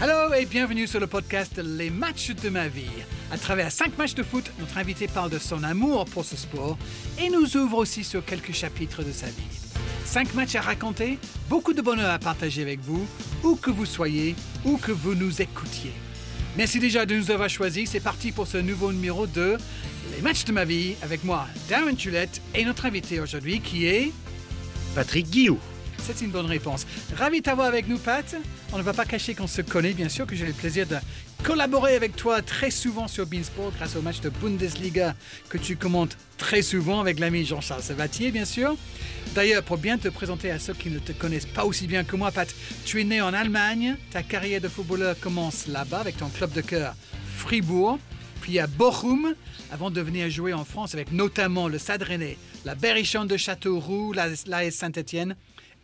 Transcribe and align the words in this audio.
Hello 0.00 0.32
et 0.32 0.46
bienvenue 0.46 0.86
sur 0.86 1.00
le 1.00 1.08
podcast 1.08 1.58
Les 1.58 1.90
matchs 1.90 2.30
de 2.30 2.50
ma 2.50 2.68
vie. 2.68 2.86
À 3.32 3.36
travers 3.36 3.72
cinq 3.72 3.98
matchs 3.98 4.14
de 4.14 4.22
foot, 4.22 4.48
notre 4.60 4.78
invité 4.78 5.08
parle 5.08 5.28
de 5.28 5.40
son 5.40 5.64
amour 5.64 6.04
pour 6.04 6.24
ce 6.24 6.36
sport 6.36 6.78
et 7.20 7.28
nous 7.30 7.56
ouvre 7.56 7.78
aussi 7.78 8.04
sur 8.04 8.24
quelques 8.24 8.52
chapitres 8.52 9.02
de 9.02 9.10
sa 9.10 9.26
vie. 9.26 9.58
Cinq 10.04 10.34
matchs 10.34 10.54
à 10.54 10.60
raconter, 10.60 11.18
beaucoup 11.48 11.72
de 11.72 11.82
bonheur 11.82 12.12
à 12.12 12.20
partager 12.20 12.62
avec 12.62 12.78
vous, 12.78 13.04
où 13.42 13.56
que 13.56 13.70
vous 13.70 13.86
soyez, 13.86 14.36
où 14.64 14.76
que 14.76 14.92
vous 14.92 15.16
nous 15.16 15.42
écoutiez. 15.42 15.90
Merci 16.56 16.78
déjà 16.78 17.04
de 17.04 17.16
nous 17.16 17.32
avoir 17.32 17.48
choisis. 17.48 17.90
C'est 17.90 17.98
parti 17.98 18.30
pour 18.30 18.46
ce 18.46 18.58
nouveau 18.58 18.92
numéro 18.92 19.26
de 19.26 19.58
Les 20.14 20.22
matchs 20.22 20.44
de 20.44 20.52
ma 20.52 20.64
vie 20.64 20.94
avec 21.02 21.24
moi, 21.24 21.48
Darren 21.68 21.96
Tulette, 21.96 22.40
et 22.54 22.64
notre 22.64 22.86
invité 22.86 23.18
aujourd'hui 23.18 23.60
qui 23.60 23.86
est 23.86 24.12
Patrick 24.94 25.28
Guillou. 25.28 25.58
C'est 25.98 26.20
une 26.20 26.30
bonne 26.30 26.46
réponse. 26.46 26.86
Ravi 27.16 27.38
de 27.38 27.42
t'avoir 27.42 27.66
avec 27.66 27.88
nous, 27.88 27.98
Pat. 27.98 28.36
On 28.72 28.76
ne 28.76 28.82
va 28.82 28.92
pas 28.92 29.06
cacher 29.06 29.34
qu'on 29.34 29.46
se 29.46 29.62
connaît, 29.62 29.94
bien 29.94 30.10
sûr, 30.10 30.26
que 30.26 30.36
j'ai 30.36 30.44
le 30.44 30.52
plaisir 30.52 30.86
de 30.86 30.96
collaborer 31.42 31.96
avec 31.96 32.14
toi 32.16 32.42
très 32.42 32.70
souvent 32.70 33.08
sur 33.08 33.24
Beansport 33.26 33.72
grâce 33.72 33.96
au 33.96 34.02
match 34.02 34.20
de 34.20 34.28
Bundesliga 34.28 35.14
que 35.48 35.56
tu 35.56 35.76
commentes 35.76 36.18
très 36.36 36.60
souvent 36.60 37.00
avec 37.00 37.18
l'ami 37.18 37.46
Jean-Charles 37.46 37.82
Sabatier, 37.82 38.30
bien 38.30 38.44
sûr. 38.44 38.76
D'ailleurs, 39.34 39.62
pour 39.62 39.78
bien 39.78 39.96
te 39.96 40.08
présenter 40.08 40.50
à 40.50 40.58
ceux 40.58 40.74
qui 40.74 40.90
ne 40.90 40.98
te 40.98 41.12
connaissent 41.12 41.46
pas 41.46 41.64
aussi 41.64 41.86
bien 41.86 42.04
que 42.04 42.14
moi, 42.14 42.30
Pat, 42.30 42.54
tu 42.84 43.00
es 43.00 43.04
né 43.04 43.22
en 43.22 43.32
Allemagne. 43.32 43.96
Ta 44.10 44.22
carrière 44.22 44.60
de 44.60 44.68
footballeur 44.68 45.18
commence 45.18 45.66
là-bas 45.66 46.00
avec 46.00 46.18
ton 46.18 46.28
club 46.28 46.52
de 46.52 46.60
cœur 46.60 46.94
Fribourg, 47.36 47.98
puis 48.42 48.58
à 48.58 48.66
Bochum, 48.66 49.34
avant 49.72 49.90
de 49.90 50.02
venir 50.02 50.28
jouer 50.28 50.52
en 50.52 50.66
France 50.66 50.92
avec 50.92 51.10
notamment 51.10 51.68
le 51.68 51.78
Stade 51.78 52.02
Rennais, 52.02 52.36
la 52.66 52.74
Berrichon 52.74 53.24
de 53.24 53.36
Châteauroux, 53.38 54.12
l'AS 54.12 54.74
Saint-Etienne 54.74 55.36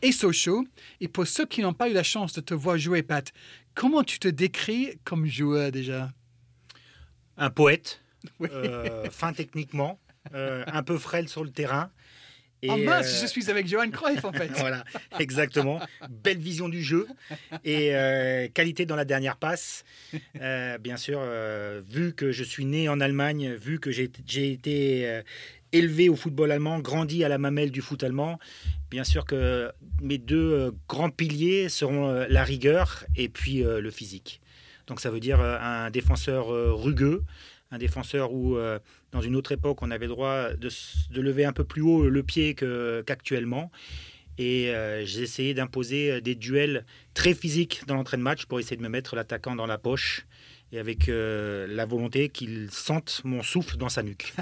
et 0.05 0.13
Sochaux. 0.13 0.65
Et 1.01 1.09
pour 1.09 1.27
ceux 1.27 1.47
qui 1.47 1.63
n'ont 1.63 1.73
pas 1.73 1.89
eu 1.89 1.93
la 1.93 2.03
chance 2.03 2.35
de 2.35 2.41
te 2.41 2.55
voir 2.55 2.79
jouer, 2.79 3.03
Pat, 3.03 3.33
comment 3.75 4.05
tu 4.05 4.19
te 4.19 4.29
décris 4.29 4.99
comme 5.03 5.27
joueur 5.27 5.73
déjà? 5.73 6.13
Un 7.37 7.51
poète, 7.51 8.01
euh, 8.43 9.11
fin 9.11 9.33
techniquement, 9.33 9.99
euh, 10.35 10.63
un 10.67 10.83
peu 10.83 10.99
frêle 10.99 11.29
sur 11.29 11.43
le 11.43 11.51
terrain. 11.51 11.91
Et 12.63 12.71
oh 12.71 12.79
mince, 12.79 13.21
je 13.21 13.27
suis 13.27 13.51
avec 13.51 13.67
Johan 13.67 13.91
Cruyff 13.91 14.25
en 14.25 14.33
fait. 14.33 14.49
voilà, 14.57 14.85
exactement. 15.19 15.81
Belle 16.09 16.39
vision 16.39 16.71
du 16.71 16.83
jeu 16.83 17.07
et 17.63 17.91
qualité 18.55 18.87
dans 18.87 18.97
la 18.97 19.05
dernière 19.05 19.37
passe. 19.37 19.85
bien 20.35 20.97
sûr, 20.97 21.21
vu 21.87 22.15
que 22.15 22.33
je 22.33 22.43
suis 22.43 22.65
né 22.65 22.89
en 22.89 23.01
Allemagne, 23.01 23.53
vu 23.53 23.81
que 23.81 23.91
j'ai 23.91 24.11
été 24.51 25.23
élevé 25.75 26.09
au 26.09 26.17
football 26.17 26.51
allemand, 26.51 26.81
grandi 26.81 27.25
à 27.25 27.29
la 27.29 27.39
mamelle 27.39 27.71
du 27.71 27.83
foot 27.83 28.03
allemand, 28.03 28.39
bien 28.91 29.05
sûr 29.05 29.25
que 29.25 29.71
mes 30.01 30.19
deux 30.19 30.73
grands 30.89 31.11
piliers 31.11 31.69
seront 31.69 32.27
la 32.29 32.45
rigueur 32.45 33.05
et 33.17 33.29
puis 33.29 33.63
le 33.63 33.91
physique. 33.91 34.41
Donc 34.87 35.01
ça 35.01 35.11
veut 35.11 35.21
dire 35.21 35.41
un 35.41 35.91
défenseur 35.91 36.49
rugueux, 36.49 37.23
un 37.75 37.79
défenseur 37.79 38.33
où, 38.33 38.57
euh, 38.57 38.79
dans 39.13 39.21
une 39.21 39.37
autre 39.37 39.53
époque, 39.53 39.83
on 39.83 39.91
avait 39.91 40.07
le 40.07 40.13
droit 40.13 40.51
de, 40.55 40.71
lever 41.21 41.45
un 41.45 41.53
peu 41.53 41.65
plus 41.65 41.83
haut 41.83 42.09
le 42.09 42.23
pied 42.23 42.55
qu'actuellement. 42.55 43.71
et 44.39 44.71
euh, 44.71 45.05
j'ai 45.05 45.23
essayé 45.23 45.55
d'imposer 45.55 46.21
des 46.21 46.35
duels 46.35 46.85
très 47.15 47.35
physiques 47.35 47.83
dans 47.87 47.95
l'entrée 47.95 48.17
de 48.17 48.23
match 48.23 48.47
pour 48.47 48.59
essayer 48.61 48.77
de 48.77 48.83
me 48.83 48.89
mettre 48.89 49.17
l'attaquant 49.17 49.57
dans 49.57 49.67
la 49.67 49.79
poche 49.79 50.27
et 50.73 50.79
avec 50.79 51.09
euh, 51.09 51.67
la 51.69 51.87
volonté 51.87 52.29
qu'il 52.29 52.69
sente 52.71 53.21
mon 53.25 53.43
souffle 53.43 53.77
dans 53.77 53.89
sa 53.89 54.03
nuque. 54.03 54.35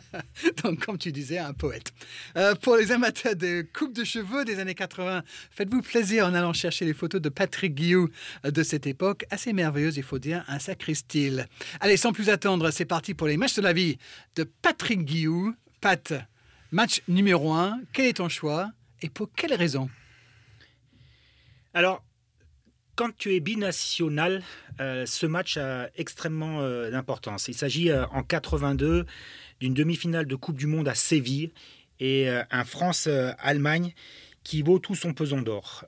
Donc, 0.62 0.84
comme 0.84 0.98
tu 0.98 1.12
disais, 1.12 1.38
un 1.38 1.52
poète. 1.52 1.92
Euh, 2.36 2.54
pour 2.56 2.76
les 2.76 2.92
amateurs 2.92 3.36
de 3.36 3.66
coupe 3.72 3.94
de 3.94 4.04
cheveux 4.04 4.44
des 4.44 4.58
années 4.58 4.74
80, 4.74 5.22
faites-vous 5.50 5.82
plaisir 5.82 6.26
en 6.26 6.34
allant 6.34 6.52
chercher 6.52 6.84
les 6.84 6.94
photos 6.94 7.20
de 7.20 7.28
Patrick 7.28 7.74
Guillou 7.74 8.08
euh, 8.44 8.50
de 8.50 8.62
cette 8.62 8.86
époque, 8.86 9.24
assez 9.30 9.52
merveilleuse, 9.52 9.96
il 9.96 10.02
faut 10.02 10.18
dire, 10.18 10.44
un 10.48 10.58
sacré 10.58 10.94
style. 10.94 11.46
Allez, 11.80 11.96
sans 11.96 12.12
plus 12.12 12.28
attendre, 12.28 12.70
c'est 12.70 12.84
parti 12.84 13.14
pour 13.14 13.26
les 13.26 13.36
matchs 13.36 13.54
de 13.54 13.62
la 13.62 13.72
vie 13.72 13.98
de 14.36 14.44
Patrick 14.44 15.04
Guillou. 15.04 15.54
Pat, 15.80 16.12
match 16.72 17.02
numéro 17.08 17.52
1, 17.52 17.80
quel 17.92 18.06
est 18.06 18.14
ton 18.14 18.28
choix 18.28 18.70
et 19.00 19.08
pour 19.08 19.30
quelle 19.32 19.54
raison? 19.54 19.88
Alors, 21.72 22.02
quand 22.98 23.16
tu 23.16 23.36
es 23.36 23.38
binational, 23.38 24.42
euh, 24.80 25.06
ce 25.06 25.24
match 25.24 25.56
a 25.56 25.88
extrêmement 25.96 26.62
euh, 26.62 26.90
d'importance. 26.90 27.46
Il 27.46 27.54
s'agit 27.54 27.92
euh, 27.92 28.04
en 28.08 28.24
82 28.24 29.06
d'une 29.60 29.72
demi-finale 29.72 30.26
de 30.26 30.34
Coupe 30.34 30.56
du 30.56 30.66
Monde 30.66 30.88
à 30.88 30.96
Séville 30.96 31.52
et 32.00 32.28
un 32.28 32.64
France-Allemagne 32.64 33.92
qui 34.48 34.62
vaut 34.62 34.78
tout 34.78 34.94
son 34.94 35.12
pesant 35.12 35.42
d'or. 35.42 35.84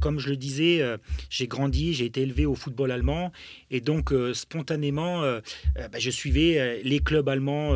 comme 0.00 0.18
je 0.18 0.30
le 0.30 0.36
disais, 0.36 0.82
j'ai 1.28 1.46
grandi, 1.46 1.92
j'ai 1.92 2.06
été 2.06 2.22
élevé 2.22 2.46
au 2.46 2.54
football 2.54 2.92
allemand 2.92 3.30
et 3.70 3.82
donc 3.82 4.14
spontanément, 4.32 5.20
bah, 5.20 5.98
je 5.98 6.08
suivais 6.08 6.80
les 6.82 7.00
clubs 7.00 7.28
allemands 7.28 7.74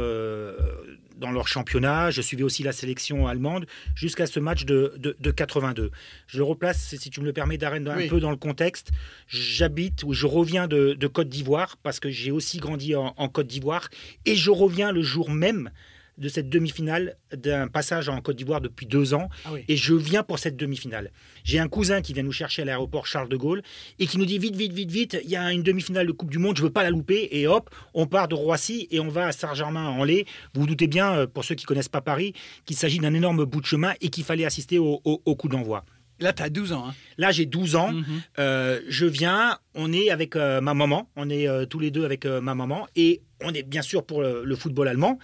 dans 1.18 1.30
leur 1.30 1.46
championnat. 1.46 2.10
Je 2.10 2.22
suivais 2.22 2.42
aussi 2.42 2.62
la 2.62 2.72
sélection 2.72 3.26
allemande 3.26 3.66
jusqu'à 3.94 4.26
ce 4.26 4.40
match 4.40 4.64
de, 4.64 4.94
de, 4.96 5.30
82. 5.30 5.90
Je 6.26 6.38
le 6.38 6.44
replace, 6.44 6.94
si 6.96 7.10
tu 7.10 7.20
me 7.20 7.26
le 7.26 7.34
permets, 7.34 7.58
Darren, 7.58 7.86
un 7.86 8.08
peu 8.08 8.18
dans 8.18 8.30
le 8.30 8.36
contexte. 8.36 8.92
J'habite 9.28 10.04
ou 10.04 10.14
je 10.14 10.26
reviens 10.26 10.66
de, 10.68 11.06
Côte 11.06 11.28
d'Ivoire 11.28 11.76
parce 11.82 12.00
que 12.00 12.08
j'ai 12.08 12.30
aussi 12.30 12.58
grandi 12.58 12.96
en, 12.96 13.12
en 13.18 13.28
Côte 13.28 13.46
d'Ivoire 13.46 13.88
et 14.24 14.34
je 14.34 14.50
reviens 14.50 14.90
le 14.90 15.02
jour 15.02 15.30
même 15.30 15.70
de 16.18 16.28
cette 16.28 16.48
demi-finale 16.48 17.16
d'un 17.36 17.68
passage 17.68 18.08
en 18.08 18.20
Côte 18.20 18.36
d'Ivoire 18.36 18.60
depuis 18.60 18.86
deux 18.86 19.14
ans. 19.14 19.28
Ah 19.44 19.50
et 19.68 19.76
je 19.76 19.94
viens 19.94 20.22
pour 20.22 20.38
cette 20.38 20.56
demi-finale. 20.56 21.10
J'ai 21.42 21.58
un 21.58 21.68
cousin 21.68 22.02
qui 22.02 22.12
vient 22.12 22.22
nous 22.22 22.32
chercher 22.32 22.62
à 22.62 22.64
l'aéroport 22.64 23.06
Charles 23.06 23.28
de 23.28 23.36
Gaulle 23.36 23.62
et 23.98 24.06
qui 24.06 24.18
nous 24.18 24.24
dit 24.24 24.38
vite, 24.38 24.56
vite, 24.56 24.72
vite, 24.72 24.90
vite, 24.90 25.20
il 25.24 25.30
y 25.30 25.36
a 25.36 25.52
une 25.52 25.62
demi-finale 25.62 26.06
de 26.06 26.12
Coupe 26.12 26.30
du 26.30 26.38
Monde, 26.38 26.56
je 26.56 26.62
veux 26.62 26.70
pas 26.70 26.82
la 26.82 26.90
louper. 26.90 27.28
Et 27.32 27.46
hop, 27.46 27.70
on 27.94 28.06
part 28.06 28.28
de 28.28 28.34
Roissy 28.34 28.88
et 28.90 29.00
on 29.00 29.08
va 29.08 29.26
à 29.26 29.32
Saint-Germain-en-Laye. 29.32 30.24
Vous 30.54 30.62
vous 30.62 30.66
doutez 30.66 30.86
bien, 30.86 31.14
euh, 31.14 31.26
pour 31.26 31.44
ceux 31.44 31.54
qui 31.54 31.64
connaissent 31.64 31.88
pas 31.88 32.00
Paris, 32.00 32.32
qu'il 32.64 32.76
s'agit 32.76 32.98
d'un 32.98 33.14
énorme 33.14 33.44
bout 33.44 33.60
de 33.60 33.66
chemin 33.66 33.94
et 34.00 34.08
qu'il 34.08 34.24
fallait 34.24 34.44
assister 34.44 34.78
au, 34.78 34.98
coup 35.36 35.48
d'envoi. 35.48 35.84
Là, 36.20 36.32
tu 36.32 36.42
as 36.44 36.50
12 36.50 36.72
ans. 36.72 36.88
Hein. 36.88 36.94
Là, 37.18 37.32
j'ai 37.32 37.44
12 37.44 37.74
ans. 37.74 37.92
Mhm. 37.92 38.04
Euh, 38.38 38.80
je 38.88 39.06
viens, 39.06 39.58
on 39.74 39.92
est 39.92 40.10
avec 40.10 40.36
euh, 40.36 40.60
ma 40.60 40.74
maman, 40.74 41.10
on 41.16 41.28
est 41.28 41.48
tous 41.66 41.80
les 41.80 41.90
deux 41.90 42.04
avec 42.04 42.24
ma 42.24 42.54
maman, 42.54 42.86
et 42.94 43.22
on 43.42 43.52
est 43.52 43.64
bien 43.64 43.82
sûr 43.82 44.04
pour 44.04 44.22
le 44.22 44.56
football 44.56 44.88
allemand 44.88 45.18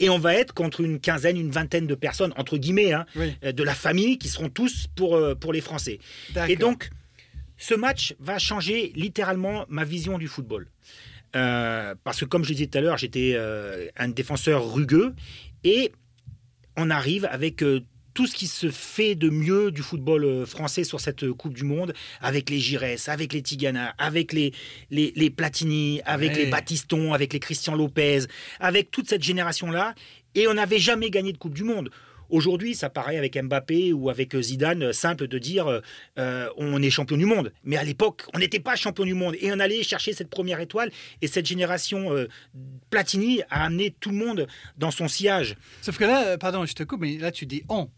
et 0.00 0.08
on 0.08 0.18
va 0.18 0.34
être 0.34 0.52
contre 0.52 0.80
une 0.80 0.98
quinzaine, 0.98 1.36
une 1.36 1.50
vingtaine 1.50 1.86
de 1.86 1.94
personnes, 1.94 2.32
entre 2.36 2.56
guillemets, 2.56 2.92
hein, 2.92 3.06
euh, 3.16 3.52
de 3.52 3.62
la 3.62 3.74
famille, 3.74 4.18
qui 4.18 4.28
seront 4.28 4.48
tous 4.48 4.86
pour, 4.96 5.14
euh, 5.14 5.34
pour 5.34 5.52
les 5.52 5.60
Français. 5.60 6.00
Et 6.48 6.56
donc, 6.56 6.90
ce 7.58 7.74
match 7.74 8.14
va 8.18 8.38
changer 8.38 8.92
littéralement 8.96 9.66
ma 9.68 9.84
vision 9.84 10.18
du 10.18 10.26
football. 10.26 10.66
Euh, 11.36 11.94
parce 12.02 12.20
que 12.20 12.24
comme 12.24 12.42
je 12.42 12.52
disais 12.54 12.66
tout 12.66 12.78
à 12.78 12.80
l'heure, 12.80 12.98
j'étais 12.98 13.38
un 13.96 14.08
défenseur 14.08 14.72
rugueux, 14.72 15.14
et 15.62 15.92
on 16.76 16.88
arrive 16.88 17.26
avec 17.30 17.62
tout 18.14 18.26
ce 18.26 18.34
qui 18.34 18.46
se 18.46 18.70
fait 18.70 19.14
de 19.14 19.30
mieux 19.30 19.70
du 19.70 19.82
football 19.82 20.24
euh, 20.24 20.46
français 20.46 20.84
sur 20.84 21.00
cette 21.00 21.24
euh, 21.24 21.34
Coupe 21.34 21.54
du 21.54 21.64
Monde, 21.64 21.92
avec 22.20 22.50
les 22.50 22.58
Giresse, 22.58 23.08
avec 23.08 23.32
les 23.32 23.42
Tigana, 23.42 23.94
avec 23.98 24.32
les, 24.32 24.52
les, 24.90 25.30
Platini, 25.30 26.00
avec 26.04 26.36
les 26.36 26.46
Battiston, 26.46 27.12
avec 27.12 27.32
les 27.32 27.40
Christian 27.40 27.74
Lopez, 27.74 28.20
avec 28.58 28.90
toute 28.90 29.08
cette 29.08 29.22
génération-là. 29.22 29.94
Et 30.34 30.48
on 30.48 30.54
n'avait 30.54 30.78
jamais 30.78 31.10
gagné 31.10 31.32
de 31.32 31.38
Coupe 31.38 31.54
du 31.54 31.64
Monde. 31.64 31.90
Aujourd'hui, 32.28 32.76
ça 32.76 32.88
paraît 32.88 33.16
avec 33.16 33.36
Mbappé 33.36 33.92
ou 33.92 34.08
avec 34.08 34.34
euh, 34.36 34.42
Zidane 34.42 34.92
simple 34.92 35.26
de 35.26 35.38
dire 35.38 35.80
on 36.16 36.82
est 36.82 36.90
champion 36.90 37.16
du 37.16 37.26
monde. 37.26 37.52
Mais 37.64 37.76
à 37.76 37.82
l'époque, 37.82 38.22
on 38.34 38.38
n'était 38.38 38.60
pas 38.60 38.76
champion 38.76 39.04
du 39.04 39.14
monde 39.14 39.34
et 39.40 39.52
on 39.52 39.58
allait 39.58 39.82
chercher 39.82 40.12
cette 40.12 40.30
première 40.30 40.60
étoile. 40.60 40.92
Et 41.22 41.26
cette 41.26 41.46
génération 41.46 42.10
Platini 42.90 43.42
a 43.50 43.64
amené 43.64 43.94
tout 43.98 44.10
le 44.10 44.16
monde 44.16 44.46
dans 44.78 44.92
son 44.92 45.08
sillage. 45.08 45.56
Sauf 45.82 45.98
que 45.98 46.04
là, 46.04 46.38
pardon, 46.38 46.64
je 46.66 46.74
te 46.74 46.84
coupe, 46.84 47.00
mais 47.00 47.18
là 47.18 47.32
tu 47.32 47.46
dis 47.46 47.64
on. 47.68 47.88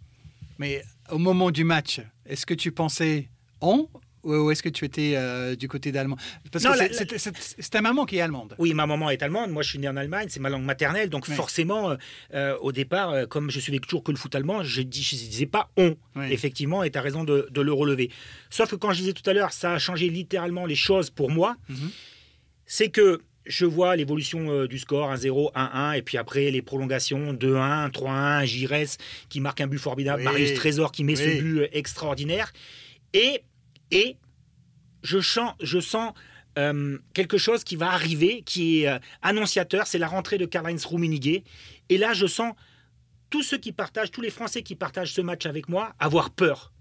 Mais 0.58 0.82
au 1.10 1.18
moment 1.18 1.50
du 1.50 1.64
match, 1.64 2.00
est-ce 2.26 2.46
que 2.46 2.54
tu 2.54 2.72
pensais 2.72 3.28
on 3.60 3.88
ou 4.25 4.52
est-ce 4.52 4.62
que 4.62 4.69
tu 4.69 4.84
étais 4.84 5.14
euh, 5.16 5.56
du 5.56 5.66
côté 5.66 5.90
d'allemand? 5.90 6.16
Parce 6.52 6.64
que 6.64 7.19
c'est 7.19 7.70
ta 7.70 7.81
maman 7.81 8.04
qui 8.04 8.19
est 8.19 8.20
allemande. 8.20 8.54
Oui, 8.58 8.72
ma 8.72 8.87
maman 8.87 9.10
est 9.10 9.20
allemande. 9.22 9.50
Moi, 9.50 9.62
je 9.62 9.70
suis 9.70 9.78
né 9.81 9.88
en 9.88 9.96
Allemagne. 9.96 10.28
C'est 10.31 10.38
ma 10.38 10.49
langue 10.49 10.62
maternelle. 10.64 11.08
Donc, 11.08 11.26
forcément, 11.26 11.90
euh, 11.90 11.96
euh, 12.34 12.56
au 12.60 12.70
départ, 12.70 13.26
comme 13.28 13.50
je 13.50 13.58
suivais 13.58 13.81
toujours 13.81 14.04
que 14.04 14.12
le 14.12 14.16
foot 14.16 14.32
allemand, 14.34 14.62
je 14.62 14.81
ne 14.82 14.87
disais 14.87 15.46
pas 15.46 15.70
on. 15.76 15.96
Effectivement, 16.31 16.84
et 16.84 16.90
tu 16.90 16.98
as 16.98 17.02
raison 17.02 17.25
de, 17.25 17.48
le 17.52 17.72
relever. 17.72 18.10
Sauf 18.50 18.70
que 18.70 18.76
quand 18.76 18.93
je 18.93 19.00
disais 19.00 19.12
tout 19.12 19.28
à 19.28 19.32
l'heure, 19.32 19.52
ça 19.52 19.72
a 19.72 19.78
changé 19.78 20.08
littéralement 20.08 20.66
les 20.66 20.76
choses 20.76 21.10
pour 21.10 21.31
moi. 21.31 21.56
Mhm. 21.69 21.90
C'est 22.66 22.90
que 22.90 23.20
je 23.47 23.67
vois 23.67 23.97
l'évolution 23.97 24.50
euh, 24.50 24.69
du 24.69 24.79
score 24.79 25.12
1-0, 25.12 25.53
1-1, 25.55 25.99
et 25.99 26.03
puis 26.03 26.17
après 26.17 26.50
les 26.50 26.62
prolongations 26.62 27.33
2-1, 27.33 27.91
3-1, 27.91 28.44
Gires 28.44 28.97
qui 29.29 29.41
marque 29.41 29.61
un 29.61 29.67
but 29.67 29.79
formidable, 29.79 30.23
Marius 30.23 30.55
Trésor 30.55 30.93
qui 30.93 31.05
met 31.05 31.17
ce 31.17 31.41
but 31.41 31.59
euh, 31.61 31.69
extraordinaire. 31.73 32.53
Et, 33.12 33.43
et 33.91 34.17
je, 35.03 35.21
chante, 35.21 35.55
je 35.61 35.81
sens 35.81 36.12
euh, 36.59 36.99
quelque 37.15 37.39
chose 37.39 37.65
qui 37.65 37.77
va 37.77 37.91
arriver, 37.91 38.43
qui 38.43 38.85
est 38.85 39.00
annonciateur, 39.23 39.87
c'est 39.87 39.99
la 39.99 40.09
rentrée 40.09 40.39
de 40.39 40.47
Karl-Heinz 40.47 40.87
Rummenigge. 40.87 41.43
Et 41.89 41.99
là, 41.99 42.12
je 42.12 42.27
sens 42.27 42.55
tous 43.31 43.43
ceux 43.43 43.59
qui 43.59 43.73
partagent, 43.73 44.11
tous 44.11 44.21
les 44.21 44.31
Français 44.31 44.62
qui 44.62 44.77
partagent 44.77 45.12
ce 45.12 45.21
match 45.21 45.47
avec 45.47 45.69
moi, 45.69 45.94
avoir 45.99 46.31
peur. 46.31 46.73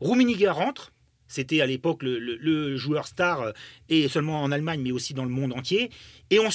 Rummenigge 0.00 0.46
rentre, 0.46 0.92
C'était 1.28 1.60
à 1.60 1.66
l'époque 1.66 2.02
le, 2.02 2.76
joueur 2.76 3.06
star, 3.06 3.40
euh, 3.40 3.52
et 3.88 4.08
seulement 4.08 4.42
en 4.42 4.50
Allemagne, 4.50 4.80
mais 4.82 4.92
aussi 4.92 5.14
dans 5.14 5.24
le 5.24 5.30
monde 5.30 5.52
entier. 5.52 5.90
On 6.32 6.50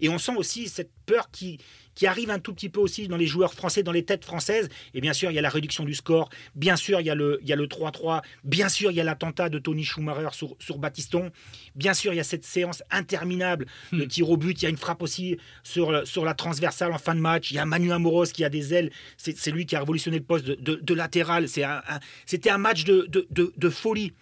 et 0.00 0.08
on 0.08 0.18
sent 0.18 0.36
aussi 0.36 0.68
cette 0.68 0.90
peur 1.06 1.30
qui, 1.30 1.58
qui 1.94 2.06
arrive 2.06 2.30
un 2.30 2.38
tout 2.38 2.54
petit 2.54 2.68
peu 2.68 2.80
aussi 2.80 3.08
dans 3.08 3.16
les 3.16 3.26
joueurs 3.26 3.54
français, 3.54 3.82
dans 3.82 3.92
les 3.92 4.04
têtes 4.04 4.24
françaises. 4.24 4.68
Et 4.94 5.00
bien 5.00 5.12
sûr, 5.12 5.30
il 5.30 5.34
y 5.34 5.38
a 5.38 5.42
la 5.42 5.48
réduction 5.48 5.84
du 5.84 5.94
score. 5.94 6.28
Bien 6.54 6.76
sûr, 6.76 7.00
il 7.00 7.06
y 7.06 7.10
a 7.10 7.14
le, 7.14 7.38
il 7.42 7.48
y 7.48 7.52
a 7.52 7.56
le 7.56 7.66
3-3. 7.66 8.22
Bien 8.44 8.68
sûr, 8.68 8.90
il 8.90 8.96
y 8.96 9.00
a 9.00 9.04
l'attentat 9.04 9.48
de 9.48 9.58
Tony 9.58 9.84
Schumacher 9.84 10.28
sur, 10.32 10.56
sur 10.58 10.78
Batiston. 10.78 11.30
Bien 11.74 11.94
sûr, 11.94 12.12
il 12.12 12.16
y 12.16 12.20
a 12.20 12.24
cette 12.24 12.44
séance 12.44 12.82
interminable 12.90 13.66
de 13.92 14.04
hmm. 14.04 14.08
tir 14.08 14.30
au 14.30 14.36
but. 14.36 14.60
Il 14.60 14.64
y 14.64 14.66
a 14.66 14.70
une 14.70 14.76
frappe 14.76 15.02
aussi 15.02 15.36
sur, 15.62 16.06
sur 16.06 16.24
la 16.24 16.34
transversale 16.34 16.92
en 16.92 16.98
fin 16.98 17.14
de 17.14 17.20
match. 17.20 17.50
Il 17.50 17.54
y 17.54 17.58
a 17.58 17.66
Manu 17.66 17.92
Amoros 17.92 18.26
qui 18.26 18.44
a 18.44 18.48
des 18.48 18.74
ailes. 18.74 18.90
C'est 19.16 19.50
lui 19.50 19.66
qui 19.66 19.76
a 19.76 19.80
révolutionné 19.80 20.18
le 20.18 20.24
poste 20.24 20.46
de, 20.46 20.74
de, 20.74 20.94
latéral. 20.94 21.48
C'était 21.48 22.50
un, 22.50 22.54
un, 22.54 22.58
match 22.58 22.84
de, 22.84 23.08
de 23.30 23.70
folie. 23.70 24.12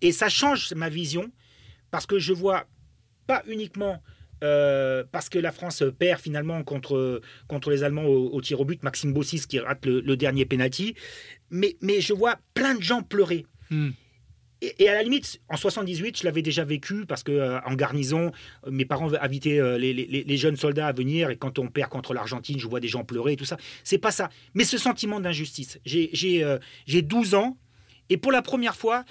Et 0.00 0.12
ça 0.12 0.28
change 0.28 0.72
ma 0.74 0.88
vision 0.88 1.30
parce 1.90 2.06
que 2.06 2.18
je 2.18 2.32
vois 2.32 2.66
pas 3.26 3.42
uniquement 3.46 4.02
euh, 4.44 5.04
parce 5.10 5.28
que 5.28 5.38
la 5.38 5.52
France 5.52 5.82
perd 5.98 6.20
finalement 6.20 6.62
contre, 6.62 7.20
contre 7.48 7.70
les 7.70 7.82
Allemands 7.82 8.04
au, 8.04 8.40
tir 8.40 8.60
au 8.60 8.64
but, 8.64 8.82
Maxime 8.82 9.12
Bossis 9.12 9.46
qui 9.46 9.58
rate 9.58 9.86
le, 9.86 10.16
dernier 10.16 10.44
penalty. 10.44 10.94
Mais, 11.50 11.76
mais 11.80 12.00
je 12.00 12.12
vois 12.12 12.36
plein 12.54 12.74
de 12.74 12.82
gens 12.82 13.02
pleurer. 13.02 13.46
Hmm. 13.70 13.90
Et, 14.62 14.88
à 14.88 14.94
la 14.94 15.02
limite, 15.02 15.40
en 15.50 15.56
78, 15.56 16.20
je 16.20 16.24
l'avais 16.24 16.40
déjà 16.40 16.64
vécu 16.64 17.04
parce 17.06 17.22
que 17.22 17.32
euh, 17.32 17.60
en 17.66 17.74
garnison, 17.74 18.32
mes 18.68 18.86
parents 18.86 19.12
invitaient 19.12 19.60
euh, 19.60 19.76
les, 19.76 19.92
les, 19.92 20.06
les, 20.24 20.36
jeunes 20.38 20.56
soldats 20.56 20.86
à 20.86 20.92
venir 20.92 21.28
et 21.28 21.36
quand 21.36 21.58
on 21.58 21.68
perd 21.68 21.90
contre 21.90 22.14
l'Argentine, 22.14 22.58
je 22.58 22.66
vois 22.66 22.80
des 22.80 22.88
gens 22.88 23.04
pleurer 23.04 23.34
et 23.34 23.36
tout 23.36 23.44
ça. 23.44 23.58
C'est 23.84 23.98
pas 23.98 24.10
ça. 24.10 24.30
Mais 24.54 24.64
ce 24.64 24.78
sentiment 24.78 25.20
d'injustice. 25.20 25.78
J'ai 25.84 27.02
12 27.02 27.34
ans 27.34 27.58
et 28.08 28.16
pour 28.16 28.32
la 28.32 28.40
première 28.40 28.76
fois, 28.76 29.04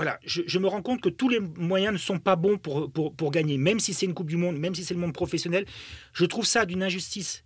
voilà, 0.00 0.18
je, 0.24 0.58
me 0.58 0.66
rends 0.66 0.80
compte 0.80 1.02
que 1.02 1.10
tous 1.10 1.28
les 1.28 1.40
moyens 1.40 1.92
ne 1.92 1.98
sont 1.98 2.18
pas 2.18 2.34
bons 2.34 2.56
pour, 2.56 2.90
pour, 2.90 3.30
gagner, 3.30 3.58
même 3.58 3.78
si 3.80 3.92
c'est 3.92 4.06
une 4.06 4.14
Coupe 4.14 4.30
du 4.30 4.38
Monde, 4.38 4.56
même 4.56 4.74
si 4.74 4.82
c'est 4.82 4.94
le 4.94 5.00
monde 5.00 5.12
professionnel. 5.12 5.66
Je 6.14 6.24
trouve 6.24 6.46
ça 6.46 6.64
d'une 6.64 6.82
injustice 6.82 7.44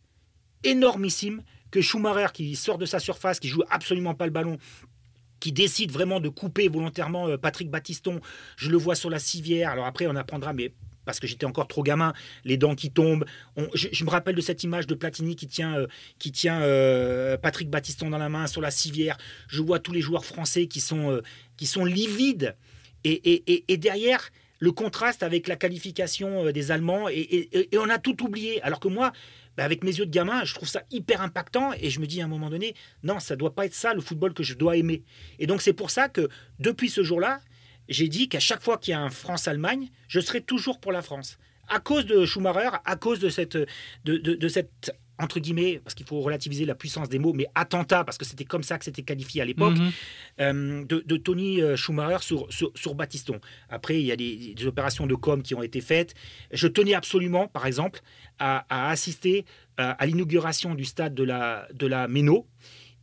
énormissime 0.62 1.43
que 1.73 1.81
Schumacher, 1.81 2.29
qui 2.33 2.55
sort 2.55 2.79
de 2.79 2.87
sa 2.87 3.01
surface, 3.01 3.41
qui 3.41 3.49
joue 3.49 3.65
absolument 3.71 4.15
pas 4.15 4.27
le 4.27 4.31
ballon, 4.31 4.59
qui 5.41 5.51
décide 5.51 5.91
vraiment 5.91 6.21
de 6.21 6.29
couper 6.29 6.69
volontairement 6.69 7.27
euh, 7.27 7.37
Patrick 7.37 7.73
Battiston. 7.73 8.21
Je 8.56 8.71
le 8.71 8.77
vois 8.77 8.95
sur 8.95 9.11
la 9.11 9.19
civière. 9.19 9.71
Alors 9.71 9.87
après, 9.87 10.06
on 10.06 10.15
apprendra, 10.15 10.53
mais 10.53 10.73
parce 11.05 11.19
que 11.19 11.27
j'étais 11.27 11.47
encore 11.47 11.67
trop 11.67 11.83
gamin, 11.83 12.12
les 12.45 12.56
dents 12.56 12.77
qui 12.77 12.93
tombent. 12.93 13.25
je, 13.75 14.05
me 14.05 14.11
rappelle 14.11 14.37
de 14.37 14.41
cette 14.41 14.62
image 14.62 14.87
de 14.87 14.95
Platini 14.95 15.35
qui 15.35 15.49
tient, 15.49 15.77
euh, 15.77 15.87
qui 16.21 16.31
tient 16.31 16.62
euh, 16.62 17.37
Patrick 17.37 17.69
Battiston 17.69 18.11
dans 18.11 18.19
la 18.19 18.29
main 18.29 18.47
sur 18.47 18.61
la 18.61 18.71
civière. 18.71 19.19
Je 19.49 19.61
vois 19.61 19.81
tous 19.81 19.91
les 19.91 20.01
joueurs 20.01 20.25
français 20.25 20.69
qui 20.69 20.81
sont, 20.81 21.21
qui 21.56 21.67
sont 21.67 21.85
livides. 21.85 22.56
Et, 23.05 23.65
et, 23.69 23.77
derrière, 23.77 24.31
le 24.61 24.73
contraste 24.73 25.23
avec 25.23 25.47
la 25.47 25.56
qualification 25.56 26.51
des 26.51 26.71
Allemands. 26.71 27.09
Et, 27.09 27.69
on 27.75 27.91
a 27.91 27.99
tout 27.99 28.25
oublié. 28.25 28.62
Alors 28.62 28.81
que 28.81 28.89
moi, 28.89 29.12
bah, 29.56 29.65
avec 29.65 29.85
mes 29.85 29.95
yeux 29.95 30.06
de 30.06 30.11
gamin, 30.11 30.45
je 30.45 30.55
trouve 30.55 30.69
ça 30.69 30.83
hyper 30.91 31.21
impactant. 31.21 31.73
Et 31.79 31.91
je 31.91 32.01
me 32.01 32.06
dis 32.06 32.23
à 32.23 32.25
un 32.25 32.29
moment 32.29 32.51
donné, 32.51 32.75
non, 33.03 33.21
ça 33.21 33.37
doit 33.37 33.55
pas 33.55 33.67
être 33.67 33.75
ça 33.75 33.95
le 33.95 34.01
football 34.01 34.33
que 34.33 34.43
je 34.43 34.55
dois 34.55 34.77
aimer. 34.77 35.03
Et 35.39 35.47
donc 35.47 35.62
c'est 35.62 35.75
pour 35.75 35.91
ça 35.91 36.09
que 36.09 36.29
depuis 36.59 36.89
ce 36.89 37.03
jour-là, 37.03 37.41
j'ai 37.89 38.09
dit 38.09 38.29
qu'à 38.29 38.41
chaque 38.41 38.62
fois 38.62 38.79
qu'il 38.79 38.93
y 38.93 38.95
a 38.95 39.01
un 39.01 39.11
France-Allemagne, 39.11 39.91
je 40.09 40.21
serai 40.21 40.41
toujours 40.41 40.81
pour 40.81 40.93
la 40.93 41.03
France. 41.03 41.39
À 41.69 41.81
cause 41.81 42.06
de 42.06 42.25
Schumacher, 42.25 42.71
à 42.85 42.97
cause 42.97 43.21
de 43.21 43.29
cette, 43.29 43.59
de, 44.05 44.49
cette 44.49 44.95
entre 45.19 45.39
guillemets, 45.39 45.81
parce 45.83 45.95
qu'il 45.95 46.07
faut 46.07 46.21
relativiser 46.21 46.65
la 46.65 46.75
puissance 46.75 47.09
des 47.09 47.19
mots, 47.19 47.33
mais 47.33 47.47
attentat, 47.55 48.05
parce 48.05 48.19
que 48.19 48.25
c'était 48.25 48.45
comme 48.45 48.63
ça 48.63 48.79
que 48.79 48.85
c'était 48.85 49.03
qualifié 49.03 49.43
à 49.43 49.45
l'époque, 49.45 49.77
mhm. 49.79 49.91
euh, 50.41 50.85
de, 50.85 51.17
Tony 51.17 51.61
euh, 51.61 51.77
Schumacher 51.77 52.19
sur, 52.21 52.49
sur, 52.51 52.95
Batiston. 52.95 53.41
Après, 53.69 54.01
il 54.01 54.07
y 54.07 54.13
a 54.13 54.17
des, 54.17 54.55
opérations 54.67 55.07
de 55.07 55.15
com 55.15 55.43
qui 55.43 55.55
ont 55.55 55.63
été 55.63 55.81
faites. 55.81 56.15
Je 56.53 56.67
tenais 56.67 56.95
absolument, 56.95 57.49
par 57.49 57.67
exemple, 57.67 58.01
à, 58.39 58.65
assister 58.91 59.45
à, 59.77 59.93
à 59.93 60.07
l'inauguration 60.07 60.75
du 60.75 60.85
stade 60.85 61.15
de 61.15 61.23
la, 61.23 61.69
de 61.73 61.87
la 61.87 62.09
Méno. 62.09 62.47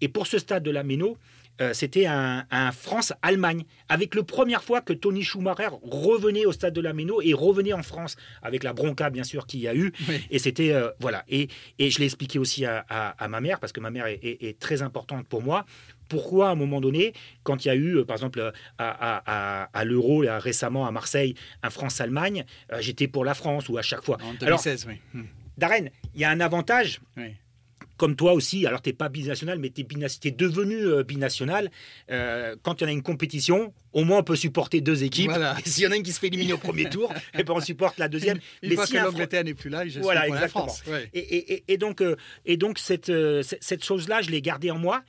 Et 0.02 0.08
pour 0.08 0.28
ce 0.28 0.40
stade 0.40 0.64
de 0.64 0.72
la 0.72 0.84
Méno, 0.84 1.18
euh, 1.62 1.74
c'était 1.74 2.08
un, 2.08 2.46
France-Allemagne, 2.72 3.66
avec 3.88 4.16
le 4.16 4.24
première 4.24 4.64
fois 4.64 4.82
que 4.82 4.94
Tony 4.94 5.24
Schumacher 5.24 5.70
revenait 5.84 6.46
au 6.46 6.52
stade 6.52 6.74
de 6.74 6.82
la 6.82 6.94
Méno 6.94 7.22
et 7.22 7.34
revenait 7.34 7.74
en 7.74 7.84
France, 7.84 8.16
avec 8.42 8.64
la 8.64 8.74
bronca 8.74 9.10
bien 9.10 9.24
sûr 9.24 9.46
qu'il 9.46 9.60
y 9.60 9.68
a 9.68 9.76
eu. 9.76 9.92
Et 10.30 10.40
c'était, 10.40 10.74
euh, 10.74 10.90
voilà. 11.00 11.24
Et, 11.30 11.50
je 11.80 12.00
l'ai 12.00 12.06
expliqué 12.06 12.40
aussi 12.40 12.66
à, 12.66 13.16
ma 13.30 13.42
mère, 13.42 13.60
parce 13.60 13.72
que 13.72 13.80
ma 13.80 13.92
mère 13.92 14.08
est, 14.08 14.60
très 14.60 14.82
importante 14.82 15.28
pour 15.28 15.42
moi. 15.42 15.66
Pourquoi, 16.10 16.50
à 16.50 16.52
un 16.52 16.56
moment 16.56 16.82
donné, 16.82 17.14
quand 17.44 17.64
il 17.64 17.70
y 17.70 17.72
a 17.72 17.76
eu, 17.76 17.98
euh, 17.98 18.06
par 18.06 18.16
exemple, 18.16 18.52
à, 18.78 19.84
l'Euro, 19.86 20.24
récemment 20.28 20.88
à 20.88 20.92
Marseille, 20.92 21.36
un 21.64 21.70
France-Allemagne, 21.70 22.46
j'étais 22.80 23.08
pour 23.08 23.24
la 23.24 23.34
France, 23.34 23.70
ou 23.70 23.78
à 23.78 23.82
chaque 23.82 24.04
fois. 24.04 24.18
En 24.24 24.34
2016, 24.34 24.88
oui. 24.88 24.96
Hmm. 25.14 25.26
Darren, 25.58 25.90
il 26.16 26.22
y 26.22 26.24
a 26.24 26.30
un 26.32 26.40
avantage. 26.40 27.02
Oui 27.18 27.36
comme 28.02 28.16
toi 28.16 28.34
aussi, 28.34 28.66
alors 28.66 28.82
tu 28.82 28.90
n'es 28.90 28.94
pas 28.94 29.10
binational, 29.10 29.60
mais 29.60 29.70
tu 29.70 29.82
es, 29.82 30.32
devenu 30.32 30.76
euh, 30.76 31.04
binational. 31.04 31.70
Euh, 32.10 32.56
quand 32.64 32.82
il 32.82 32.86
y 32.86 32.88
en 32.88 32.90
a 32.90 32.94
une 32.94 33.04
compétition, 33.04 33.76
au 33.94 34.04
moins 34.06 34.18
on 34.18 34.24
peut 34.24 34.36
supporter 34.36 34.82
deux 34.82 35.04
équipes. 35.04 35.30
S'il 35.66 35.84
y 35.84 35.88
en 35.88 35.92
a 35.92 35.98
une 35.98 36.02
qui 36.02 36.12
se 36.12 36.20
fait 36.20 36.26
éliminer 36.26 36.54
au 36.54 36.58
premier 36.58 36.90
tour, 36.90 37.14
et 37.14 37.18
eh 37.42 37.44
ben 37.44 37.54
on 37.56 37.60
supporte 37.60 38.00
la 38.00 38.08
deuxième. 38.08 38.40
Une 38.64 38.70
mais 38.70 38.76
fois 38.76 38.88
si 38.88 38.94
que 38.94 38.98
l'Angleterre 38.98 39.44
n'est 39.44 39.54
plus 39.54 39.70
là, 39.70 39.88
je 39.88 40.00
voilà, 40.00 40.28
exactement. 40.28 40.66
La 40.66 40.72
France. 40.72 40.84
Et, 41.14 41.78
donc, 41.78 42.02
euh, 42.02 42.16
et 42.44 42.58
donc 42.58 42.80
cette, 42.80 43.12
cette 43.44 43.86
chose-là, 43.86 44.24
je 44.24 44.32
l'ai 44.32 44.42
gardée 44.42 44.72
en 44.72 44.80
moi, 44.80 45.04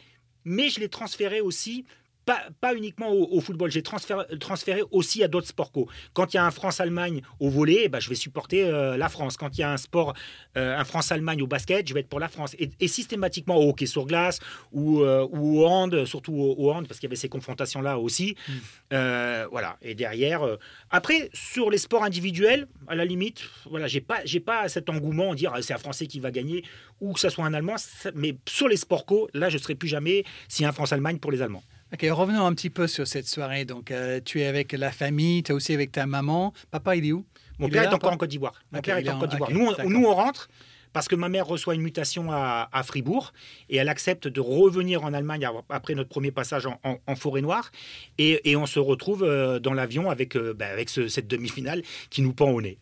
mais 0.44 0.68
je 0.68 0.78
l'ai 0.78 0.90
transférée 0.90 1.40
aussi 1.40 1.86
pas, 2.24 2.74
uniquement 2.74 3.10
au, 3.12 3.40
football, 3.40 3.70
j'ai 3.70 3.82
transféré, 3.82 4.82
aussi 4.90 5.22
à 5.22 5.28
d'autres 5.28 5.48
sports 5.48 5.72
co. 5.72 5.88
Quand 6.12 6.32
il 6.32 6.36
y 6.36 6.40
a 6.40 6.44
un 6.44 6.50
France-Allemagne 6.50 7.22
au 7.40 7.48
volet, 7.48 7.88
bah, 7.88 8.00
je 8.00 8.08
vais 8.08 8.14
supporter 8.14 8.64
euh, 8.64 8.96
la 8.96 9.08
France. 9.08 9.36
Quand 9.36 9.56
il 9.56 9.60
y 9.60 9.64
a 9.64 9.72
un 9.72 9.76
sport, 9.76 10.14
euh, 10.56 10.76
un 10.76 10.84
France-Allemagne 10.84 11.42
au 11.42 11.46
basket, 11.46 11.86
je 11.88 11.94
vais 11.94 12.00
être 12.00 12.08
pour 12.08 12.20
la 12.20 12.28
France. 12.28 12.54
Et, 12.58 12.88
systématiquement 12.88 13.56
au 13.56 13.70
hockey 13.70 13.86
sur 13.86 14.06
glace 14.06 14.38
ou, 14.70 15.00
euh, 15.00 15.26
au 15.32 15.66
hand, 15.66 16.04
surtout 16.04 16.34
au, 16.34 16.70
hand, 16.70 16.86
parce 16.86 17.00
qu'il 17.00 17.08
y 17.08 17.10
avait 17.10 17.16
ces 17.16 17.28
confrontations-là 17.28 17.98
aussi. 17.98 18.36
Mm. 18.48 19.46
voilà. 19.50 19.76
Et 19.82 19.94
derrière, 19.94 20.42
après, 20.90 21.30
sur 21.32 21.70
les 21.70 21.78
sports 21.78 22.04
individuels, 22.04 22.68
à 22.86 22.94
la 22.94 23.04
limite, 23.04 23.42
voilà, 23.66 23.86
j'ai 23.86 24.00
pas, 24.00 24.20
j'ai 24.24 24.40
pas 24.40 24.68
cet 24.68 24.90
engouement 24.90 25.34
dire 25.34 25.52
c'est 25.60 25.74
un 25.74 25.78
Français 25.78 26.06
qui 26.06 26.20
va 26.20 26.30
gagner 26.30 26.64
ou 27.00 27.12
que 27.12 27.20
ce 27.20 27.28
soit 27.28 27.44
un 27.44 27.54
Allemand. 27.54 27.76
Mais 28.14 28.36
sur 28.48 28.68
les 28.68 28.76
sports 28.76 29.06
co, 29.06 29.28
là, 29.34 29.48
je 29.48 29.56
ne 29.56 29.62
serai 29.62 29.74
plus 29.74 29.88
jamais 29.88 30.24
si 30.48 30.64
un 30.64 30.72
France-Allemagne 30.72 31.18
pour 31.18 31.32
les 31.32 31.42
Allemands. 31.42 31.64
Ok, 31.92 32.06
revenons 32.10 32.46
un 32.46 32.54
petit 32.54 32.70
peu 32.70 32.86
sur 32.86 33.06
cette 33.06 33.28
soirée. 33.28 33.66
Donc, 33.66 33.90
euh, 33.90 34.18
tu 34.24 34.40
es 34.40 34.46
avec 34.46 34.72
la 34.72 34.90
famille, 34.90 35.42
tu 35.42 35.52
es 35.52 35.54
aussi 35.54 35.74
avec 35.74 35.92
ta 35.92 36.06
maman. 36.06 36.54
Papa, 36.70 36.96
il 36.96 37.06
est 37.06 37.12
où? 37.12 37.26
Mon 37.58 37.68
père 37.68 37.82
est, 37.82 37.94
encore 37.94 38.12
en 38.12 38.16
Côte 38.16 38.30
d'Ivoire. 38.30 38.54
Mon 38.72 38.80
père 38.80 38.96
est 38.96 39.08
en 39.10 39.18
Côte 39.18 39.30
d'Ivoire. 39.30 39.50
nous, 39.50 39.70
nous, 39.90 40.06
on 40.06 40.14
rentre 40.14 40.48
parce 40.92 41.08
que 41.08 41.14
ma 41.14 41.28
mère 41.28 41.46
reçoit 41.46 41.74
une 41.74 41.82
mutation 41.82 42.30
à, 42.30 42.68
Fribourg 42.84 43.32
et 43.68 43.76
elle 43.76 43.88
accepte 43.88 44.28
de 44.28 44.40
revenir 44.40 45.04
en 45.04 45.12
Allemagne 45.12 45.48
après 45.68 45.94
notre 45.94 46.08
premier 46.08 46.30
passage 46.30 46.66
en, 46.66 47.16
forêt 47.16 47.40
noire 47.40 47.70
et, 48.18 48.56
on 48.56 48.66
se 48.66 48.78
retrouve 48.78 49.24
euh, 49.24 49.58
dans 49.58 49.72
l'avion 49.72 50.10
avec, 50.10 50.36
euh, 50.36 50.54
ben, 50.54 50.70
avec 50.70 50.88
cette 50.88 51.26
demi-finale 51.26 51.82
qui 52.10 52.22
nous 52.22 52.32
pend 52.32 52.50
au 52.50 52.60
nez. 52.60 52.78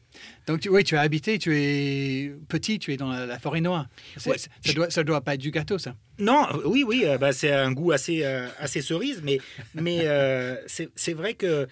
Donc, 0.47 0.67
oui, 0.69 0.83
tu 0.83 0.97
as 0.97 1.01
habité, 1.01 1.39
tu 1.39 1.57
es 1.57 2.33
petit, 2.49 2.79
tu 2.79 2.93
es 2.93 2.97
dans 2.97 3.11
la, 3.11 3.39
forêt 3.39 3.61
noire. 3.61 3.87
ça 4.17 4.33
ne 4.67 4.73
doit, 4.73 4.91
ça 4.91 5.05
doit 5.05 5.21
pas 5.21 5.35
être 5.35 5.41
du 5.41 5.53
gâteau, 5.53 5.79
ça 5.79 5.95
Non, 6.19 6.47
oui, 6.65 6.85
oui, 6.87 7.05
euh, 7.07 7.17
bah, 7.17 7.33
c'est 7.33 7.53
un 7.53 7.73
goût 7.73 7.93
assez, 7.93 8.25
assez 8.25 8.83
cerise, 8.83 9.23
mais, 9.23 9.39
mais 9.75 10.07
c'est 10.67 11.15
vrai 11.15 11.35
que 11.35 11.69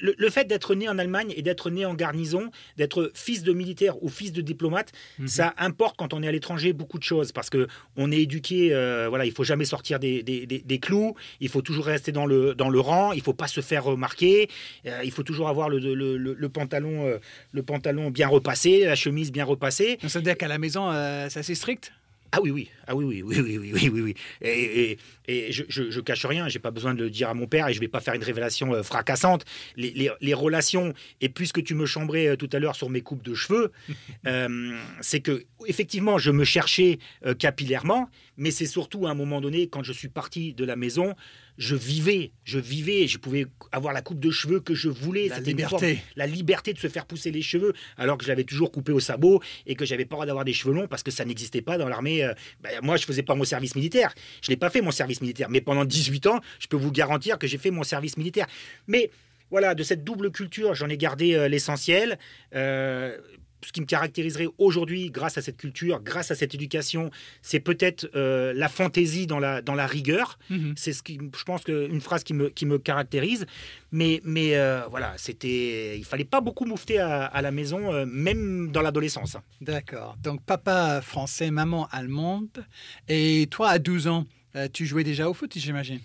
le, 0.00 0.30
fait 0.30 0.44
d'être 0.44 0.74
né 0.74 0.88
en 0.88 0.98
Allemagne 0.98 1.32
et 1.36 1.42
d'être 1.42 1.70
né 1.70 1.84
en 1.84 1.94
garnison, 1.94 2.50
d'être 2.76 3.10
fils 3.14 3.42
de 3.42 3.52
militaire 3.52 4.02
ou 4.02 4.08
fils 4.08 4.32
de 4.32 4.40
diplomate, 4.40 4.92
mhm. 5.18 5.28
ça 5.28 5.54
importe 5.58 5.96
quand 5.96 6.14
on 6.14 6.22
est 6.22 6.28
à 6.28 6.32
l'étranger 6.32 6.72
beaucoup 6.72 6.98
de 6.98 7.04
choses 7.04 7.32
parce 7.32 7.50
que 7.50 7.68
on 7.96 8.10
est 8.10 8.18
éduqué, 8.18 8.74
euh, 8.74 9.06
voilà, 9.08 9.26
il 9.26 9.32
faut 9.32 9.44
jamais 9.44 9.64
sortir 9.64 9.98
des, 9.98 10.22
des, 10.22 10.78
clous, 10.78 11.14
il 11.40 11.48
faut 11.48 11.62
toujours 11.62 11.86
rester 11.86 12.12
dans 12.12 12.26
le, 12.26 12.54
dans 12.54 12.68
le 12.68 12.80
rang, 12.80 13.12
il 13.12 13.22
faut 13.22 13.34
pas 13.34 13.46
se 13.46 13.60
faire 13.60 13.84
remarquer, 13.84 14.48
euh, 14.86 15.00
il 15.04 15.10
faut 15.10 15.22
toujours 15.22 15.48
avoir 15.48 15.68
le, 15.68 15.78
le, 15.78 16.16
le 16.16 16.48
pantalon, 16.48 17.06
euh, 17.06 17.18
le 17.52 17.62
pantalon 17.62 18.10
bien 18.10 18.28
repassé, 18.28 18.84
la 18.84 18.96
chemise 18.96 19.32
bien 19.32 19.44
repassée. 19.44 19.98
Ça 20.06 20.18
veut 20.18 20.24
dire 20.24 20.36
qu'à 20.36 20.48
la 20.48 20.58
maison, 20.58 20.90
c'est 21.28 21.40
assez 21.40 21.54
strict? 21.54 21.92
Ah 22.32 22.40
oui, 22.42 22.50
oui, 22.50 22.70
ah 22.86 22.96
oui, 22.96 23.04
oui, 23.04 23.22
oui, 23.22 23.40
oui, 23.40 23.72
oui, 23.72 23.88
oui, 23.88 24.00
oui, 24.00 24.14
Et, 24.40 24.98
et, 25.26 25.52
je, 25.52 25.62
je, 25.68 26.00
cache 26.00 26.26
rien, 26.26 26.48
j'ai 26.48 26.58
pas 26.58 26.72
besoin 26.72 26.94
de 26.94 27.04
le 27.04 27.10
dire 27.10 27.28
à 27.28 27.34
mon 27.34 27.46
père 27.46 27.68
et 27.68 27.74
je 27.74 27.80
vais 27.80 27.88
pas 27.88 28.00
faire 28.00 28.14
une 28.14 28.24
révélation 28.24 28.74
euh, 28.74 28.82
fracassante. 28.82 29.44
Les, 29.76 30.10
les, 30.20 30.34
relations, 30.34 30.94
et 31.20 31.28
puisque 31.28 31.62
tu 31.62 31.74
me 31.74 31.86
chambrais 31.86 32.26
euh, 32.26 32.36
tout 32.36 32.50
à 32.52 32.58
l'heure 32.58 32.74
sur 32.74 32.90
mes 32.90 33.02
coupes 33.02 33.22
de 33.22 33.34
cheveux, 33.34 33.70
euh, 34.26 34.76
c'est 35.00 35.20
que 35.20 35.44
effectivement, 35.66 36.18
je 36.18 36.30
me 36.30 36.44
cherchais 36.44 36.98
capillairement, 37.38 38.08
mais 38.36 38.50
c'est 38.50 38.66
surtout 38.66 39.06
à 39.06 39.10
un 39.10 39.14
moment 39.14 39.40
donné, 39.40 39.68
quand 39.68 39.82
je 39.82 39.92
suis 39.92 40.08
parti 40.08 40.52
de 40.54 40.64
la 40.64 40.76
maison, 40.76 41.14
je 41.56 41.76
vivais, 41.76 42.32
je 42.44 42.58
vivais, 42.58 43.06
je 43.06 43.18
pouvais 43.18 43.46
avoir 43.72 43.94
la 43.94 44.02
coupe 44.02 44.20
de 44.20 44.30
cheveux 44.30 44.60
que 44.60 44.74
je 44.74 44.88
voulais. 44.88 45.28
La 45.28 45.40
liberté. 45.40 45.98
la 46.16 46.26
liberté 46.26 46.72
de 46.72 46.78
se 46.78 46.88
faire 46.88 47.06
pousser 47.06 47.30
les 47.30 47.42
cheveux, 47.42 47.72
alors 47.96 48.18
que 48.18 48.24
je 48.24 48.28
l'avais 48.28 48.44
toujours 48.44 48.72
coupé 48.72 48.92
au 48.92 49.00
sabot 49.00 49.40
et 49.66 49.74
que 49.74 49.84
j'avais 49.84 50.04
pas 50.04 50.14
le 50.14 50.16
droit 50.16 50.26
d'avoir 50.26 50.44
des 50.44 50.52
cheveux 50.52 50.74
longs 50.74 50.88
parce 50.88 51.02
que 51.02 51.10
ça 51.10 51.24
n'existait 51.24 51.62
pas 51.62 51.78
dans 51.78 51.88
l'armée. 51.88 52.24
Euh, 52.24 52.34
bah, 52.60 52.70
moi, 52.82 52.96
je 52.96 53.04
faisais 53.04 53.22
pas 53.22 53.34
mon 53.34 53.44
service 53.44 53.74
militaire. 53.76 54.14
Je 54.42 54.50
l'ai 54.50 54.56
pas 54.56 54.70
fait 54.70 54.80
mon 54.80 54.90
service 54.90 55.20
militaire. 55.20 55.48
Mais 55.50 55.60
pendant 55.60 55.84
18 55.84 56.26
ans, 56.26 56.40
je 56.58 56.66
peux 56.66 56.76
vous 56.76 56.92
garantir 56.92 57.38
que 57.38 57.46
j'ai 57.46 57.58
fait 57.58 57.70
mon 57.70 57.82
service 57.84 58.16
militaire. 58.16 58.46
Mais 58.86 59.10
voilà, 59.50 59.74
de 59.74 59.82
cette 59.82 60.02
double 60.02 60.30
culture, 60.30 60.74
j'en 60.74 60.88
ai 60.88 60.96
gardé 60.96 61.34
euh, 61.34 61.48
l'essentiel. 61.48 62.18
Euh, 62.54 63.16
ce 63.64 63.72
qui 63.72 63.80
me 63.80 63.86
caractériserait 63.86 64.48
aujourd'hui, 64.58 65.10
grâce 65.10 65.38
à 65.38 65.42
cette 65.42 65.56
culture, 65.56 66.00
grâce 66.02 66.30
à 66.30 66.34
cette 66.34 66.54
éducation, 66.54 67.10
c'est 67.42 67.60
peut-être 67.60 68.08
euh, 68.14 68.52
la 68.54 68.68
fantaisie 68.68 69.26
dans 69.26 69.38
la, 69.38 69.62
dans 69.62 69.74
la 69.74 69.86
rigueur. 69.86 70.38
Mhm. 70.50 70.74
C'est 70.76 70.92
ce 70.92 71.02
qui, 71.02 71.18
je 71.36 71.44
pense, 71.44 71.64
que, 71.64 71.88
une 71.88 72.00
phrase 72.00 72.24
qui 72.24 72.34
me, 72.34 72.48
qui 72.48 72.66
me 72.66 72.78
caractérise. 72.78 73.46
Mais, 73.92 74.20
mais 74.24 74.56
euh, 74.56 74.82
voilà, 74.90 75.14
c'était, 75.16 75.96
il 75.96 76.04
fallait 76.04 76.24
pas 76.24 76.40
beaucoup 76.40 76.64
moufter 76.64 76.98
à, 76.98 77.42
la 77.42 77.50
maison, 77.50 77.92
euh, 77.92 78.06
même 78.06 78.70
dans 78.72 78.82
l'adolescence. 78.82 79.36
D'accord. 79.60 80.16
Donc, 80.22 80.42
papa 80.42 81.00
français, 81.00 81.50
maman 81.50 81.88
allemande. 81.92 82.64
Et 83.08 83.46
toi, 83.50 83.70
à 83.70 83.78
12 83.78 84.08
ans, 84.08 84.26
tu 84.72 84.86
jouais 84.86 85.02
déjà 85.02 85.28
au 85.28 85.34
foot, 85.34 85.52
j'imagine? 85.56 86.00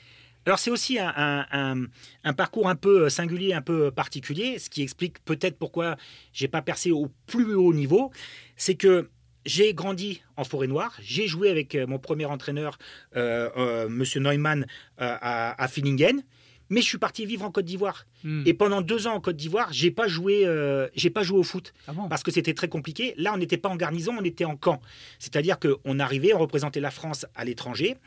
Alors 0.45 0.57
c'est 0.57 0.71
aussi 0.71 0.97
un, 0.99 2.33
parcours 2.35 2.69
un 2.69 2.75
peu 2.75 3.09
singulier, 3.09 3.53
un 3.53 3.61
peu 3.61 3.91
particulier, 3.91 4.57
ce 4.57 4.69
qui 4.69 4.81
explique 4.81 5.23
peut-être 5.25 5.57
pourquoi 5.57 5.97
j'ai 6.33 6.47
pas 6.47 6.61
percé 6.61 6.91
au 6.91 7.11
plus 7.27 7.53
haut 7.53 7.73
niveau. 7.73 8.11
C'est 8.55 8.75
que 8.75 9.09
j'ai 9.45 9.73
grandi 9.73 10.21
en 10.37 10.43
forêt 10.43 10.67
noire. 10.67 10.97
J'ai 11.01 11.27
joué 11.27 11.49
avec 11.49 11.75
euh, 11.75 11.87
mon 11.87 11.99
premier 11.99 12.25
entraîneur, 12.25 12.77
euh, 13.15 13.49
euh, 13.57 13.89
Monsieur 13.89 14.19
Neumann, 14.19 14.65
à, 14.97 15.61
à 15.61 15.67
Finningen 15.67 16.23
mais 16.71 16.81
je 16.81 16.85
suis 16.85 16.99
parti 16.99 17.25
vivre 17.25 17.45
en 17.45 17.49
Côte 17.49 17.65
d'Ivoire. 17.65 18.05
Hmm. 18.23 18.43
Et 18.45 18.53
pendant 18.53 18.81
deux 18.81 19.07
ans 19.07 19.15
en 19.15 19.19
Côte 19.19 19.35
d'Ivoire, 19.35 19.69
j'ai 19.73 19.89
pas 19.89 20.07
joué, 20.07 20.45
j'ai 20.93 21.09
pas 21.09 21.23
joué 21.23 21.39
au 21.39 21.43
foot 21.43 21.73
ah 21.87 21.93
parce 22.07 22.21
que 22.21 22.29
c'était 22.29 22.53
très 22.53 22.67
compliqué. 22.67 23.15
Là, 23.17 23.33
on 23.33 23.37
n'était 23.37 23.57
pas 23.57 23.69
en 23.69 23.75
garnison, 23.75 24.15
on 24.19 24.23
était 24.23 24.45
en 24.45 24.55
camp. 24.55 24.79
C'est-à-dire 25.17 25.57
qu'on 25.57 25.97
arrivait, 25.97 26.31
on 26.35 26.37
représentait 26.37 26.79
la 26.79 26.91
France 26.91 27.25
à 27.33 27.43
l'étranger, 27.43 27.97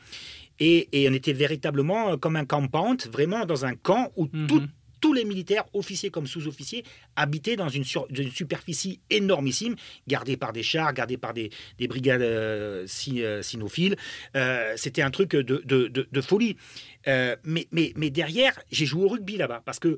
et, 0.59 1.07
on 1.09 1.13
était 1.13 1.33
véritablement 1.33 2.11
euh, 2.11 2.17
comme 2.17 2.35
un 2.35 2.45
compound, 2.45 3.01
vraiment 3.11 3.45
dans 3.45 3.65
un 3.65 3.75
camp 3.75 4.11
où 4.15 4.29
mhm. 4.31 4.67
tous 5.01 5.13
les 5.13 5.25
militaires, 5.25 5.65
officiers 5.73 6.09
comme 6.09 6.27
sous-officiers, 6.27 6.83
habitaient 7.15 7.55
dans 7.55 7.69
une, 7.69 7.83
superficie 7.83 9.01
énormissime, 9.09 9.75
gardée 10.07 10.37
par 10.37 10.53
des 10.53 10.63
chars, 10.63 10.93
gardée 10.93 11.17
par 11.17 11.33
des, 11.33 11.49
brigades 11.81 12.21
euh, 12.21 12.87
euh, 13.17 13.41
sinophiles. 13.41 13.95
C'était 14.75 15.01
un 15.01 15.11
truc 15.11 15.31
de, 15.31 16.21
folie. 16.21 16.57
mais, 17.05 17.67
mais, 17.71 18.09
derrière, 18.09 18.59
j'ai 18.71 18.85
joué 18.85 19.03
au 19.03 19.09
rugby 19.09 19.37
là-bas 19.37 19.61
parce 19.65 19.79
que 19.79 19.97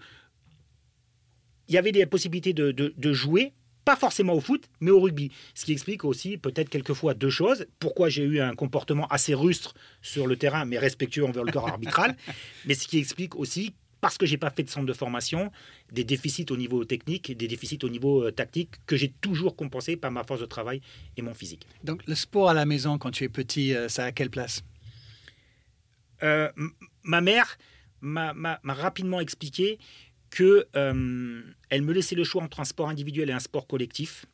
il 1.68 1.74
y 1.74 1.80
avait 1.80 1.92
des 1.92 2.06
possibilités 2.06 2.54
de 2.54 3.14
jouer 3.14 3.54
pas 3.86 3.96
forcément 3.96 4.34
au 4.34 4.42
foot, 4.42 4.66
mais 4.82 4.92
au 4.92 5.00
rugby. 5.00 5.32
Ce 5.54 5.64
qui 5.64 5.72
explique 5.72 6.04
aussi 6.04 6.38
peut-être 6.38 6.70
quelquefois 6.70 7.14
deux 7.14 7.30
choses. 7.30 7.66
Pourquoi 7.80 8.10
j'ai 8.10 8.24
eu 8.24 8.42
un 8.42 8.56
comportement 8.56 9.08
assez 9.08 9.34
rustre 9.34 9.76
sur 10.02 10.28
le 10.28 10.36
terrain, 10.36 10.66
mais 10.66 10.78
respectueux 10.78 11.24
envers 11.24 11.44
le 11.44 11.52
corps 11.52 11.70
arbitral. 11.70 12.18
mais 12.66 12.74
ce 12.74 12.88
qui 12.88 12.98
explique 12.98 13.36
aussi 13.36 13.74
parce 14.02 14.18
que 14.20 14.26
j'ai 14.28 14.38
pas 14.38 14.52
fait 14.52 14.62
de 14.62 14.70
centre 14.70 14.86
de 14.86 14.94
formation, 14.94 15.52
des 15.92 16.04
déficits 16.04 16.46
au 16.52 16.58
niveau 16.58 16.86
technique, 16.86 17.36
des 17.36 17.48
déficits 17.48 17.80
au 17.84 17.90
niveau 17.90 18.24
euh, 18.24 18.32
tactique 18.32 18.76
que 18.86 18.96
j'ai 18.96 19.10
toujours 19.10 19.56
compensé 19.56 19.98
par 19.98 20.12
ma 20.12 20.24
force 20.24 20.42
de 20.42 20.46
travail 20.46 20.82
et 21.18 21.24
mon 21.24 21.34
physique. 21.34 21.66
Donc 21.84 22.06
le 22.06 22.14
sport 22.14 22.50
à 22.50 22.54
la 22.54 22.66
maison 22.66 23.00
quand 23.00 23.10
tu 23.10 23.24
es 23.24 23.30
petit, 23.30 23.74
euh, 23.74 23.90
ça 23.90 24.04
a 24.06 24.12
quelle 24.12 24.30
place? 24.30 24.64
Euh, 26.22 26.52
Ma 27.04 27.22
mère 27.22 27.58
m'a 28.02 28.60
rapidement 28.64 29.20
expliqué 29.20 29.80
qu'elle 30.36 30.66
euh, 30.76 31.42
elle 31.70 31.82
me 31.82 31.94
laissait 31.94 32.16
le 32.16 32.24
choix 32.24 32.44
entre 32.44 32.60
un 32.60 32.66
sport 32.66 32.90
individuel 32.90 33.30
et 33.30 33.34
un 33.34 33.40
sport 33.40 33.68
collectif, 33.68 34.26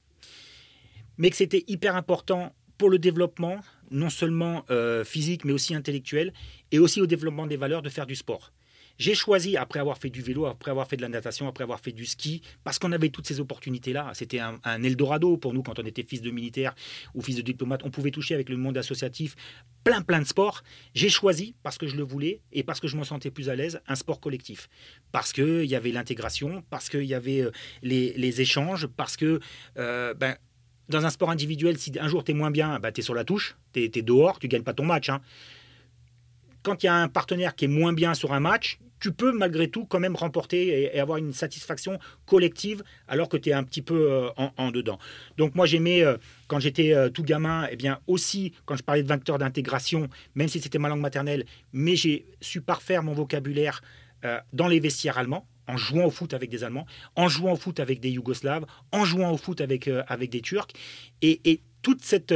mais 1.18 1.30
que 1.30 1.36
c'était 1.36 1.64
hyper 1.68 1.96
important 1.96 2.56
pour 2.78 2.90
le 2.90 2.98
développement, 2.98 3.60
non 3.92 4.10
seulement 4.10 4.66
euh, 4.72 5.04
physique, 5.04 5.46
mais 5.46 5.54
aussi 5.54 5.76
intellectuel, 5.76 6.34
et 6.72 6.80
aussi 6.80 7.00
au 7.00 7.06
développement 7.06 7.46
des 7.46 7.58
valeurs 7.58 7.84
de 7.84 7.90
faire 7.90 8.08
du 8.08 8.16
sport. 8.16 8.52
J'ai 8.98 9.16
choisi, 9.16 9.58
après 9.58 9.80
avoir 9.80 9.98
fait 9.98 10.10
du 10.10 10.22
vélo, 10.22 10.46
après 10.46 10.72
avoir 10.72 10.88
fait 10.88 10.98
de 10.98 11.02
la 11.02 11.10
natation, 11.10 11.48
après 11.48 11.64
avoir 11.64 11.80
fait 11.80 11.92
du 11.92 12.06
ski, 12.06 12.42
parce 12.64 12.80
qu'on 12.80 12.92
avait 12.92 13.10
toutes 13.10 13.28
ces 13.28 13.40
opportunités-là. 13.40 14.12
C'était 14.14 14.40
un, 14.40 14.60
Eldorado 14.84 15.38
pour 15.38 15.54
nous 15.54 15.64
quand 15.64 15.80
on 15.80 15.86
était 15.86 16.04
fils 16.04 16.22
de 16.22 16.32
militaire 16.32 16.76
ou 17.14 17.22
fils 17.22 17.36
de 17.36 17.42
diplomate. 17.42 17.82
On 17.84 17.92
pouvait 17.92 18.12
toucher 18.12 18.34
avec 18.34 18.50
le 18.50 18.58
monde 18.58 18.78
associatif 18.78 19.36
plein, 19.84 20.02
plein 20.02 20.20
de 20.20 20.28
sports. 20.28 20.64
J'ai 20.94 21.10
choisi, 21.10 21.56
parce 21.64 21.78
que 21.78 21.88
je 21.88 21.96
le 21.96 22.04
voulais 22.04 22.42
et 22.52 22.64
parce 22.64 22.80
que 22.80 22.88
je 22.88 22.96
m'en 22.96 23.04
sentais 23.04 23.32
plus 23.32 23.50
à 23.50 23.56
l'aise, 23.56 23.82
un 23.88 23.96
sport 23.96 24.20
collectif. 24.20 24.70
Parce 25.12 25.34
qu'il 25.34 25.66
y 25.66 25.76
avait 25.76 25.92
l'intégration, 25.92 26.64
parce 26.70 26.90
qu'il 26.90 27.06
y 27.06 27.14
avait 27.14 27.42
euh, 27.42 27.52
les, 27.82 28.42
échanges, 28.42 28.88
parce 28.88 29.18
que. 29.18 29.40
Euh, 29.78 30.14
ben, 30.14 30.36
dans 30.90 31.06
un 31.06 31.10
sport 31.10 31.30
individuel, 31.30 31.78
si 31.78 31.94
un 32.00 32.08
jour 32.08 32.24
tu 32.24 32.32
es 32.32 32.34
moins 32.36 32.52
bien, 32.52 32.78
ben, 32.80 32.92
tu 32.92 33.00
es 33.00 33.04
sur 33.04 33.16
la 33.16 33.24
touche, 33.24 33.56
tu 33.74 33.84
es, 33.84 34.02
dehors, 34.02 34.40
tu 34.40 34.48
gagnes 34.48 34.64
pas 34.64 34.74
ton 34.74 34.86
match. 34.86 35.10
Hein 35.10 35.22
quand 36.64 36.84
il 36.84 36.88
y 36.88 36.90
a 36.90 36.96
un 36.96 37.08
partenaire 37.08 37.56
qui 37.56 37.66
est 37.66 37.70
moins 37.70 37.94
bien 37.94 38.14
sur 38.14 38.34
un 38.34 38.40
match, 38.40 38.80
tu 39.02 39.12
peux 39.12 39.34
malgré 39.34 39.68
tout 39.68 39.86
quand 39.86 40.00
même 40.00 40.16
remporter 40.16 40.96
et, 40.96 41.00
avoir 41.00 41.18
une 41.18 41.34
satisfaction 41.34 42.00
collective 42.26 42.84
alors 43.08 43.28
que 43.28 43.36
tu 43.36 43.50
es 43.50 43.54
un 43.54 43.64
petit 43.64 43.82
peu 43.82 44.12
euh, 44.12 44.30
en, 44.58 44.72
dedans. 44.72 45.00
Donc 45.38 45.56
moi 45.56 45.66
j'aimais, 45.66 46.04
euh, 46.04 46.18
quand 46.48 46.60
j'étais 46.60 46.94
euh, 46.94 47.10
tout 47.10 47.24
gamin, 47.24 47.66
et 47.66 47.70
eh 47.72 47.76
bien 47.76 48.00
aussi 48.08 48.54
quand 48.66 48.78
je 48.78 48.84
parlais 48.84 49.04
de 49.04 49.08
vecteur 49.08 49.40
d'intégration, 49.40 50.08
même 50.36 50.48
si 50.48 50.62
c'était 50.62 50.78
ma 50.78 50.88
langue 50.88 51.02
maternelle, 51.02 51.46
mais 51.74 51.96
j'ai 51.96 52.26
su 52.40 52.62
parfaire 52.62 53.04
mon 53.04 53.14
vocabulaire 53.14 53.82
dans 54.54 54.68
les 54.68 54.80
vestiaires 54.80 55.18
allemands 55.18 55.48
en 55.68 55.78
jouant 55.78 56.06
au 56.06 56.12
foot 56.12 56.36
avec 56.36 56.52
des 56.52 56.64
Allemands, 56.64 56.86
en 57.16 57.28
jouant 57.28 57.54
au 57.54 57.56
foot 57.56 57.80
avec 57.80 58.00
des 58.00 58.12
Yougoslaves, 58.12 58.68
en 58.92 59.04
jouant 59.04 59.32
au 59.32 59.38
foot 59.38 59.62
avec, 59.62 59.90
avec 60.08 60.30
des 60.30 60.42
Turcs. 60.42 60.68
Et, 61.24 61.62
toute, 61.82 62.04
cette, 62.04 62.36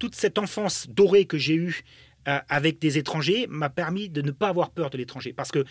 toute 0.00 0.16
cette 0.16 0.38
enfance 0.38 0.88
dorée 0.88 1.24
que 1.24 1.38
j'ai 1.38 1.54
eue 1.54 1.84
euh, 2.28 2.38
avec 2.48 2.78
des 2.78 2.98
étrangers 2.98 3.46
m'a 3.48 3.70
permis 3.70 4.10
de 4.10 4.20
ne 4.20 4.30
pas 4.30 4.48
avoir 4.48 4.70
peur 4.70 4.90
de 4.90 4.98
l'étranger. 4.98 5.32
Parce 5.32 5.50
que 5.50 5.64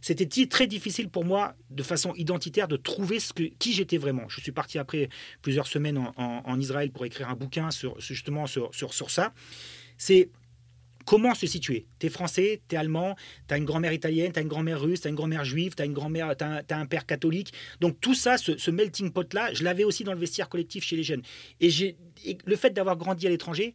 c'était 0.00 0.46
très 0.46 0.66
difficile 0.66 1.08
pour 1.08 1.24
moi, 1.24 1.54
de 1.70 1.82
façon 1.82 2.12
identitaire, 2.14 2.68
de 2.68 2.76
trouver 2.76 3.18
qui 3.58 3.72
j'étais 3.72 3.96
vraiment. 3.96 4.28
Je 4.28 4.40
suis 4.40 4.52
parti 4.52 4.78
après 4.78 5.08
plusieurs 5.42 5.66
semaines 5.66 5.98
en, 6.16 6.60
Israël 6.60 6.92
pour 6.92 7.04
écrire 7.06 7.30
un 7.30 7.34
bouquin 7.34 7.70
sur, 7.70 7.98
justement 8.00 8.46
sur, 8.46 8.70
ça. 9.08 9.32
C'est 9.96 10.28
comment 11.06 11.34
se 11.34 11.46
situer 11.46 11.86
Tu 11.98 12.06
es 12.06 12.10
français, 12.10 12.60
tu 12.68 12.74
es 12.74 12.78
allemand, 12.78 13.16
tu 13.48 13.54
as 13.54 13.56
une 13.56 13.64
grand-mère 13.64 13.94
italienne, 13.94 14.30
tu 14.30 14.38
as 14.38 14.42
une 14.42 14.48
grand-mère 14.48 14.82
russe, 14.82 15.00
tu 15.00 15.06
as 15.06 15.10
une 15.10 15.16
grand-mère 15.16 15.44
juive, 15.44 15.74
tu 15.74 15.82
as, 15.82 15.86
une 15.86 15.94
grand-mère, 15.94 16.34
as, 16.38 16.74
un 16.76 16.86
père 16.86 17.06
catholique. 17.06 17.54
Donc 17.80 17.98
tout 18.00 18.14
ça, 18.14 18.36
ce, 18.36 18.70
melting 18.70 19.10
pot-là, 19.10 19.54
je 19.54 19.64
l'avais 19.64 19.84
aussi 19.84 20.04
dans 20.04 20.12
le 20.12 20.20
vestiaire 20.20 20.50
collectif 20.50 20.84
chez 20.84 20.96
les 20.96 21.02
jeunes. 21.02 21.22
Et 21.60 21.70
le 22.44 22.56
fait 22.56 22.70
d'avoir 22.70 22.98
grandi 22.98 23.26
à 23.26 23.30
l'étranger, 23.30 23.72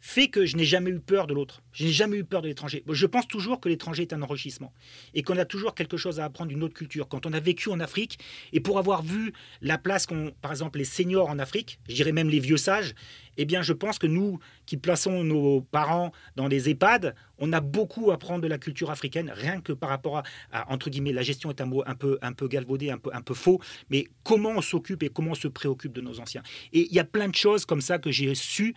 fait 0.00 0.28
que 0.28 0.46
je 0.46 0.56
n'ai 0.56 0.64
jamais 0.64 0.90
eu 0.90 0.98
peur 0.98 1.26
de 1.26 1.34
l'autre. 1.34 1.62
Je 1.72 1.84
n'ai 1.84 1.92
jamais 1.92 2.16
eu 2.16 2.24
peur 2.24 2.42
de 2.42 2.48
l'étranger. 2.48 2.82
Je 2.88 3.06
pense 3.06 3.28
toujours 3.28 3.60
que 3.60 3.68
l'étranger 3.68 4.02
est 4.02 4.12
un 4.12 4.22
enrichissement 4.22 4.72
et 5.14 5.22
qu'on 5.22 5.36
a 5.36 5.44
toujours 5.44 5.74
quelque 5.74 5.96
chose 5.96 6.20
à 6.20 6.24
apprendre 6.24 6.48
d'une 6.48 6.62
autre 6.62 6.74
culture. 6.74 7.06
Quand 7.08 7.26
on 7.26 7.32
a 7.32 7.40
vécu 7.40 7.68
en 7.68 7.80
Afrique 7.80 8.18
et 8.52 8.60
pour 8.60 8.78
avoir 8.78 9.02
vu 9.02 9.32
la 9.60 9.78
place 9.78 10.06
qu'ont, 10.06 10.32
par 10.40 10.50
exemple, 10.50 10.78
les 10.78 10.84
seniors 10.84 11.28
en 11.28 11.38
Afrique, 11.38 11.78
je 11.88 11.94
dirais 11.94 12.12
même 12.12 12.30
les 12.30 12.40
vieux 12.40 12.56
sages, 12.56 12.94
eh 13.36 13.44
bien, 13.44 13.62
je 13.62 13.72
pense 13.72 13.98
que 13.98 14.06
nous 14.06 14.38
qui 14.66 14.76
plaçons 14.76 15.22
nos 15.22 15.60
parents 15.60 16.12
dans 16.36 16.48
des 16.48 16.70
EHPAD, 16.70 17.14
on 17.38 17.52
a 17.52 17.60
beaucoup 17.60 18.10
à 18.10 18.14
apprendre 18.14 18.42
de 18.42 18.48
la 18.48 18.58
culture 18.58 18.90
africaine, 18.90 19.32
rien 19.34 19.60
que 19.60 19.72
par 19.72 19.90
rapport 19.90 20.22
à, 20.52 20.72
entre 20.72 20.90
guillemets, 20.90 21.12
la 21.12 21.22
gestion 21.22 21.50
est 21.50 21.60
un 21.60 21.66
mot 21.66 21.82
un 21.86 21.94
peu, 21.94 22.18
un 22.22 22.32
peu 22.32 22.48
galvaudé, 22.48 22.90
un 22.90 22.98
peu, 22.98 23.10
un 23.12 23.22
peu 23.22 23.34
faux, 23.34 23.60
mais 23.88 24.08
comment 24.24 24.50
on 24.50 24.60
s'occupe 24.60 25.02
et 25.02 25.08
comment 25.08 25.32
on 25.32 25.34
se 25.34 25.48
préoccupe 25.48 25.92
de 25.92 26.00
nos 26.00 26.20
anciens. 26.20 26.42
Et 26.72 26.86
il 26.88 26.94
y 26.94 26.98
a 26.98 27.04
plein 27.04 27.28
de 27.28 27.34
choses 27.34 27.64
comme 27.64 27.80
ça 27.80 27.98
que 27.98 28.10
j'ai 28.10 28.34
su 28.34 28.74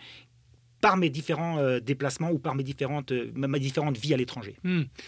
par 0.84 0.98
mes 0.98 1.08
différents 1.08 1.56
euh, 1.60 1.80
déplacements 1.80 2.30
ou 2.30 2.38
par 2.38 2.54
mes 2.54 2.62
différentes, 2.62 3.10
euh, 3.10 3.32
ma 3.34 3.58
différente 3.58 3.96
vie 3.96 4.12
à 4.12 4.18
l'étranger. 4.18 4.54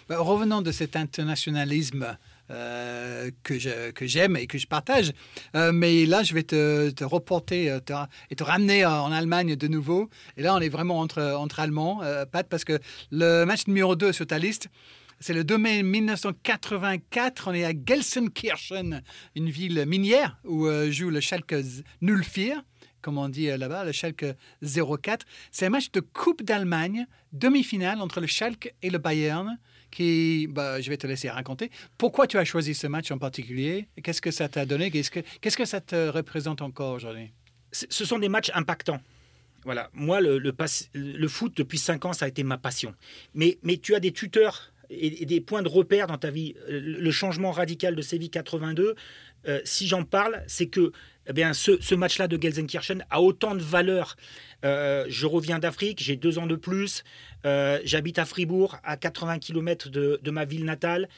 Bah, 0.09 0.19
revenons 0.19 0.63
de 0.63 0.73
cet 0.73 0.97
internationalisme 0.97 2.17
euh, 2.51 3.31
que 3.43 3.59
j'aime 4.07 4.39
et 4.39 4.47
que 4.47 4.57
je 4.57 4.67
partage. 4.67 5.13
mais 5.55 6.07
là, 6.07 6.23
je 6.23 6.33
vais 6.33 6.45
te, 6.45 6.89
te 6.89 7.05
reporter 7.05 7.67
et 8.31 8.35
te 8.37 8.43
ramener 8.43 8.87
en 8.87 9.13
Allemagne 9.13 9.55
de 9.55 9.69
nouveau. 9.69 10.09
Et 10.39 10.43
là, 10.43 10.55
on 10.55 10.61
est 10.61 10.71
vraiment 10.71 10.99
entre, 10.99 11.23
entre 11.23 11.61
Allemands, 11.61 12.01
Pat, 12.33 12.49
parce 12.49 12.65
que 12.65 12.79
le 13.11 13.45
match 13.45 13.67
numéro 13.67 13.97
2 13.97 14.13
sur 14.13 14.27
ta 14.27 14.39
liste, 14.39 14.69
c'est 15.21 15.35
le 15.35 15.45
2 15.45 15.59
mai 15.59 15.83
1984. 15.83 17.49
On 17.49 17.53
est 17.53 17.65
à 17.65 17.73
Gelsenkirchen, 17.73 19.03
une 19.35 19.51
ville 19.51 19.85
minière 19.87 20.39
où 20.45 20.67
joue 20.91 21.11
le 21.11 21.21
Schalke 21.21 21.57
04 22.01 22.65
comme 23.07 23.19
on 23.19 23.29
dit 23.29 23.49
euh, 23.49 23.57
là-bas, 23.57 23.85
le 23.85 23.93
Schalke 23.93 24.25
04. 24.65 25.25
C'est 25.53 25.65
un 25.65 25.71
match 25.71 25.93
de 25.93 26.01
Coupe 26.01 26.43
d'Allemagne, 26.43 27.07
demi-finale 27.33 28.01
entre 28.01 28.21
le 28.21 28.27
Schalke 28.27 28.75
et 28.83 28.91
le 28.91 28.99
Bayern, 28.99 29.61
qui, 29.93 30.49
bah, 30.49 30.81
je 30.81 30.91
vais 30.91 30.97
te 30.97 31.07
laisser 31.07 31.31
raconter. 31.31 31.71
Pourquoi 31.99 32.27
tu 32.27 32.37
as 32.37 32.45
choisi 32.45 32.75
ce 32.75 32.89
match 32.89 33.13
en 33.13 33.19
particulier? 33.19 33.87
Qu'est-ce 34.03 34.21
que 34.21 34.33
ça 34.33 34.49
t'a 34.49 34.67
donné? 34.67 34.91
Qu'est-ce 34.91 35.13
que, 35.13 35.21
que 35.41 35.65
ça 35.65 35.81
te 35.81 36.09
représente 36.09 36.63
encore 36.63 36.95
aujourd'hui? 36.95 37.31
Ce 37.71 38.05
sont 38.05 38.19
des 38.19 38.29
matchs 38.29 38.51
impactants. 38.55 39.01
Voilà, 39.63 39.89
moi, 39.93 40.21
le, 40.21 40.39
le, 40.39 40.53
le, 40.95 41.29
foot, 41.29 41.57
depuis 41.57 41.79
5 41.79 42.07
ans, 42.07 42.13
ça 42.13 42.25
a 42.25 42.29
été 42.29 42.43
ma 42.43 42.59
passion. 42.59 42.93
Mais, 43.35 43.59
mais 43.63 43.77
tu 43.77 43.95
as 43.95 44.01
des 44.01 44.11
tuteurs 44.11 44.73
et, 44.91 45.25
des 45.27 45.41
points 45.41 45.63
de 45.63 45.69
repère 45.69 46.07
dans 46.07 46.19
ta 46.19 46.31
vie, 46.31 46.55
le 46.69 47.11
changement 47.11 47.51
radical 47.51 47.95
de 47.95 48.03
Séville 48.03 48.31
82, 48.31 48.95
si 49.65 49.87
j'en 49.87 50.03
parle, 50.03 50.43
c'est 50.49 50.67
que 50.67 50.91
eh 51.29 51.33
bien, 51.33 51.53
ce, 51.53 51.95
match-là 51.95 52.27
de 52.27 52.41
Gelsenkirchen 52.41 53.05
a 53.11 53.23
autant 53.23 53.55
de 53.55 53.63
valeur. 53.63 54.17
je 54.63 55.27
reviens 55.27 55.59
d'Afrique, 55.59 56.03
j'ai 56.03 56.17
deux 56.17 56.39
ans 56.39 56.47
de 56.47 56.57
plus, 56.57 57.05
j'habite 57.45 58.19
à 58.19 58.25
Fribourg, 58.25 58.77
à 58.83 58.97
80 58.97 59.39
km 59.39 59.89
de, 59.89 60.19
de 60.23 60.31
ma 60.31 60.45
ville 60.45 60.65
natale, 60.65 61.09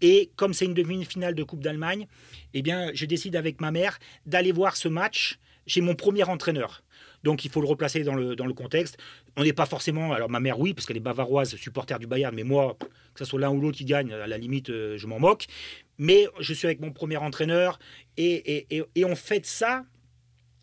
et 0.00 0.30
comme 0.36 0.54
c'est 0.54 0.64
une 0.64 0.74
demi-finale 0.74 1.34
de 1.34 1.42
Coupe 1.42 1.60
d'Allemagne, 1.62 2.06
eh 2.54 2.62
bien, 2.62 2.90
je 2.94 3.04
décide 3.06 3.36
avec 3.36 3.60
ma 3.60 3.70
mère 3.70 3.98
d'aller 4.26 4.52
voir 4.52 4.76
ce 4.76 4.88
match 4.88 5.38
chez 5.66 5.80
mon 5.80 5.94
premier 5.94 6.24
entraîneur. 6.24 6.82
Donc 7.24 7.44
il 7.44 7.50
faut 7.50 7.60
le 7.60 7.66
replacer 7.66 8.02
dans 8.02 8.14
le, 8.14 8.36
dans 8.36 8.46
le 8.46 8.54
contexte. 8.54 8.96
On 9.36 9.42
n'est 9.42 9.52
pas 9.52 9.66
forcément. 9.66 10.12
Alors 10.12 10.30
ma 10.30 10.40
mère, 10.40 10.58
oui, 10.58 10.74
parce 10.74 10.86
qu'elle 10.86 10.96
est 10.96 11.00
bavaroise, 11.00 11.54
supporter 11.56 11.98
du 11.98 12.06
Bayern, 12.06 12.34
mais 12.34 12.44
moi, 12.44 12.76
que 13.14 13.18
ce 13.18 13.24
soit 13.24 13.40
l'un 13.40 13.50
ou 13.50 13.60
l'autre 13.60 13.76
qui 13.76 13.84
gagne, 13.84 14.12
à 14.12 14.26
la 14.26 14.38
limite, 14.38 14.70
euh, 14.70 14.96
je 14.96 15.06
m'en 15.06 15.18
moque. 15.18 15.46
Mais 15.98 16.26
je 16.38 16.54
suis 16.54 16.66
avec 16.66 16.80
mon 16.80 16.92
premier 16.92 17.16
entraîneur 17.16 17.78
et, 18.16 18.66
et, 18.76 18.84
et, 18.94 19.04
on 19.04 19.16
fête 19.16 19.46
ça 19.46 19.84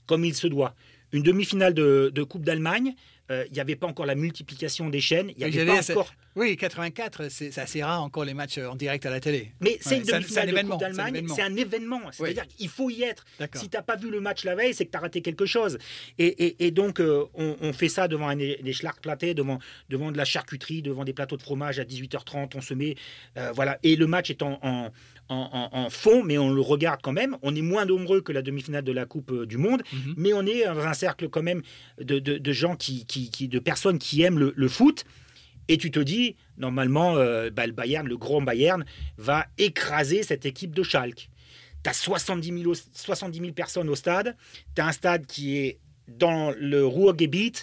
comme 0.05 0.23
il 0.23 0.33
se 0.33 0.47
doit. 0.47 0.75
Une 1.11 1.23
demi-finale 1.23 1.73
de, 1.73 2.11
de 2.13 2.23
Coupe 2.23 2.43
d'Allemagne, 2.43 2.95
euh, 3.31 3.45
il 3.47 3.53
n'y 3.53 3.59
avait 3.59 3.75
pas 3.75 3.87
encore 3.87 4.05
la 4.05 4.15
multiplication 4.15 4.89
des 4.89 5.01
chaînes. 5.01 5.31
Il 5.35 5.39
y 5.39 5.43
avait 5.43 5.65
pas 5.65 5.91
encore... 5.91 6.13
Oui, 6.35 6.57
84, 6.57 7.29
c'est 7.29 7.57
assez 7.57 7.81
rare 7.81 8.03
encore 8.03 8.25
les 8.25 8.33
matchs 8.33 8.57
en 8.57 8.75
direct 8.75 9.05
à 9.05 9.09
la 9.09 9.21
télé. 9.21 9.53
Mais 9.61 9.77
c'est 9.79 9.97
une 9.97 10.03
demi-finale 10.03 10.51
de 10.51 10.69
Coupe 10.69 10.79
d'Allemagne, 10.81 11.25
c'est 11.33 11.41
un 11.41 11.55
événement. 11.55 12.01
C'est-à-dire 12.11 12.45
qu'il 12.47 12.67
faut 12.67 12.89
y 12.89 13.03
être. 13.03 13.25
Si 13.53 13.69
tu 13.69 13.77
n'as 13.77 13.83
pas 13.83 13.95
vu 13.95 14.11
le 14.11 14.19
match 14.19 14.43
la 14.43 14.55
veille, 14.55 14.73
c'est 14.73 14.85
que 14.85 14.91
tu 14.91 14.97
as 14.97 15.01
raté 15.01 15.21
quelque 15.21 15.45
chose. 15.45 15.77
Et, 16.17 16.71
donc, 16.71 16.99
euh, 16.99 17.25
on, 17.35 17.71
fait 17.71 17.87
ça 17.87 18.07
devant 18.09 18.35
des 18.35 18.57
des 18.61 19.33
devant, 19.33 19.59
devant 19.89 20.11
de 20.11 20.17
la 20.17 20.25
charcuterie, 20.25 20.81
devant 20.81 21.05
des 21.05 21.13
plateaux 21.13 21.37
de 21.37 21.41
fromage 21.41 21.79
à 21.79 21.85
18h30. 21.85 22.51
On 22.55 22.61
se 22.61 22.73
met. 22.73 22.95
Euh, 23.37 23.51
voilà. 23.53 23.79
Et 23.83 23.95
le 23.95 24.07
match 24.07 24.29
est 24.29 24.41
en, 24.41 24.59
en, 24.61 24.91
fond, 25.89 26.23
mais 26.23 26.37
on 26.37 26.51
le 26.53 26.61
regarde 26.61 27.01
quand 27.01 27.11
même. 27.11 27.37
On 27.41 27.55
est 27.55 27.61
moins 27.61 27.85
nombreux 27.85 28.21
que 28.21 28.31
la 28.31 28.41
demi-finale 28.41 28.83
de 28.83 28.91
la 28.91 29.05
Coupe 29.05 29.31
euh, 29.31 29.45
du 29.45 29.57
Monde, 29.57 29.83
mhm. 29.91 30.13
mais 30.17 30.33
on 30.33 30.45
est 30.45 30.65
dans 30.65 30.85
un 30.85 30.93
cercle 30.93 31.29
quand 31.29 31.43
même 31.43 31.61
de, 31.99 32.51
gens 32.51 32.75
qui, 32.75 33.05
qui, 33.05 33.47
de 33.47 33.59
personnes 33.59 33.99
qui 33.99 34.21
aiment 34.21 34.39
le 34.39 34.67
foot. 34.67 35.05
Et 35.67 35.77
tu 35.77 35.91
te 35.91 35.99
dis, 35.99 36.35
normalement, 36.57 37.15
euh, 37.17 37.49
bah, 37.49 37.65
le 37.65 37.73
Bayern, 37.73 38.07
le 38.07 38.17
grand 38.17 38.41
Bayern, 38.41 38.85
va 39.17 39.47
écraser 39.57 40.23
cette 40.23 40.45
équipe 40.45 40.75
de 40.75 40.83
Schalke. 40.83 41.29
Tu 41.83 41.89
as 41.89 41.93
70 41.93 42.61
000, 42.61 42.73
70 42.93 43.51
personnes 43.51 43.89
au 43.89 43.95
stade. 43.95 44.35
Tu 44.75 44.81
as 44.81 44.87
un 44.87 44.91
stade 44.91 45.25
qui 45.25 45.57
est 45.57 45.79
dans 46.07 46.53
le 46.57 46.85
Ruhrgebiet. 46.85 47.53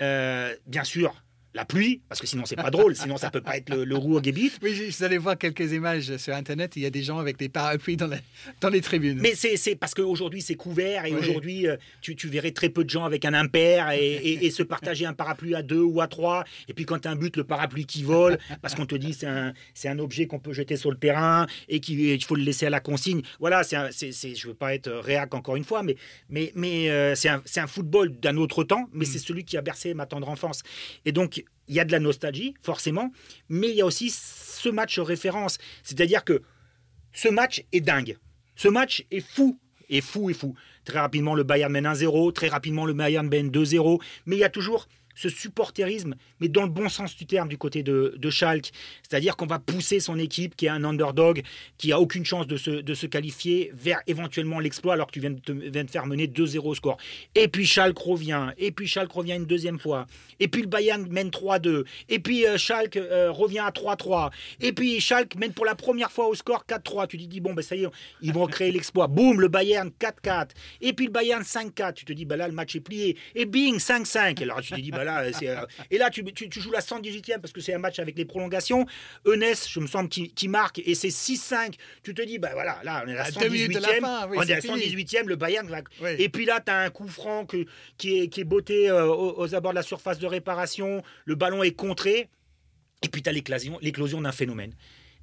Euh, 0.00 0.54
bien 0.66 0.84
sûr, 0.84 1.14
la 1.54 1.64
pluie, 1.64 2.00
parce 2.08 2.20
que 2.20 2.26
sinon 2.26 2.44
c'est 2.46 2.56
pas 2.56 2.70
drôle, 2.70 2.94
sinon 2.94 3.16
ça 3.16 3.30
peut 3.30 3.40
pas 3.40 3.56
être 3.56 3.70
le, 3.70 3.84
le 3.84 3.96
Ruhrgebiet. 3.96 4.52
Oui, 4.62 4.74
je 4.74 5.04
allé 5.04 5.18
voir 5.18 5.36
quelques 5.36 5.72
images 5.72 6.16
sur 6.16 6.34
Internet, 6.34 6.76
il 6.76 6.82
y 6.82 6.86
a 6.86 6.90
des 6.90 7.02
gens 7.02 7.18
avec 7.18 7.36
des 7.38 7.48
parapluies 7.48 7.96
dans 7.96 8.06
les, 8.06 8.18
dans 8.60 8.68
les 8.68 8.80
tribunes. 8.80 9.18
Mais 9.20 9.34
c'est 9.34 9.74
parce 9.74 9.94
qu'aujourd'hui 9.94 10.42
c'est 10.42 10.54
couvert 10.54 11.06
et 11.06 11.14
aujourd'hui 11.14 11.66
euh, 11.66 11.76
tu, 12.00 12.14
tu, 12.14 12.28
verrais 12.28 12.52
très 12.52 12.68
peu 12.68 12.84
de 12.84 12.90
gens 12.90 13.04
avec 13.04 13.24
un 13.24 13.34
impair 13.34 13.90
et, 13.90 14.44
et, 14.44 14.50
se 14.50 14.62
partager 14.62 15.06
un 15.06 15.12
parapluie 15.12 15.54
à 15.54 15.62
deux 15.62 15.80
ou 15.80 16.00
à 16.00 16.06
trois. 16.06 16.44
Et 16.68 16.74
puis 16.74 16.84
quand 16.84 17.00
tu 17.00 17.08
as 17.08 17.10
un 17.10 17.16
but, 17.16 17.36
le 17.36 17.44
parapluie 17.44 17.86
qui 17.86 18.02
vole, 18.02 18.38
parce 18.62 18.74
qu'on 18.74 18.86
te 18.86 18.94
dit 18.94 19.12
c'est 19.12 19.26
un, 19.26 19.52
un 19.84 19.98
objet 19.98 20.26
qu'on 20.26 20.38
peut 20.38 20.52
jeter 20.52 20.76
sur 20.76 20.90
le 20.90 20.96
terrain 20.96 21.46
et 21.68 21.80
qu'il 21.80 22.22
faut 22.24 22.36
le 22.36 22.42
laisser 22.42 22.66
à 22.66 22.70
la 22.70 22.80
consigne. 22.80 23.22
Voilà, 23.40 23.62
c'est 23.64 23.90
je 23.90 24.48
veux 24.48 24.54
pas 24.54 24.74
être 24.74 24.90
réac 24.90 25.34
encore 25.34 25.56
une 25.56 25.64
fois, 25.64 25.82
mais, 25.82 25.96
mais, 26.28 26.52
mais 26.54 26.90
euh, 26.90 27.14
c'est 27.14 27.28
un, 27.28 27.42
un, 27.56 27.66
football 27.66 28.10
d'un 28.20 28.36
autre 28.36 28.64
temps, 28.64 28.88
mais 28.92 29.04
mm. 29.04 29.08
c'est 29.08 29.18
celui 29.18 29.44
qui 29.44 29.56
a 29.56 29.62
bercé 29.62 29.94
ma 29.94 30.06
tendre 30.06 30.28
enfance. 30.28 30.62
Et 31.04 31.12
donc 31.12 31.39
il 31.70 31.76
y 31.76 31.80
a 31.80 31.84
de 31.84 31.92
la 31.92 32.00
nostalgie, 32.00 32.54
forcément, 32.62 33.12
mais 33.48 33.70
il 33.70 33.76
y 33.76 33.80
a 33.80 33.86
aussi 33.86 34.10
ce 34.10 34.68
match 34.68 34.98
référence. 34.98 35.58
C'est-à-dire 35.84 36.24
que 36.24 36.42
ce 37.12 37.28
match 37.28 37.64
est 37.72 37.80
dingue. 37.80 38.18
Ce 38.56 38.66
match 38.66 39.06
est 39.10 39.20
fou. 39.20 39.58
Et 39.88 40.00
fou 40.00 40.30
et 40.30 40.34
fou. 40.34 40.54
Très 40.84 40.98
rapidement, 40.98 41.34
le 41.34 41.44
Bayern 41.44 41.72
mène 41.72 41.86
1-0. 41.86 42.32
Très 42.32 42.48
rapidement, 42.48 42.86
le 42.86 42.92
Bayern 42.92 43.28
mène 43.28 43.50
2-0. 43.50 44.00
Mais 44.26 44.36
il 44.36 44.40
y 44.40 44.44
a 44.44 44.48
toujours 44.48 44.88
ce 45.20 45.28
supporterisme, 45.28 46.14
mais 46.40 46.48
dans 46.48 46.62
le 46.62 46.70
bon 46.70 46.88
sens 46.88 47.14
du 47.14 47.26
terme 47.26 47.48
du 47.48 47.58
côté 47.58 47.82
de, 47.82 48.14
de 48.16 48.30
Schalke. 48.30 48.70
C'est-à-dire 49.06 49.36
qu'on 49.36 49.46
va 49.46 49.58
pousser 49.58 50.00
son 50.00 50.18
équipe, 50.18 50.56
qui 50.56 50.64
est 50.64 50.70
un 50.70 50.82
underdog, 50.82 51.42
qui 51.76 51.92
a 51.92 52.00
aucune 52.00 52.24
chance 52.24 52.46
de 52.46 52.56
se, 52.56 52.70
de 52.70 52.94
se 52.94 53.06
qualifier, 53.06 53.70
vers 53.74 54.00
éventuellement 54.06 54.60
l'exploit 54.60 54.94
alors 54.94 55.08
que 55.08 55.12
tu 55.12 55.20
viens 55.20 55.30
de, 55.30 55.40
te, 55.40 55.52
viens 55.52 55.84
de 55.84 55.90
faire 55.90 56.06
mener 56.06 56.26
2-0 56.26 56.58
au 56.60 56.74
score. 56.74 56.96
Et 57.34 57.48
puis 57.48 57.66
Schalke 57.66 57.98
revient, 57.98 58.48
et 58.56 58.70
puis 58.70 58.86
Schalke 58.86 59.12
revient 59.12 59.34
une 59.34 59.44
deuxième 59.44 59.78
fois, 59.78 60.06
et 60.38 60.48
puis 60.48 60.62
le 60.62 60.68
Bayern 60.68 61.06
mène 61.10 61.28
3-2, 61.28 61.84
et 62.08 62.18
puis 62.18 62.46
euh, 62.46 62.56
Schalke 62.56 62.96
euh, 62.96 63.30
revient 63.30 63.58
à 63.58 63.70
3-3, 63.70 64.30
et 64.60 64.72
puis 64.72 65.00
Schalke 65.00 65.36
mène 65.36 65.52
pour 65.52 65.66
la 65.66 65.74
première 65.74 66.10
fois 66.10 66.28
au 66.28 66.34
score 66.34 66.64
4-3. 66.66 67.08
Tu 67.08 67.18
te 67.18 67.24
dis, 67.24 67.40
bon, 67.40 67.52
ben 67.52 67.62
ça 67.62 67.76
y 67.76 67.84
est, 67.84 67.88
ils 68.22 68.32
vont 68.32 68.46
créer 68.46 68.72
l'exploit. 68.72 69.06
Boum, 69.08 69.38
le 69.38 69.48
Bayern 69.48 69.90
4-4, 70.00 70.48
et 70.80 70.94
puis 70.94 71.06
le 71.06 71.12
Bayern 71.12 71.42
5-4. 71.42 71.92
Tu 71.92 72.04
te 72.06 72.12
dis, 72.14 72.24
ben 72.24 72.36
là, 72.36 72.48
le 72.48 72.54
match 72.54 72.74
est 72.74 72.80
plié, 72.80 73.18
et 73.34 73.44
bing, 73.44 73.76
5-5. 73.76 74.42
Alors 74.42 74.62
tu 74.62 74.72
te 74.72 74.80
dis, 74.80 74.90
ben 74.90 75.04
là, 75.04 75.09
euh, 75.18 75.66
et 75.90 75.98
là, 75.98 76.10
tu, 76.10 76.24
joues 76.50 76.70
la 76.70 76.80
118e 76.80 77.40
parce 77.40 77.52
que 77.52 77.60
c'est 77.60 77.74
un 77.74 77.78
match 77.78 77.98
avec 77.98 78.16
les 78.16 78.24
prolongations. 78.24 78.86
Eunès, 79.26 79.68
je 79.68 79.80
me 79.80 79.86
semble, 79.86 80.08
qui, 80.08 80.48
marque 80.48 80.80
et 80.84 80.94
c'est 80.94 81.08
6-5. 81.08 81.74
Tu 82.02 82.14
te 82.14 82.22
dis, 82.22 82.38
bah 82.38 82.50
voilà, 82.52 82.80
là, 82.82 83.02
on 83.04 83.08
est 83.08 83.12
à 83.12 83.24
la 83.24 83.30
118e. 83.30 84.28
on 84.36 84.42
est 84.42 84.52
à 84.52 84.60
118e, 84.60 85.26
le 85.26 85.36
Bayern. 85.36 85.68
Et 86.18 86.28
puis 86.28 86.44
là, 86.44 86.60
tu 86.64 86.70
as 86.70 86.78
un 86.78 86.90
coup 86.90 87.08
franc 87.08 87.46
qui, 87.46 87.66
est, 88.18 88.28
qui 88.28 88.40
est 88.40 88.44
botté 88.44 88.90
euh, 88.90 89.06
aux, 89.06 89.54
abords 89.54 89.72
de 89.72 89.76
la 89.76 89.82
surface 89.82 90.18
de 90.18 90.26
réparation. 90.26 91.02
Le 91.24 91.34
ballon 91.34 91.62
est 91.62 91.72
contré. 91.72 92.28
Et 93.02 93.08
puis 93.08 93.22
tu 93.22 93.30
as 93.30 93.32
l'éclosion 93.32 94.20
d'un 94.20 94.32
phénomène 94.32 94.74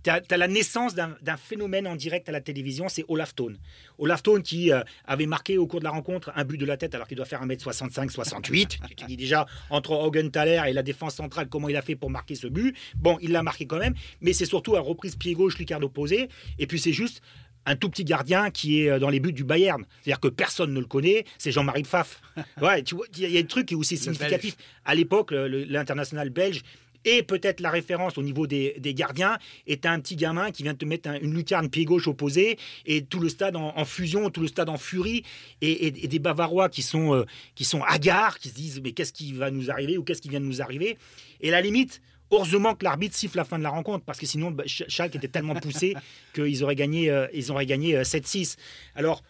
tu 0.04 0.10
as, 0.10 0.38
la 0.38 0.48
naissance 0.48 0.96
d'un 0.96 1.38
phénomène 1.38 1.88
en 1.88 1.96
direct 1.96 2.30
à 2.30 2.32
la 2.32 2.42
télévision, 2.42 2.90
c'est 2.90 3.06
Olaf 3.08 3.36
Thone. 3.36 3.58
Olaf 3.98 4.24
Thone 4.24 4.44
qui 4.44 4.72
euh, 4.72 4.82
avait 5.06 5.26
marqué 5.26 5.58
au 5.58 5.68
cours 5.68 5.80
de 5.80 5.86
la 5.86 5.92
rencontre 5.92 6.32
un 6.36 6.46
but 6.46 6.58
de 6.58 6.66
la 6.66 6.78
tête 6.78 6.96
alors 6.96 7.08
qu'il 7.08 7.18
doit 7.18 7.26
faire 7.26 7.46
1m65, 7.46 8.10
68. 8.10 8.78
tu 8.88 8.96
te 8.96 9.06
dis 9.06 9.18
déjà, 9.18 9.46
entre 9.70 9.92
Hogan-Thaler 9.92 10.64
et 10.68 10.74
la 10.74 10.84
défense 10.84 11.16
centrale, 11.16 11.48
comment 11.50 11.70
il 11.70 11.76
a 11.76 11.82
fait 11.82 11.96
pour 11.96 12.10
marquer 12.10 12.36
ce 12.36 12.48
but? 12.48 12.76
Bon, 12.96 13.18
il 13.22 13.32
l'a 13.32 13.44
marqué 13.44 13.66
quand 13.66 13.80
même, 13.80 13.96
mais 14.22 14.34
c'est 14.34 14.46
surtout 14.46 14.76
un 14.76 14.82
reprise 14.82 15.16
pied 15.16 15.34
gauche, 15.34 15.58
Lucard 15.58 15.84
opposé. 15.84 16.30
Et 16.60 16.68
puis 16.68 16.80
c'est 16.80 16.94
juste 16.94 17.22
un 17.68 17.76
tout 17.76 17.90
petit 17.90 18.06
gardien 18.06 18.50
qui 18.50 18.82
est 18.82 18.90
euh, 18.90 19.00
dans 19.00 19.10
les 19.10 19.20
buts 19.20 19.34
du 19.34 19.44
Bayern. 19.44 19.84
C'est-à-dire 20.02 20.22
que 20.22 20.30
personne 20.30 20.74
ne 20.74 20.80
le 20.80 20.86
connaît, 20.86 21.26
c'est 21.38 21.52
Jean-Marie 21.52 21.84
Pfaff. 21.84 22.22
Ouais, 22.62 22.84
tu 22.84 22.96
vois, 22.96 23.06
il 23.16 23.30
y 23.30 23.38
a 23.38 23.42
des 23.42 23.48
trucs 23.48 23.72
où 23.72 23.84
c'est 23.84 23.96
significatif. 23.96 24.56
À 24.86 24.96
l'époque, 24.96 25.32
l'international 25.32 26.30
belge, 26.30 26.62
et 27.08 27.24
peut-être 27.24 27.62
la 27.62 27.72
référence 27.72 28.18
au 28.18 28.22
niveau 28.22 28.48
des, 28.48 28.76
gardiens 28.94 29.38
est 29.66 29.86
un 29.86 29.98
petit 30.02 30.18
gamin 30.18 30.52
qui 30.52 30.64
vient 30.64 30.76
te 30.76 30.84
mettre 30.84 31.10
une 31.22 31.34
lucarne 31.34 31.70
pied 31.70 31.86
gauche 31.86 32.08
opposé 32.08 32.58
et 32.86 33.04
tout 33.04 33.22
le 33.22 33.30
stade 33.30 33.56
en, 33.56 33.86
fusion, 33.86 34.30
tout 34.30 34.42
le 34.42 34.48
stade 34.48 34.68
en 34.68 34.78
furie 34.78 35.24
et, 35.62 35.92
des 35.92 36.20
Bavarois 36.20 36.68
qui 36.68 36.82
sont, 36.82 37.16
euh, 37.16 37.26
qui 37.56 37.64
sont 37.64 37.82
hagards, 37.84 38.40
qui 38.40 38.50
se 38.50 38.56
disent 38.56 38.82
mais 38.84 38.92
qu'est-ce 38.92 39.14
qui 39.14 39.32
va 39.32 39.52
nous 39.52 39.72
arriver 39.72 39.98
ou 39.98 40.04
qu'est-ce 40.04 40.22
qui 40.22 40.30
vient 40.30 40.42
de 40.42 40.46
nous 40.46 40.62
arriver? 40.62 40.98
Et 41.40 41.50
la 41.50 41.62
limite, 41.62 42.02
Heureusement 42.30 42.76
que 42.76 42.84
l'arbitre 42.84 43.16
siffle 43.16 43.38
la 43.38 43.46
fin 43.46 43.58
de 43.58 43.64
la 43.64 43.70
rencontre, 43.70 44.04
parce 44.04 44.20
que 44.20 44.26
sinon, 44.26 44.52
bah, 44.52 44.66
Schalke 44.66 45.16
était 45.16 45.30
tellement 45.30 45.56
poussé 45.56 45.94
qu'ils 46.36 46.62
auraient 46.62 46.76
gagné, 46.76 47.10
euh, 47.10 47.26
ils 47.34 47.54
auraient 47.54 47.66
gagné 47.66 48.02
7-6. 48.02 48.58
Euh, 48.58 49.00
Alors, 49.00 49.24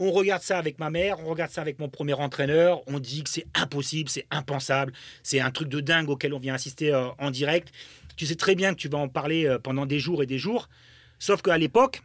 on 0.00 0.10
regarde 0.10 0.42
ça 0.42 0.58
avec 0.58 0.78
ma 0.78 0.88
mère, 0.88 1.20
on 1.20 1.26
regarde 1.26 1.52
ça 1.52 1.60
avec 1.60 1.78
mon 1.78 1.90
premier 1.90 2.14
entraîneur, 2.14 2.80
on 2.88 2.98
dit 2.98 3.22
que 3.22 3.28
c'est 3.28 3.46
impossible, 3.54 4.08
c'est 4.08 4.26
impensable, 4.30 4.92
c'est 5.22 5.40
un 5.40 5.50
truc 5.50 5.68
de 5.68 5.80
dingue 5.80 6.08
auquel 6.08 6.32
on 6.32 6.38
vient 6.38 6.54
assister 6.54 6.92
euh, 6.92 7.08
en 7.18 7.30
direct. 7.30 7.72
Tu 8.16 8.24
sais 8.24 8.34
très 8.34 8.54
bien 8.54 8.74
que 8.74 8.80
tu 8.80 8.88
vas 8.88 8.98
en 8.98 9.08
parler 9.08 9.46
euh, 9.46 9.58
pendant 9.58 9.84
des 9.84 10.00
jours 10.00 10.22
et 10.22 10.26
des 10.26 10.38
jours, 10.38 10.70
sauf 11.18 11.42
qu'à 11.42 11.58
l'époque, 11.58 12.02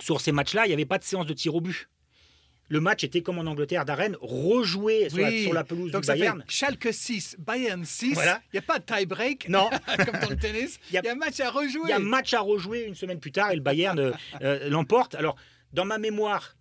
sur 0.00 0.22
ces 0.22 0.32
matchs-là, 0.32 0.64
il 0.64 0.68
n'y 0.68 0.74
avait 0.74 0.86
pas 0.86 0.96
de 0.96 1.04
séance 1.04 1.26
de 1.26 1.34
tir 1.34 1.54
au 1.54 1.60
but. 1.60 1.90
Le 2.68 2.80
match 2.80 3.04
était 3.04 3.20
comme 3.20 3.38
en 3.38 3.46
Angleterre 3.46 3.84
d'arène, 3.84 4.16
rejoué 4.20 5.10
sur, 5.10 5.52
la, 5.52 5.64
pelouse 5.64 5.90
Donc 5.90 6.02
du 6.02 6.06
Bayern. 6.06 6.42
Schalke 6.48 6.88
6, 6.92 7.36
Bayern 7.40 7.84
6. 7.84 8.12
Il 8.12 8.14
n'y 8.54 8.58
a 8.60 8.62
pas 8.62 8.78
de 8.78 8.84
tie-break. 8.84 9.48
Non. 9.48 9.68
comme 10.06 10.20
dans 10.20 10.30
le 10.30 10.36
tennis. 10.36 10.78
Il 10.88 10.94
y, 10.94 10.98
a 10.98 11.10
un 11.10 11.16
match 11.16 11.40
à 11.40 11.50
rejouer. 11.50 11.82
Il 11.86 11.90
y 11.90 11.92
a 11.92 11.96
un 11.96 11.98
match 11.98 12.32
à 12.32 12.40
rejouer 12.40 12.84
une 12.84 12.94
semaine 12.94 13.18
plus 13.18 13.32
tard 13.32 13.50
et 13.50 13.56
le 13.56 13.60
Bayern 13.60 14.14
euh, 14.40 14.68
l'emporte. 14.70 15.16
Alors, 15.16 15.34
dans 15.72 15.84
ma 15.84 15.98
mémoire, 15.98 16.54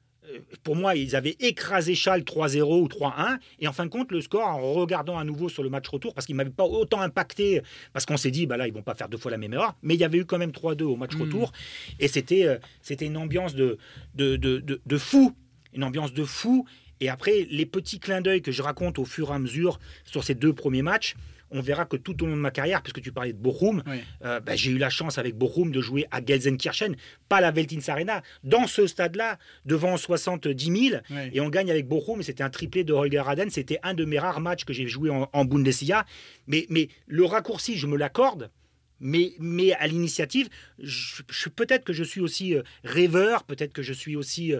pour 0.63 0.75
moi, 0.75 0.95
ils 0.95 1.15
avaient 1.15 1.36
écrasé 1.39 1.95
Schalke 1.95 2.25
3-0 2.25 2.82
ou 2.82 2.88
3-1. 2.88 3.39
Et 3.60 3.67
en 3.67 3.73
fin 3.73 3.86
de 3.86 3.89
compte, 3.89 4.12
le 4.12 4.21
score, 4.21 4.45
en 4.45 4.73
regardant 4.73 5.17
à 5.17 5.23
nouveau 5.23 5.49
sur 5.49 5.63
le 5.63 5.69
match 5.69 5.88
retour, 5.88 6.13
parce 6.13 6.25
qu'il 6.25 6.36
ne 6.36 6.38
m'avait 6.38 6.49
pas 6.49 6.65
autant 6.65 7.01
impacté, 7.01 7.62
parce 7.93 8.05
qu'on 8.05 8.17
s'est 8.17 8.32
dit, 8.32 8.45
bah 8.45 8.58
là, 8.58 8.67
ils 8.67 8.73
vont 8.73 8.84
pas 8.84 8.95
faire 8.95 9.10
deux 9.10 9.17
fois 9.17 9.32
la 9.32 9.38
même 9.38 9.53
erreur. 9.53 9.75
Mais 9.82 9.95
il 9.95 9.99
y 9.99 10.03
avait 10.03 10.19
eu 10.19 10.25
quand 10.25 10.38
même 10.38 10.51
3-2 10.51 10.84
au 10.84 10.95
match 10.95 11.15
hmm. 11.15 11.21
retour. 11.21 11.51
Et 11.99 12.08
c'était 12.08 12.45
euh, 12.45 12.58
c'était 12.82 13.05
une 13.05 13.17
ambiance 13.17 13.55
de, 13.55 13.77
de, 14.15 14.36
de, 14.36 14.82
de, 14.86 14.97
fou. 14.97 15.36
Une 15.73 15.84
ambiance 15.84 16.13
de 16.13 16.23
fou. 16.23 16.65
Et 16.99 17.10
après, 17.10 17.47
les 17.49 17.65
petits 17.65 17.99
clins 17.99 18.21
d'œil 18.21 18.41
que 18.41 18.51
je 18.51 18.62
raconte 18.62 18.99
au 18.99 19.05
fur 19.05 19.32
et 19.32 19.34
à 19.34 19.39
mesure 19.39 19.79
sur 20.03 20.23
ces 20.23 20.36
deux 20.36 20.53
premiers 20.53 20.82
matchs, 20.82 21.15
on 21.51 21.62
verra 21.62 21.85
que 21.85 21.97
tout 21.97 22.23
au 22.23 22.25
long 22.25 22.35
de 22.35 22.41
ma 22.41 22.51
carrière, 22.51 22.81
puisque 22.81 23.01
tu 23.01 23.12
parlais 23.12 23.33
de 23.33 23.38
Bochum, 23.38 23.83
euh, 24.23 24.39
bah, 24.39 24.55
j'ai 24.55 24.71
eu 24.71 24.77
la 24.77 24.89
chance 24.89 25.17
avec 25.17 25.35
Bochum 25.35 25.71
de 25.71 25.81
jouer 25.81 26.05
à 26.12 26.23
Gelsenkirchen, 26.23 26.95
pas 27.27 27.41
la 27.41 27.51
Veltins 27.51 27.91
Arena, 27.91 28.21
dans 28.43 28.67
ce 28.67 28.88
stade-là, 28.88 29.38
devant 29.65 29.97
70 29.97 30.89
000, 30.89 31.01
et 31.33 31.39
on 31.41 31.49
gagne 31.49 31.71
avec 31.71 31.88
Bochum, 31.88 32.21
c'était 32.21 32.43
un 32.43 32.49
triplé 32.49 32.83
de 32.83 32.93
Holger 32.93 33.19
Raden, 33.19 33.49
c'était 33.49 33.79
un 33.83 33.93
de 33.93 34.05
mes 34.05 34.19
rares 34.19 34.41
matchs 34.41 34.65
que 34.65 34.73
j'ai 34.73 34.88
joué 34.88 35.09
en, 35.09 35.45
Bundesliga, 35.45 36.05
mais, 36.47 36.65
mais 36.69 36.89
le 37.07 37.25
raccourci, 37.25 37.77
je 37.77 37.88
me 37.88 37.97
l'accorde, 37.97 38.51
mais, 38.99 39.31
mais 39.39 39.71
à 39.73 39.88
l'initiative, 39.88 40.49
je, 40.77 41.49
peut-être 41.49 41.85
que 41.85 41.93
je 41.93 42.03
suis 42.03 42.19
aussi 42.19 42.55
rêveur, 42.83 43.43
peut-être 43.43 43.73
que 43.73 43.81
je 43.81 43.93
suis 43.93 44.15
aussi, 44.15 44.53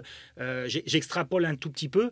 j'extrapole 0.66 1.44
un 1.44 1.56
tout 1.56 1.70
petit 1.70 1.88
peu, 1.88 2.10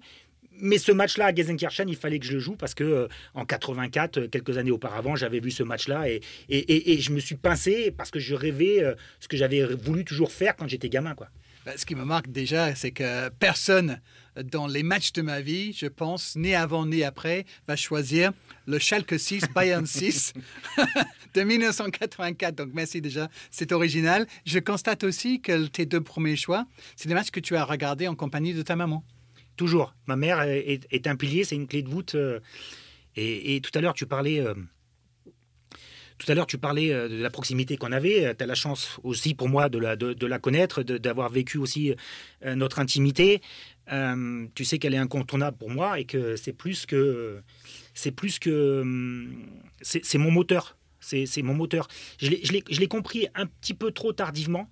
mais 0.61 0.79
ce 0.79 0.93
match-là 0.93 1.27
à 1.27 1.35
Gelsenkirchen, 1.35 1.89
il 1.89 1.97
fallait 1.97 2.19
que 2.19 2.27
je 2.27 2.33
le 2.33 2.39
joue 2.39 2.57
parce 2.57 2.75
que 2.75 2.85
euh, 2.85 3.09
en 3.35 3.45
84, 3.45 4.19
euh, 4.19 4.29
quelques 4.29 4.59
années 4.59 4.71
auparavant, 4.71 5.17
j'avais 5.17 5.41
vu 5.41 5.51
ce 5.51 5.63
match-là 5.63 6.09
et, 6.09 6.21
et, 6.49 7.01
je 7.01 7.13
me 7.13 7.21
suis 7.21 7.37
pincé 7.37 7.91
parce 7.91 8.11
que 8.11 8.19
je 8.19 8.35
rêvais 8.35 8.83
euh, 8.83 8.95
ce 9.21 9.29
que 9.29 9.37
j'avais 9.37 9.63
voulu 9.75 10.05
toujours 10.05 10.33
faire 10.33 10.57
quand 10.57 10.69
j'étais 10.69 10.89
gamin. 10.89 11.15
Quoi. 11.15 11.29
Bah, 11.65 11.73
ce 11.77 11.87
qui 11.87 11.95
me 11.95 12.05
marque 12.05 12.29
déjà, 12.29 12.75
c'est 12.75 12.91
que 12.91 13.29
personne 13.31 14.01
dans 14.45 14.67
les 14.67 14.83
matchs 14.83 15.13
de 15.13 15.23
ma 15.23 15.41
vie, 15.41 15.73
je 15.73 15.87
pense, 15.87 16.37
ni 16.37 16.55
avant 16.55 16.87
ni 16.87 17.03
après, 17.03 17.45
va 17.67 17.77
choisir 17.77 18.33
le 18.67 18.79
Schalke 18.79 19.19
6, 19.19 19.47
Bayern 19.55 19.87
6 19.87 20.35
de 21.35 21.43
1984. 21.43 22.55
Donc 22.55 22.71
merci 22.73 23.01
déjà, 23.01 23.29
c'est 23.51 23.73
original. 23.73 24.27
Je 24.47 24.59
constate 24.59 25.05
aussi 25.05 25.41
que 25.41 25.67
tes 25.67 25.87
deux 25.87 26.01
premiers 26.01 26.37
choix, 26.37 26.67
c'est 26.97 27.09
des 27.09 27.15
matchs 27.15 27.31
que 27.31 27.41
tu 27.41 27.57
as 27.57 27.65
regardés 27.65 28.09
en 28.09 28.15
compagnie 28.15 28.55
de 28.55 28.63
ta 28.63 28.77
maman. 28.77 29.05
Toujours. 29.59 29.93
Ma 30.07 30.15
mère 30.15 30.41
est, 30.43 31.07
un 31.09 31.17
pilier, 31.17 31.43
c'est 31.43 31.57
une 31.57 31.67
clé 31.67 31.83
de 31.83 31.89
voûte. 31.89 32.15
Euh, 32.15 32.39
et, 33.17 33.61
tout 33.61 33.77
à 33.77 33.81
l'heure, 33.81 33.93
tu 33.93 34.07
parlais. 34.07 34.39
Euh, 34.41 34.55
tout 36.17 36.31
à 36.31 36.35
l'heure, 36.37 36.47
tu 36.47 36.59
parlais 36.59 36.93
euh, 36.93 37.09
de 37.09 37.21
la 37.21 37.29
proximité 37.29 37.77
qu'on 37.77 37.91
avait. 37.91 38.37
Tu 38.37 38.45
as 38.45 38.47
la 38.47 38.55
chance 38.55 39.01
aussi 39.03 39.35
pour 39.35 39.49
moi 39.49 39.69
de 39.69 39.79
la, 39.79 39.97
de, 39.97 40.27
la 40.27 40.39
connaître, 40.39 40.85
d'avoir 40.85 41.29
vécu 41.29 41.59
aussi 41.59 41.93
notre 42.45 42.79
intimité. 42.79 43.43
tu 44.55 44.65
sais 44.65 44.79
qu'elle 44.79 44.95
est 44.95 45.05
incontournable 45.09 45.57
pour 45.59 45.71
moi 45.71 45.99
et 45.99 46.05
que 46.05 46.37
c'est 46.37 46.53
plus 46.53 46.87
que. 46.87 47.43
C'est 47.95 48.13
plus 48.13 48.39
que. 48.39 49.27
C'est 49.83 50.19
mon 50.19 50.31
moteur. 50.31 50.79
C'est 51.01 51.43
mon 51.43 51.55
moteur. 51.55 51.89
Je 52.23 52.31
l'ai 52.81 52.89
compris 52.89 53.27
un 53.35 53.47
petit 53.47 53.75
peu 53.75 53.91
trop 53.91 54.13
tardivement 54.13 54.71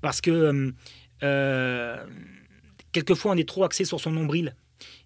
parce 0.00 0.20
que 0.20 0.72
quelquefois 2.92 3.32
on 3.32 3.36
est 3.36 3.48
trop 3.48 3.64
axé 3.64 3.84
sur 3.84 4.00
son 4.00 4.10
nombril 4.10 4.54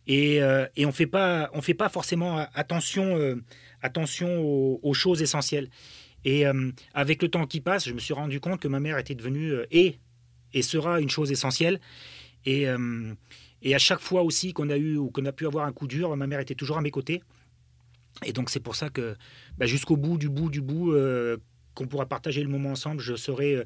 et, 0.06 0.42
euh, 0.42 0.66
on 0.78 0.92
fait 0.92 1.06
pas 1.06 1.50
on 1.52 1.62
fait 1.62 1.74
pas 1.74 1.88
forcément 1.88 2.46
attention 2.54 3.16
euh, 3.16 3.36
attention 3.82 4.40
aux, 4.82 4.94
choses 4.94 5.22
essentielles. 5.22 5.68
Et 6.24 6.46
euh, 6.46 6.72
avec 6.94 7.22
le 7.22 7.28
temps 7.28 7.46
qui 7.46 7.60
passe, 7.60 7.88
je 7.88 7.92
me 7.92 7.98
suis 7.98 8.14
rendu 8.14 8.40
compte 8.40 8.60
que 8.60 8.68
ma 8.68 8.80
mère 8.80 8.98
était 8.98 9.14
devenue 9.14 9.52
et 9.70 9.96
et 10.52 10.62
sera 10.62 11.00
une 11.00 11.10
chose 11.10 11.30
essentielle. 11.30 11.80
Et, 12.46 12.66
et 13.62 13.74
à 13.74 13.78
chaque 13.78 13.98
fois 13.98 14.22
aussi 14.22 14.52
qu'on 14.52 14.70
a 14.70 14.76
eu 14.76 14.96
ou 14.96 15.10
qu'on 15.10 15.24
a 15.24 15.32
pu 15.32 15.46
avoir 15.46 15.66
un 15.66 15.72
coup 15.72 15.88
dur, 15.88 16.16
ma 16.16 16.28
mère 16.28 16.38
était 16.38 16.54
toujours 16.54 16.78
à 16.78 16.80
mes 16.80 16.92
côtés. 16.92 17.22
Et 18.24 18.32
donc 18.32 18.50
c'est 18.50 18.60
pour 18.60 18.76
ça 18.76 18.88
que 18.88 19.16
bah, 19.58 19.66
jusqu'au 19.66 19.96
bout 19.96 20.16
du 20.16 20.28
bout 20.28 20.48
du 20.48 20.60
bout, 20.60 20.94
qu'on 21.74 21.86
pourra 21.86 22.06
partager 22.06 22.42
le 22.42 22.48
moment 22.48 22.70
ensemble, 22.70 23.00
je 23.00 23.16
saurai 23.16 23.64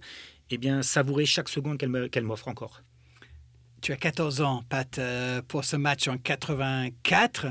eh 0.50 0.58
bien 0.58 0.82
savourer 0.82 1.26
chaque 1.26 1.48
seconde 1.48 1.78
qu'elle 1.78 2.24
m'offre 2.24 2.48
encore. 2.48 2.82
Tu 3.80 3.92
as 3.92 3.96
14 3.96 4.42
ans, 4.42 4.62
Pat, 4.68 4.98
euh, 4.98 5.40
pour 5.42 5.64
ce 5.64 5.76
match 5.76 6.06
en 6.08 6.18
84. 6.18 7.46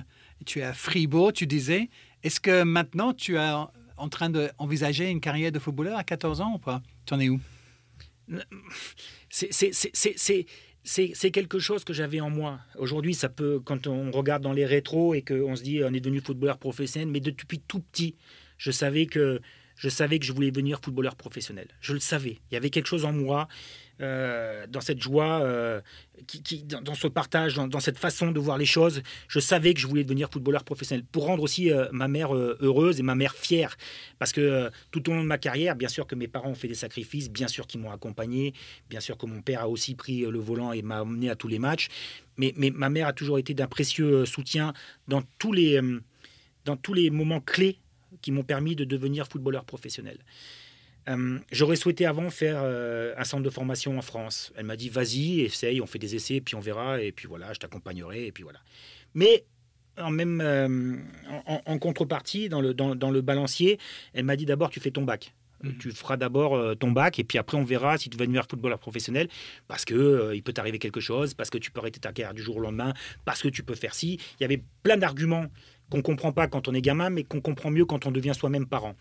Tu 0.45 0.59
es 0.59 0.63
à 0.63 0.73
Fribourg, 0.73 1.33
tu 1.33 1.47
disais. 1.47 1.89
Est-ce 2.23 2.39
que 2.39 2.63
maintenant 2.63 3.13
tu 3.13 3.37
es 3.37 3.51
en 3.97 4.09
train 4.09 4.29
d'envisager 4.29 5.09
une 5.09 5.21
carrière 5.21 5.51
de 5.51 5.59
footballeur 5.59 5.97
à 5.97 6.03
14 6.03 6.41
ans 6.41 6.53
ou 6.55 6.59
pas? 6.59 6.81
Tu 7.05 7.13
en 7.13 7.19
es 7.19 7.29
où? 7.29 7.39
C'est 10.83 11.31
quelque 11.31 11.59
chose 11.59 11.83
que 11.83 11.93
j'avais 11.93 12.19
en 12.19 12.29
moi. 12.29 12.59
Aujourd'hui, 12.77 13.15
ça 13.15 13.29
peut, 13.29 13.59
quand 13.63 13.87
on 13.87 14.11
regarde 14.11 14.43
dans 14.43 14.53
les 14.53 14.65
rétros 14.65 15.15
et 15.15 15.23
qu'on 15.23 15.55
se 15.55 15.63
dit 15.63 15.81
on 15.83 15.93
est 15.93 15.99
devenu 15.99 16.21
footballeur 16.21 16.59
professionnel, 16.59 17.09
mais 17.09 17.21
depuis 17.21 17.59
tout 17.59 17.79
petit, 17.79 18.15
je 18.57 18.71
savais 18.71 19.07
que 19.07 19.41
je 19.75 19.87
savais 19.87 20.19
que 20.19 20.25
je 20.25 20.33
voulais 20.33 20.51
devenir 20.51 20.79
footballeur 20.83 21.15
professionnel. 21.15 21.69
Je 21.79 21.93
le 21.93 22.01
savais. 22.01 22.37
Il 22.51 22.53
y 22.53 22.57
avait 22.57 22.69
quelque 22.69 22.87
chose 22.87 23.05
en 23.05 23.13
moi. 23.13 23.47
Euh, 24.01 24.65
dans 24.67 24.79
cette 24.79 25.01
joie, 25.01 25.41
euh, 25.41 25.81
dans, 26.81 26.95
ce 26.95 27.07
partage, 27.07 27.55
dans, 27.55 27.79
cette 27.81 27.97
façon 27.97 28.31
de 28.31 28.39
voir 28.39 28.57
les 28.57 28.65
choses. 28.65 29.01
Je 29.27 29.39
savais 29.41 29.73
que 29.73 29.79
je 29.81 29.87
voulais 29.87 30.05
devenir 30.05 30.29
footballeur 30.31 30.63
professionnel 30.63 31.03
pour 31.11 31.25
rendre 31.25 31.43
aussi 31.43 31.69
euh, 31.69 31.87
ma 31.91 32.07
mère 32.07 32.33
heureuse 32.33 33.01
et 33.01 33.03
ma 33.03 33.15
mère 33.15 33.35
fière. 33.35 33.75
Parce 34.17 34.31
que 34.31 34.69
tout 34.91 35.09
au 35.09 35.13
long 35.13 35.21
de 35.21 35.27
ma 35.27 35.37
carrière, 35.37 35.75
bien 35.75 35.89
sûr 35.89 36.07
que 36.07 36.15
mes 36.15 36.29
parents 36.29 36.51
ont 36.51 36.55
fait 36.55 36.69
des 36.69 36.75
sacrifices, 36.75 37.29
bien 37.29 37.49
sûr 37.49 37.67
qu'ils 37.67 37.81
m'ont 37.81 37.91
accompagné, 37.91 38.53
bien 38.89 39.01
sûr 39.01 39.17
que 39.17 39.25
mon 39.25 39.41
père 39.41 39.61
a 39.61 39.69
aussi 39.69 39.95
pris 39.95 40.21
le 40.21 40.39
volant 40.39 40.71
et 40.71 40.81
m'a 40.81 41.01
emmené 41.01 41.29
à 41.29 41.35
tous 41.35 41.49
les 41.49 41.59
matchs. 41.59 41.89
Mais, 42.37 42.53
ma 42.55 42.89
mère 42.89 43.07
a 43.07 43.13
toujours 43.13 43.37
été 43.37 43.53
d'un 43.53 43.67
précieux 43.67 44.25
soutien 44.25 44.71
dans 45.09 45.23
tous 45.39 45.51
les 45.51 45.81
moments 47.09 47.41
clés 47.41 47.79
qui 48.21 48.31
m'ont 48.31 48.43
permis 48.43 48.77
de 48.77 48.85
devenir 48.85 49.27
footballeur 49.27 49.65
professionnel. 49.65 50.19
Euh, 51.09 51.39
j'aurais 51.51 51.75
souhaité 51.75 52.05
avant 52.05 52.29
faire 52.29 52.61
euh, 52.63 53.13
un 53.17 53.23
centre 53.23 53.43
de 53.43 53.49
formation 53.49 53.97
en 53.97 54.01
France. 54.01 54.53
Elle 54.55 54.65
m'a 54.65 54.75
dit 54.75 54.89
vas-y, 54.89 55.41
essaye, 55.41 55.81
on 55.81 55.87
fait 55.87 55.99
des 55.99 56.15
essais, 56.15 56.41
puis 56.41 56.55
on 56.55 56.59
verra, 56.59 57.01
et 57.01 57.11
puis 57.11 57.27
voilà, 57.27 57.53
je 57.53 57.59
t'accompagnerai, 57.59 58.27
et 58.27 58.31
puis 58.31 58.43
voilà. 58.43 58.59
Mais 59.13 59.45
en 59.97 60.11
même 60.11 60.39
euh, 60.41 60.95
en, 61.65 61.77
contrepartie, 61.77 62.47
dans 62.47 62.61
le, 62.61 62.73
dans, 62.73 62.95
dans 62.95 63.11
le 63.11 63.21
balancier, 63.21 63.79
elle 64.13 64.25
m'a 64.25 64.35
dit 64.35 64.45
d'abord 64.45 64.69
tu 64.69 64.79
fais 64.79 64.91
ton 64.91 65.03
bac. 65.03 65.33
Mhm. 65.61 65.77
Tu 65.77 65.91
feras 65.91 66.15
d'abord 66.15 66.77
ton 66.77 66.91
bac 66.91 67.19
et 67.19 67.25
puis 67.25 67.37
après 67.37 67.57
on 67.57 67.65
verra 67.65 67.97
si 67.97 68.09
tu 68.09 68.17
vas 68.17 68.23
devenir 68.25 68.45
footballeur 68.49 68.79
professionnel 68.79 69.27
parce 69.67 69.83
que 69.83 70.31
il 70.33 70.41
peut 70.41 70.53
t'arriver 70.53 70.79
quelque 70.79 71.01
chose, 71.01 71.33
parce 71.33 71.49
que 71.49 71.57
tu 71.57 71.69
peux 71.69 71.81
arrêter 71.81 71.99
ta 71.99 72.13
carrière 72.13 72.33
du 72.33 72.41
jour 72.41 72.57
au 72.57 72.59
lendemain, 72.61 72.93
parce 73.25 73.41
que 73.41 73.49
tu 73.49 73.61
peux 73.61 73.75
faire 73.75 73.93
ci. 73.93 74.19
Il 74.39 74.43
y 74.43 74.45
avait 74.45 74.63
plein 74.83 74.95
d'arguments 74.95 75.47
qu'on 75.89 76.01
comprend 76.01 76.31
pas 76.31 76.47
quand 76.47 76.67
on 76.67 76.73
est 76.73 76.81
gamin, 76.81 77.09
mais 77.09 77.23
qu'on 77.23 77.41
comprend 77.41 77.71
mieux 77.71 77.85
quand 77.85 78.05
on 78.05 78.11
devient 78.11 78.33
soi-même 78.37 78.65
parent. 78.65 78.95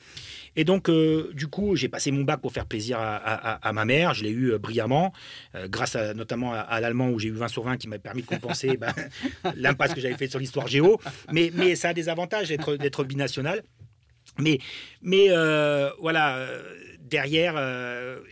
Et 0.57 0.65
donc, 0.65 0.89
euh, 0.89 1.31
du 1.35 1.47
coup, 1.47 1.77
j'ai 1.77 1.89
passé 1.89 2.11
mon 2.11 2.23
bac 2.23 2.41
pour 2.41 2.53
faire 2.53 2.67
plaisir 2.67 2.99
à, 3.01 3.73
ma 3.73 3.85
mère. 3.85 4.15
Je 4.15 4.25
l'ai 4.25 4.31
eu 4.31 4.53
euh, 4.53 4.59
brillamment, 4.59 5.13
euh, 5.55 5.69
grâce 5.69 5.97
notamment 5.97 6.53
à, 6.53 6.81
l'allemand 6.81 7.11
où 7.11 7.19
j'ai 7.19 7.29
eu 7.29 7.33
20 7.33 7.49
sur 7.49 7.63
20 7.63 7.77
qui 7.77 7.89
m'a 7.89 7.99
permis 7.99 8.23
de 8.23 8.27
compenser 8.27 8.77
ben, 8.81 8.93
l'impasse 9.57 9.95
que 9.95 10.01
j'avais 10.01 10.17
fait 10.17 10.29
sur 10.29 10.39
l'histoire 10.39 10.67
géo. 10.67 11.01
Mais, 11.33 11.77
ça 11.77 11.91
a 11.91 11.95
des 11.95 12.09
avantages 12.09 12.49
d'être 12.49 13.05
binational. 13.05 13.63
Mais 14.39 14.59
voilà, 16.01 16.49
derrière, 17.09 17.55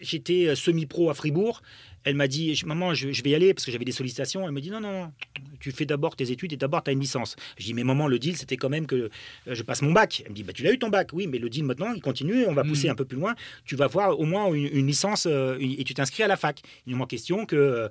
j'étais 0.00 0.54
semi-pro 0.54 1.10
à 1.10 1.14
Fribourg 1.14 1.62
elle 2.06 2.14
m'a 2.14 2.28
dit 2.28 2.58
Maman, 2.64 2.94
je, 2.94 3.08
vais 3.08 3.30
y 3.30 3.34
aller 3.34 3.52
parce 3.52 3.66
que 3.66 3.72
j'avais 3.72 3.84
des 3.84 3.92
sollicitations. 3.92 4.46
Elle 4.46 4.52
me 4.52 4.60
dit 4.60 4.70
Non, 4.70 4.80
non, 4.80 5.12
tu 5.58 5.72
fais 5.72 5.86
d'abord 5.86 6.14
tes 6.14 6.30
études 6.30 6.52
et 6.52 6.56
d'abord 6.56 6.84
tu 6.84 6.90
as 6.90 6.92
une 6.92 7.00
licence. 7.00 7.34
Je 7.58 7.64
dis 7.64 7.74
Mais 7.74 7.82
maman, 7.82 8.06
le 8.06 8.20
deal, 8.20 8.36
c'était 8.36 8.56
quand 8.56 8.68
même 8.68 8.86
que 8.86 8.94
euh, 8.94 9.08
je 9.54 9.62
passe 9.64 9.82
mon 9.82 9.90
bac. 9.90 10.22
Elle 10.24 10.30
me 10.30 10.36
dit 10.36 10.44
bah, 10.44 10.52
Tu 10.52 10.62
l'as 10.62 10.72
eu 10.72 10.78
ton 10.78 10.88
bac 10.88 11.08
Oui, 11.12 11.26
mais 11.26 11.38
le 11.38 11.50
deal 11.50 11.64
maintenant, 11.64 11.92
il 11.92 12.00
continue, 12.00 12.46
on 12.46 12.54
va 12.54 12.62
hmm. 12.62 12.68
pousser 12.68 12.88
un 12.88 12.94
peu 12.94 13.04
plus 13.04 13.18
loin. 13.18 13.34
Tu 13.64 13.74
vas 13.74 13.88
voir 13.88 14.20
au 14.20 14.24
moins 14.24 14.52
une, 14.54 14.86
licence 14.86 15.26
euh, 15.28 15.58
et 15.58 15.82
tu 15.82 15.94
t'inscris 15.94 16.22
à 16.22 16.28
la 16.28 16.36
fac. 16.36 16.62
Il 16.86 16.90
n'est 16.92 16.96
moins 16.96 17.08
question 17.08 17.44
que 17.44 17.56
euh, 17.56 17.88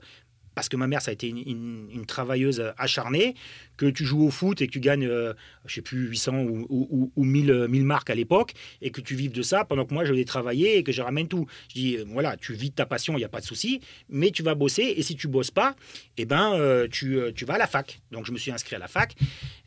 parce 0.55 0.69
que 0.69 0.77
ma 0.77 0.87
mère, 0.87 1.01
ça 1.01 1.11
a 1.11 1.13
été 1.13 1.27
une, 1.27 2.05
travailleuse 2.07 2.73
acharnée, 2.77 3.35
que 3.77 3.85
tu 3.85 4.05
joues 4.05 4.25
au 4.25 4.31
foot 4.31 4.61
et 4.61 4.67
que 4.67 4.71
tu 4.71 4.79
gagnes, 4.79 5.07
euh, 5.07 5.33
je 5.65 5.75
sais 5.75 5.81
plus, 5.81 6.07
800 6.07 6.45
ou, 6.69 7.11
1000, 7.17 7.67
1000, 7.67 7.83
marques 7.83 8.09
à 8.09 8.15
l'époque, 8.15 8.53
et 8.81 8.89
que 8.89 9.01
tu 9.01 9.15
vives 9.15 9.33
de 9.33 9.41
ça 9.41 9.65
pendant 9.65 9.85
que 9.85 9.93
moi, 9.93 10.05
je 10.05 10.13
vais 10.13 10.23
travailler 10.23 10.77
et 10.77 10.83
que 10.83 10.91
je 10.91 11.01
ramène 11.01 11.27
tout. 11.27 11.45
Je 11.69 11.73
dis, 11.73 11.97
euh, 11.97 12.05
voilà, 12.07 12.37
tu 12.37 12.53
vis 12.53 12.71
ta 12.71 12.85
passion, 12.85 13.13
il 13.13 13.17
n'y 13.17 13.25
a 13.25 13.29
pas 13.29 13.41
de 13.41 13.45
souci, 13.45 13.81
mais 14.09 14.31
tu 14.31 14.43
vas 14.43 14.55
bosser, 14.55 14.93
et 14.95 15.03
si 15.03 15.15
tu 15.15 15.27
bosses 15.27 15.51
pas, 15.51 15.75
eh 16.17 16.25
ben, 16.25 16.53
euh, 16.53 16.87
tu, 16.89 17.19
tu 17.35 17.45
vas 17.45 17.55
à 17.55 17.59
la 17.59 17.67
fac. 17.67 17.99
Donc, 18.11 18.25
je 18.25 18.31
me 18.31 18.37
suis 18.37 18.51
inscrit 18.51 18.75
à 18.75 18.79
la 18.79 18.87
fac, 18.87 19.15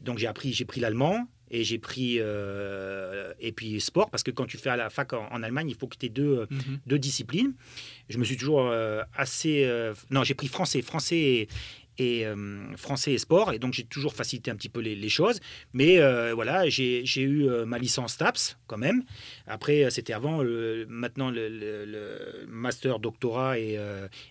donc 0.00 0.18
j'ai 0.18 0.26
appris, 0.26 0.52
j'ai 0.52 0.64
pris 0.64 0.80
l'allemand, 0.80 1.26
et 1.50 1.64
j'ai 1.64 1.78
pris 1.78 2.16
euh, 2.18 3.32
et 3.40 3.52
puis 3.52 3.80
sport 3.80 4.10
parce 4.10 4.22
que 4.22 4.30
quand 4.30 4.46
tu 4.46 4.58
fais 4.58 4.70
à 4.70 4.76
la 4.76 4.90
fac 4.90 5.12
en, 5.12 5.42
Allemagne 5.42 5.68
il 5.68 5.76
faut 5.76 5.86
que 5.86 5.96
tu 5.96 6.06
aies 6.06 6.10
deux, 6.10 6.46
mhm. 6.50 6.78
deux, 6.86 6.98
disciplines. 6.98 7.54
Je 8.08 8.18
me 8.18 8.24
suis 8.24 8.36
toujours 8.36 8.68
euh, 8.68 9.02
assez 9.14 9.64
euh, 9.64 9.94
non 10.10 10.24
j'ai 10.24 10.34
pris 10.34 10.48
français 10.48 10.82
français 10.82 11.48
et, 12.00 12.26
français 12.76 13.14
et 13.14 13.18
sport. 13.18 13.52
Et 13.52 13.58
donc 13.58 13.72
j'ai 13.72 13.82
toujours 13.82 14.14
facilité 14.14 14.52
un 14.52 14.54
petit 14.54 14.68
peu 14.68 14.80
les, 14.80 15.08
choses. 15.08 15.40
Mais 15.72 15.98
voilà 16.32 16.68
j'ai 16.68 17.22
eu 17.22 17.48
ma 17.66 17.78
licence 17.78 18.16
TAPS 18.16 18.56
quand 18.68 18.78
même. 18.78 19.02
Après 19.48 19.90
c'était 19.90 20.12
avant 20.12 20.44
maintenant 20.88 21.32
le, 21.32 22.46
master 22.46 23.00
doctorat 23.00 23.58
et, 23.58 23.80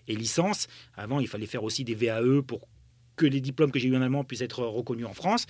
et 0.08 0.16
licence. 0.16 0.66
Avant 0.96 1.20
il 1.20 1.28
fallait 1.28 1.46
faire 1.46 1.62
aussi 1.62 1.84
des 1.84 1.94
VAE 1.94 2.40
pour 2.46 2.68
que 3.18 3.26
les 3.26 3.42
diplômes 3.42 3.70
que 3.70 3.78
j'ai 3.78 3.88
eu 3.88 3.96
en 3.96 4.00
allemand 4.00 4.24
puissent 4.24 4.40
être 4.40 4.64
reconnus 4.64 5.06
en 5.06 5.12
France. 5.12 5.46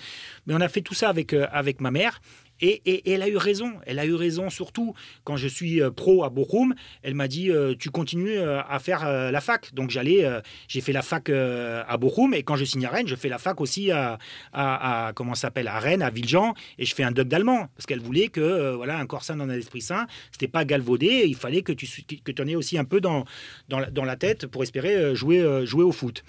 Mais 0.46 0.54
on 0.54 0.60
a 0.60 0.68
fait 0.68 0.80
tout 0.80 0.94
ça 0.94 1.08
avec, 1.08 1.32
euh, 1.32 1.46
avec 1.52 1.80
ma 1.80 1.92
mère. 1.92 2.20
Et, 2.60 3.08
elle 3.08 3.22
a 3.22 3.28
eu 3.28 3.36
raison. 3.36 3.74
Elle 3.86 4.00
a 4.00 4.04
eu 4.04 4.14
raison 4.14 4.50
surtout 4.50 4.92
quand 5.22 5.36
je 5.36 5.46
suis 5.46 5.80
euh, 5.80 5.92
pro 5.92 6.24
à 6.24 6.28
Bochum. 6.28 6.74
Elle 7.04 7.14
m'a 7.14 7.28
dit 7.28 7.52
euh, 7.52 7.76
tu 7.78 7.90
continues 7.90 8.36
à 8.36 8.78
faire 8.80 9.06
la 9.06 9.40
fac. 9.40 9.72
Donc 9.74 9.90
j'allais, 9.90 10.26
j'ai 10.66 10.80
fait 10.80 10.92
la 10.92 11.02
fac 11.02 11.30
à 11.30 11.96
Bochum 11.98 12.34
et 12.34 12.42
quand 12.42 12.56
je 12.56 12.64
signe 12.64 12.84
à 12.86 12.90
Rennes, 12.90 13.06
je 13.06 13.14
fais 13.14 13.28
la 13.28 13.38
fac 13.38 13.60
aussi 13.60 13.92
à, 13.92 14.18
à, 14.52 15.12
comment 15.14 15.36
s'appelle 15.36 15.68
à 15.68 15.78
Rennes, 15.78 16.02
à 16.02 16.10
Villejean 16.10 16.54
et 16.78 16.84
je 16.84 16.94
fais 16.94 17.04
un 17.04 17.12
doc 17.12 17.28
d'allemand 17.28 17.68
parce 17.76 17.86
qu'elle 17.86 18.00
voulait 18.00 18.28
que 18.28 18.74
voilà 18.74 18.98
un 18.98 19.06
corps 19.06 19.22
sain 19.22 19.36
dans 19.36 19.44
un 19.44 19.56
esprit 19.56 19.82
sain. 19.82 20.08
C'était 20.32 20.48
pas 20.48 20.64
galvaudé. 20.64 21.24
Il 21.26 21.36
fallait 21.36 21.62
que 21.62 21.72
tu 21.72 21.86
que 22.24 22.42
en 22.42 22.46
aies 22.48 22.56
aussi 22.56 22.76
un 22.76 22.84
peu 22.84 23.00
dans, 23.00 23.24
dans, 23.68 23.88
dans 23.90 24.04
la 24.04 24.16
tête 24.16 24.46
pour 24.48 24.64
espérer 24.64 25.14
jouer 25.14 25.64
jouer 25.64 25.84
au 25.84 25.92
foot. 25.92 26.24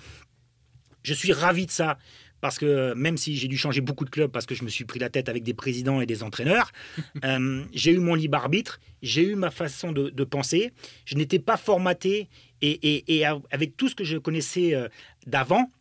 Je 1.03 1.13
suis 1.13 1.33
ravi 1.33 1.65
de 1.65 1.71
ça 1.71 1.97
parce 2.41 2.57
que 2.57 2.93
même 2.93 3.17
si 3.17 3.35
j'ai 3.35 3.47
dû 3.47 3.57
changer 3.57 3.81
beaucoup 3.81 4.05
de 4.05 4.09
clubs 4.09 4.31
parce 4.31 4.45
que 4.45 4.55
je 4.55 4.63
me 4.63 4.69
suis 4.69 4.85
pris 4.85 4.99
la 4.99 5.09
tête 5.09 5.29
avec 5.29 5.43
des 5.43 5.53
présidents 5.53 6.01
et 6.01 6.05
des 6.05 6.23
entraîneurs, 6.23 6.71
euh, 7.23 7.63
j'ai 7.73 7.91
eu 7.91 7.99
mon 7.99 8.15
libre 8.15 8.37
arbitre, 8.37 8.79
j'ai 9.01 9.23
eu 9.23 9.35
ma 9.35 9.51
façon 9.51 9.91
de, 9.91 10.23
penser. 10.23 10.71
Je 11.05 11.15
n'étais 11.15 11.39
pas 11.39 11.57
formaté 11.57 12.29
et, 12.61 13.25
avec 13.51 13.77
tout 13.77 13.87
ce 13.89 13.95
que 13.95 14.03
je 14.03 14.17
connaissais 14.17 14.75
euh, 14.75 14.87
d'avant, 15.25 15.71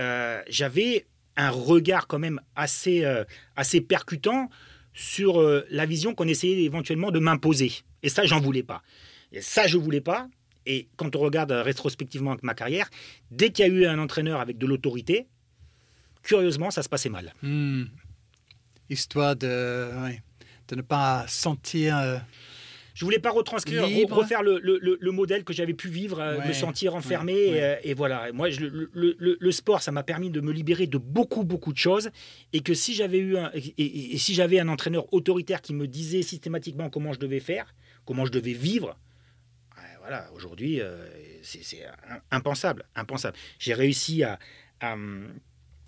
euh, 0.00 0.40
j'avais 0.48 1.06
un 1.36 1.50
regard 1.50 2.06
quand 2.06 2.18
même 2.18 2.40
assez, 2.56 3.04
assez 3.54 3.80
percutant 3.80 4.50
sur 4.92 5.40
la 5.70 5.86
vision 5.86 6.12
qu'on 6.12 6.26
essayait 6.26 6.64
éventuellement 6.64 7.12
de 7.12 7.20
m'imposer. 7.20 7.70
Et 8.02 8.08
ça, 8.08 8.26
j'en 8.26 8.40
voulais 8.40 8.64
pas. 8.64 8.82
Et 9.30 9.40
ça, 9.40 9.68
je 9.68 9.78
voulais 9.78 10.00
pas. 10.00 10.28
Et 10.68 10.86
quand 10.96 11.16
on 11.16 11.20
regarde 11.20 11.50
rétrospectivement 11.50 12.36
ma 12.42 12.54
carrière, 12.54 12.90
dès 13.30 13.50
qu'il 13.50 13.66
y 13.66 13.68
a 13.68 13.72
eu 13.72 13.86
un 13.86 13.98
entraîneur 13.98 14.40
avec 14.40 14.58
de 14.58 14.66
l'autorité, 14.66 15.26
curieusement, 16.22 16.70
ça 16.70 16.82
se 16.82 16.90
passait 16.90 17.08
mal. 17.08 17.32
Hmm. 17.42 17.84
Histoire 18.90 19.34
de, 19.34 19.90
de 20.68 20.76
ne 20.76 20.82
pas 20.82 21.24
sentir. 21.26 21.96
Euh, 21.96 22.18
je 22.94 23.04
voulais 23.04 23.18
pas 23.18 23.30
retranscrire, 23.30 23.84
refaire 24.10 24.42
le, 24.42 24.58
le, 24.60 25.12
modèle 25.12 25.44
que 25.44 25.52
j'avais 25.52 25.72
pu 25.72 25.88
vivre, 25.88 26.20
euh, 26.20 26.46
me 26.46 26.52
sentir 26.52 26.96
enfermé. 26.96 27.62
Euh, 27.62 27.76
et, 27.84 27.94
voilà. 27.94 28.32
Moi, 28.32 28.50
je, 28.50 28.66
le, 28.66 29.52
sport, 29.52 29.80
ça 29.82 29.92
m'a 29.92 30.02
permis 30.02 30.30
de 30.30 30.40
me 30.40 30.52
libérer 30.52 30.86
de 30.86 30.98
beaucoup, 30.98 31.44
beaucoup 31.44 31.72
de 31.72 31.78
choses. 31.78 32.10
Et 32.52 32.60
que 32.60 32.74
si 32.74 32.94
j'avais 32.94 33.18
eu 33.18 33.38
un, 33.38 33.50
et, 33.54 34.18
si 34.18 34.34
j'avais 34.34 34.58
un 34.58 34.68
entraîneur 34.68 35.10
autoritaire 35.14 35.62
qui 35.62 35.74
me 35.74 35.86
disait 35.86 36.22
systématiquement 36.22 36.90
comment 36.90 37.12
je 37.12 37.20
devais 37.20 37.40
faire, 37.40 37.72
comment 38.04 38.26
je 38.26 38.32
devais 38.32 38.52
vivre, 38.52 38.98
voilà, 40.08 40.30
aujourd'hui, 40.32 40.80
c'est 41.42 41.84
impensable, 42.30 42.86
impensable. 42.94 43.36
J'ai 43.58 43.74
réussi 43.74 44.24
à, 44.24 44.38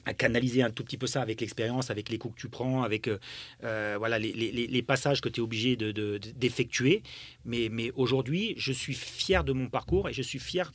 à 0.04 0.14
canaliser 0.14 0.62
un 0.62 0.70
tout 0.70 0.84
petit 0.84 0.96
peu 0.96 1.06
ça 1.06 1.22
avec 1.22 1.40
l'expérience, 1.40 1.90
avec 1.90 2.08
les 2.08 2.18
coups 2.18 2.34
que 2.34 2.40
tu 2.40 2.48
prends, 2.48 2.82
avec 2.82 3.08
euh, 3.08 3.18
euh, 3.64 3.96
voilà 3.98 4.18
les, 4.18 4.82
passages 4.82 5.20
que 5.20 5.28
tu 5.28 5.40
es 5.40 5.42
obligé 5.42 5.76
d'effectuer. 5.76 6.96
De, 6.96 7.02
mais 7.44 7.68
mais 7.70 7.92
aujourd'hui, 7.94 8.54
je 8.56 8.72
suis 8.72 8.94
fier 8.94 9.44
de 9.44 9.52
mon 9.52 9.68
parcours 9.68 10.08
et 10.08 10.12
je 10.12 10.22
suis 10.22 10.38
fier 10.38 10.70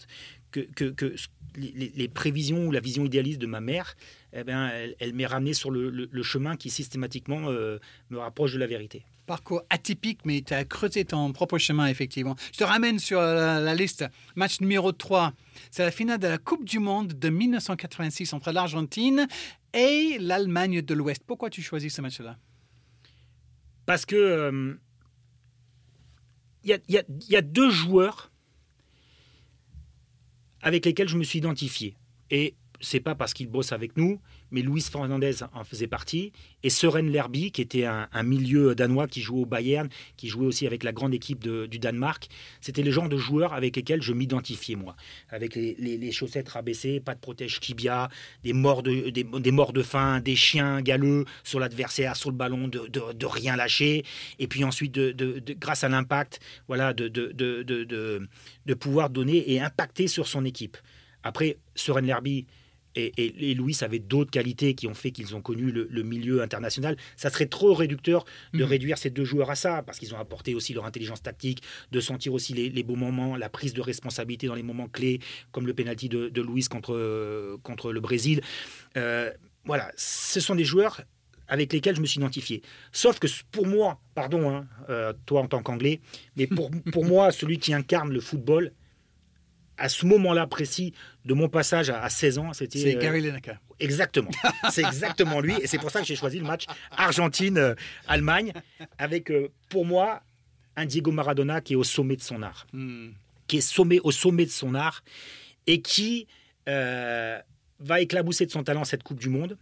que, 0.60 0.90
que, 0.90 1.16
les, 1.58 2.08
prévisions 2.08 2.68
ou 2.68 2.72
la 2.72 2.80
vision 2.80 3.06
idéaliste 3.06 3.40
de 3.40 3.48
ma 3.48 3.62
mère, 3.62 3.96
eh 4.34 4.44
bien, 4.44 4.72
elle, 5.00 5.14
m'est 5.14 5.26
ramenée 5.26 5.54
sur 5.54 5.72
le, 5.72 6.24
chemin 6.24 6.56
qui 6.58 6.70
systématiquement 6.70 7.50
euh, 7.50 7.80
me 8.10 8.18
rapproche 8.18 8.54
de 8.54 8.60
la 8.60 8.68
vérité 8.68 9.04
parcours 9.26 9.64
atypique, 9.72 10.20
mais 10.24 10.42
tu 10.42 10.54
as 10.54 10.66
creusé 10.66 11.04
ton 11.04 11.34
propre 11.34 11.58
chemin, 11.58 11.88
effectivement. 11.88 12.36
Je 12.54 12.60
te 12.60 12.64
ramène 12.64 13.00
sur 13.00 13.20
la, 13.20 13.74
liste. 13.74 14.06
Match 14.36 14.62
numéro 14.62 14.92
3. 14.92 15.34
C'est 15.72 15.84
la 15.84 15.90
finale 15.90 16.20
de 16.20 16.28
la 16.28 16.38
Coupe 16.38 16.64
du 16.64 16.78
Monde 16.78 17.14
de 17.14 17.30
1986 17.30 18.34
entre 18.34 18.52
l'Argentine 18.52 19.28
et 19.74 20.18
l'Allemagne 20.20 20.84
de 20.84 20.94
l'Ouest. 20.94 21.24
Pourquoi 21.26 21.50
tu 21.50 21.64
choisis 21.64 21.96
ce 21.96 22.02
match-là? 22.04 22.38
Parce 23.88 24.06
que 24.06 24.76
il 26.64 26.72
euh, 26.72 26.78
y, 26.88 27.00
y, 27.30 27.36
a 27.36 27.42
deux 27.42 27.70
joueurs 27.70 28.32
avec 30.66 30.84
lesquels 30.86 31.08
je 31.08 31.16
me 31.16 31.24
suis 31.24 31.40
identifié. 31.40 31.96
Et 32.32 32.56
c'est 32.86 33.00
pas 33.00 33.16
parce 33.16 33.34
qu'ils 33.34 33.48
bossent 33.48 33.72
avec 33.72 33.98
nous, 33.98 34.20
mais 34.52 34.62
Luis 34.62 34.82
Fernandez 34.82 35.44
en 35.54 35.64
faisait 35.64 35.88
partie, 35.88 36.32
et 36.64 36.70
Søren 36.70 37.12
Lerby, 37.12 37.52
qui 37.52 37.62
était 37.62 37.86
un, 37.86 38.24
milieu 38.24 38.76
danois 38.76 39.08
qui 39.08 39.22
jouait 39.22 39.42
au 39.42 39.46
Bayern, 39.46 39.90
qui 40.18 40.28
jouait 40.28 40.46
aussi 40.46 40.68
avec 40.68 40.84
la 40.84 40.92
grande 40.92 41.14
équipe 41.14 41.40
du 41.40 41.80
Danemark. 41.80 42.28
C'était 42.62 42.84
le 42.84 42.92
genre 42.92 43.10
de 43.10 43.18
joueurs 43.18 43.54
avec 43.54 43.76
lesquels 43.76 44.02
je 44.02 44.14
m'identifiais, 44.14 44.76
moi. 44.76 44.96
Avec 45.30 45.56
les, 45.56 46.12
chaussettes 46.12 46.50
rabaissées, 46.50 47.00
pas 47.00 47.16
de 47.16 47.20
protège 47.20 47.60
tibia, 47.60 48.10
des 48.44 48.54
morts 48.54 48.84
de, 48.84 49.10
des, 49.10 49.52
morts 49.52 49.74
de 49.74 49.82
faim, 49.82 50.20
des 50.20 50.36
chiens 50.36 50.82
galeux 50.82 51.26
sur 51.44 51.60
l'adversaire, 51.60 52.16
sur 52.16 52.30
le 52.30 52.38
ballon, 52.38 52.68
de, 52.68 52.88
de, 52.88 53.26
rien 53.26 53.56
lâcher, 53.56 54.04
et 54.38 54.48
puis 54.48 54.64
ensuite, 54.64 54.92
de, 54.94 55.54
grâce 55.60 55.84
à 55.84 55.90
l'impact, 55.90 56.40
voilà, 56.68 56.94
de, 56.94 57.08
de, 57.08 58.74
pouvoir 58.76 59.10
donner 59.10 59.52
et 59.52 59.60
impacter 59.60 60.08
sur 60.08 60.28
son 60.28 60.46
équipe. 60.46 60.78
Après, 61.24 61.58
Søren 61.74 62.06
Lerby, 62.06 62.46
et, 62.96 63.54
Louis 63.56 63.76
avait 63.82 64.00
d'autres 64.00 64.32
qualités 64.32 64.74
qui 64.74 64.88
ont 64.88 64.94
fait 64.94 65.12
qu'ils 65.12 65.36
ont 65.36 65.42
connu 65.42 65.72
le, 65.72 66.04
milieu 66.04 66.42
international. 66.42 66.98
Ça 67.18 67.30
serait 67.30 67.48
trop 67.48 67.74
réducteur 67.74 68.26
de 68.54 68.64
mhm. 68.64 68.70
réduire 68.70 68.98
ces 68.98 69.10
deux 69.10 69.26
joueurs 69.26 69.50
à 69.50 69.56
ça, 69.56 69.84
parce 69.84 70.00
qu'ils 70.00 70.14
ont 70.14 70.20
apporté 70.20 70.56
aussi 70.56 70.74
leur 70.74 70.86
intelligence 70.86 71.22
tactique, 71.22 71.62
de 71.92 72.00
sentir 72.00 72.34
aussi 72.34 72.54
les, 72.54 72.84
beaux 72.84 72.96
moments, 72.96 73.36
la 73.36 73.50
prise 73.50 73.74
de 73.74 73.82
responsabilité 73.82 74.48
dans 74.48 74.56
les 74.56 74.64
moments 74.64 74.88
clés, 74.88 75.20
comme 75.52 75.68
le 75.68 75.74
penalty 75.74 76.10
de, 76.10 76.30
de 76.30 76.42
Louis 76.42 76.64
contre, 76.64 77.58
contre 77.64 77.92
le 77.92 78.00
Brésil. 78.00 78.42
Euh, 78.98 79.32
voilà, 79.66 79.92
ce 79.96 80.40
sont 80.40 80.56
des 80.56 80.64
joueurs 80.64 81.02
avec 81.48 81.74
lesquels 81.74 81.96
je 81.96 82.02
me 82.02 82.06
suis 82.06 82.20
identifié. 82.20 82.62
Sauf 82.92 83.20
que 83.20 83.28
pour 83.52 83.68
moi, 83.68 84.00
pardon, 84.14 84.50
hein, 84.50 84.68
euh, 84.90 85.14
toi 85.26 85.42
en 85.42 85.48
tant 85.48 85.62
qu'anglais, 85.62 86.02
mais 86.38 86.48
pour, 86.48 86.72
pour 86.92 87.06
moi, 87.06 87.32
celui 87.32 87.60
qui 87.60 87.74
incarne 87.74 88.12
le 88.12 88.20
football, 88.20 88.72
à 89.78 89.90
ce 89.90 90.06
moment-là 90.06 90.48
précis 90.48 90.94
de 91.26 91.34
mon 91.34 91.50
passage 91.50 91.90
à, 91.90 92.10
16 92.10 92.38
ans, 92.38 92.54
c'était. 92.54 92.80
C'est 92.80 92.96
euh, 92.96 93.00
Gary. 93.00 93.32
Exactement. 93.80 94.32
C'est 94.72 94.84
exactement 94.84 95.42
lui. 95.42 95.54
Et 95.62 95.68
c'est 95.68 95.78
pour 95.78 95.92
ça 95.92 96.00
que 96.00 96.06
j'ai 96.06 96.16
choisi 96.16 96.40
le 96.40 96.46
match 96.46 96.66
Argentine-Allemagne, 96.92 98.54
avec, 98.98 99.30
euh, 99.32 99.50
pour 99.70 99.86
moi, 99.86 100.22
un 100.78 100.86
Diego 100.86 101.12
Maradona 101.12 101.60
qui 101.60 101.74
est 101.74 101.76
au 101.76 101.84
sommet 101.84 102.16
de 102.16 102.22
son 102.22 102.42
art. 102.42 102.68
Hmm. 102.72 103.10
Qui 103.48 103.58
est 103.58 103.62
sommet, 103.62 104.00
au 104.04 104.12
sommet 104.12 104.46
de 104.46 104.52
son 104.52 104.76
art 104.76 105.04
et 105.68 105.82
qui 105.82 106.28
euh, 106.70 107.38
va 107.80 108.00
éclabousser 108.00 108.46
de 108.46 108.52
son 108.52 108.64
talent 108.64 108.86
cette 108.86 109.04
Coupe 109.04 109.20
du 109.20 109.30
Monde. 109.30 109.58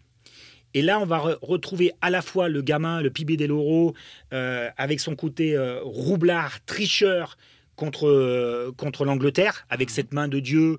Et 0.75 0.81
là, 0.81 0.99
on 0.99 1.05
va 1.05 1.37
retrouver 1.41 1.91
à 2.01 2.09
la 2.09 2.21
fois 2.21 2.49
le 2.49 2.61
gamin, 2.61 3.01
le 3.01 3.11
Pibé 3.11 3.37
del 3.37 3.51
Oro, 3.51 3.93
avec 4.31 4.99
son 4.99 5.15
côté 5.15 5.55
roublard, 5.83 6.65
tricheur, 6.65 7.37
contre, 7.75 8.71
contre 8.77 9.05
l'Angleterre, 9.05 9.65
avec 9.69 9.89
mhm. 9.89 9.93
cette 9.93 10.13
main 10.13 10.27
de 10.27 10.39
Dieu 10.39 10.77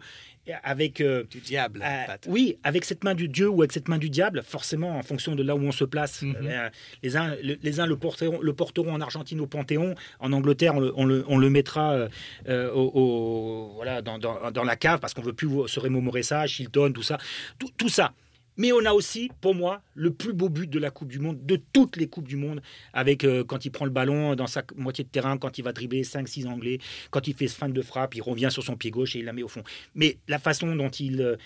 avec 0.62 1.00
euh, 1.00 1.24
du 1.24 1.40
diable. 1.40 1.82
Euh, 1.84 2.16
oui, 2.26 2.58
avec 2.64 2.84
cette 2.84 3.04
main 3.04 3.14
du 3.14 3.28
dieu 3.28 3.48
ou 3.48 3.62
avec 3.62 3.72
cette 3.72 3.88
main 3.88 3.98
du 3.98 4.10
diable, 4.10 4.42
forcément 4.46 4.98
en 4.98 5.02
fonction 5.02 5.34
de 5.34 5.42
là 5.42 5.56
où 5.56 5.60
on 5.60 5.72
se 5.72 5.84
place. 5.84 6.22
Mhm. 6.22 6.36
Euh, 6.42 6.68
les 7.02 7.16
uns, 7.16 7.34
les 7.42 7.80
uns 7.80 7.86
le 7.86 7.96
porteront, 7.96 8.40
le 8.40 8.52
porteront 8.52 8.92
en 8.92 9.00
Argentine 9.00 9.40
au 9.40 9.46
Panthéon, 9.46 9.94
en 10.20 10.32
Angleterre 10.32 10.74
on 10.74 10.80
le, 11.04 11.24
on 11.28 11.38
le, 11.38 11.50
mettra 11.50 12.08
au, 12.48 13.72
voilà 13.76 14.02
dans, 14.02 14.18
dans, 14.18 14.50
dans, 14.50 14.64
la 14.64 14.76
cave 14.76 14.98
parce 15.00 15.14
qu'on 15.14 15.22
veut 15.22 15.32
plus 15.32 15.48
se 15.68 15.80
remémorer 15.80 16.22
ça, 16.22 16.46
Chilton, 16.46 16.92
tout 16.92 17.02
ça, 17.02 17.18
tout, 17.58 17.70
tout 17.76 17.88
ça. 17.88 18.12
Mais 18.56 18.72
on 18.72 18.84
a 18.84 18.92
aussi, 18.92 19.30
pour 19.40 19.54
moi, 19.54 19.82
le 19.94 20.12
plus 20.12 20.32
beau 20.32 20.48
but 20.48 20.68
de 20.70 20.78
la 20.78 20.90
Coupe 20.90 21.08
du 21.08 21.18
Monde, 21.18 21.44
de 21.44 21.60
toutes 21.72 21.96
les 21.96 22.06
Coupes 22.06 22.28
du 22.28 22.36
Monde, 22.36 22.60
avec 22.92 23.24
euh, 23.24 23.44
quand 23.44 23.64
il 23.64 23.70
prend 23.70 23.84
le 23.84 23.90
ballon 23.90 24.34
dans 24.34 24.46
sa 24.46 24.62
moitié 24.76 25.04
de 25.04 25.08
terrain, 25.08 25.38
quand 25.38 25.58
il 25.58 25.62
va 25.62 25.72
dribbler 25.72 26.02
5-6 26.02 26.46
Anglais, 26.46 26.78
quand 27.10 27.26
il 27.26 27.34
fait 27.34 27.48
ce 27.48 27.56
fin 27.56 27.68
de 27.68 27.82
frappe, 27.82 28.14
il 28.14 28.22
revient 28.22 28.48
sur 28.50 28.62
son 28.62 28.76
pied 28.76 28.90
gauche 28.90 29.16
et 29.16 29.20
il 29.20 29.24
la 29.24 29.32
met 29.32 29.42
au 29.42 29.48
fond. 29.48 29.64
Mais 29.94 30.18
la 30.28 30.38
façon 30.38 30.74
dont 30.76 30.90
il 30.90 31.20
euh, 31.20 31.36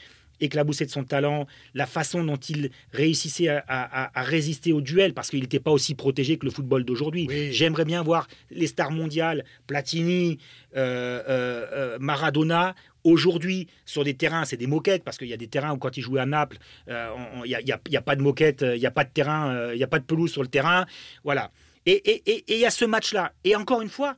éclaboussait 0.41 0.87
de 0.87 0.91
son 0.91 1.05
talent, 1.05 1.47
la 1.75 1.87
façon 1.87 2.23
dont 2.25 2.37
il 2.37 2.71
réussissait 2.93 3.49
à, 3.49 4.11
résister 4.15 4.73
au 4.73 4.81
duel, 4.81 5.13
parce 5.15 5.31
qu'il 5.31 5.41
n'était 5.41 5.59
pas 5.59 5.73
aussi 5.73 5.95
protégé 5.95 6.37
que 6.37 6.45
le 6.45 6.53
football 6.53 6.85
d'aujourd'hui. 6.85 7.29
J'aimerais 7.51 7.85
bien 7.85 8.03
voir 8.03 8.29
les 8.51 8.69
stars 8.69 8.93
mondiales, 8.93 9.45
Platini, 9.67 10.39
euh, 10.77 11.99
Maradona, 11.99 12.77
Aujourd'hui, 13.09 13.69
sur 13.87 14.05
des 14.05 14.13
terrains, 14.15 14.45
c'est 14.45 14.59
des 14.59 14.67
moquettes, 14.67 15.03
parce 15.03 15.17
qu'il 15.17 15.29
y 15.29 15.33
a 15.33 15.39
des 15.39 15.49
terrains 15.49 15.73
où 15.73 15.79
quand 15.79 15.97
ils 15.97 16.03
jouaient 16.03 16.21
à 16.21 16.27
Naples, 16.27 16.59
euh, 16.89 17.11
il 17.47 17.59
n'y 17.65 17.73
a, 17.97 18.03
pas 18.03 18.17
de 18.17 18.21
moquette, 18.21 18.63
euh, 18.63 18.77
il 18.77 18.81
n'y 18.81 18.87
a 18.87 18.91
pas 18.91 19.05
de 19.05 19.11
terrain, 19.11 19.51
euh, 19.55 19.75
il 19.75 19.79
n'y 19.79 19.85
a 19.85 19.87
pas 19.89 19.99
de 19.99 20.05
pelouse 20.05 20.31
sur 20.31 20.43
le 20.43 20.49
terrain. 20.49 20.85
Voilà. 21.25 21.51
Et 21.87 22.23
il 22.49 22.59
y 22.59 22.67
a 22.67 22.71
ce 22.71 22.85
match-là. 22.85 23.33
Et 23.45 23.57
encore 23.57 23.81
une 23.81 23.89
fois, 23.89 24.17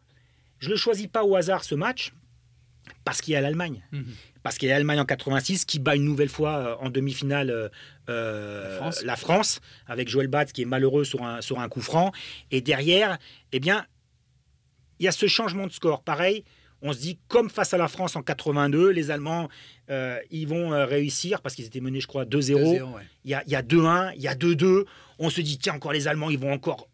je 0.58 0.66
ne 0.66 0.72
le 0.72 0.76
choisis 0.76 1.06
pas 1.06 1.22
au 1.22 1.36
hasard, 1.36 1.62
ce 1.62 1.76
match, 1.76 2.12
parce 3.04 3.20
qu'il 3.20 3.32
y 3.32 3.36
a 3.36 3.40
l'Allemagne. 3.40 3.86
Mhm. 3.92 4.06
Parce 4.42 4.58
qu'il 4.58 4.68
y 4.68 4.72
a 4.72 4.74
l'Allemagne 4.74 4.98
en 4.98 5.04
86 5.04 5.66
qui 5.66 5.78
bat 5.78 5.94
une 5.94 6.04
nouvelle 6.04 6.28
fois 6.28 6.82
en 6.82 6.90
demi-finale 6.90 7.70
la, 8.08 9.16
France. 9.16 9.60
avec 9.86 10.08
Joël 10.08 10.26
Batz 10.26 10.50
qui 10.50 10.62
est 10.62 10.66
malheureux 10.66 11.04
sur 11.04 11.22
un, 11.22 11.40
sur 11.42 11.60
un 11.60 11.68
coup 11.68 11.82
franc. 11.82 12.10
Et 12.50 12.60
derrière, 12.60 13.18
eh 13.52 13.60
bien, 13.60 13.86
il 14.98 15.04
y 15.04 15.08
a 15.08 15.12
ce 15.12 15.26
changement 15.26 15.68
de 15.68 15.72
score. 15.72 16.02
Pareil, 16.02 16.44
on 16.82 16.92
se 16.92 16.98
dit, 16.98 17.18
comme 17.28 17.50
face 17.50 17.74
à 17.74 17.78
la 17.78 17.88
France 17.88 18.16
en 18.16 18.22
82, 18.22 18.90
les 18.90 19.10
Allemands, 19.10 19.48
euh, 19.90 20.18
ils 20.30 20.46
vont 20.46 20.72
euh, 20.72 20.86
réussir 20.86 21.42
parce 21.42 21.54
qu'ils 21.54 21.66
étaient 21.66 21.80
menés, 21.80 22.00
je 22.00 22.06
crois, 22.06 22.24
2-0. 22.24 22.88
Il 23.24 23.30
y 23.30 23.34
a, 23.34 23.62
2-1, 23.62 24.12
il 24.16 24.22
y 24.22 24.28
a 24.28 24.34
2-2. 24.34 24.84
On 25.18 25.30
se 25.30 25.40
dit, 25.40 25.58
tiens, 25.58 25.74
encore 25.74 25.92
les 25.92 26.08
Allemands, 26.08 26.30
ils 26.30 26.38
vont 26.38 26.52
encore 26.52 26.88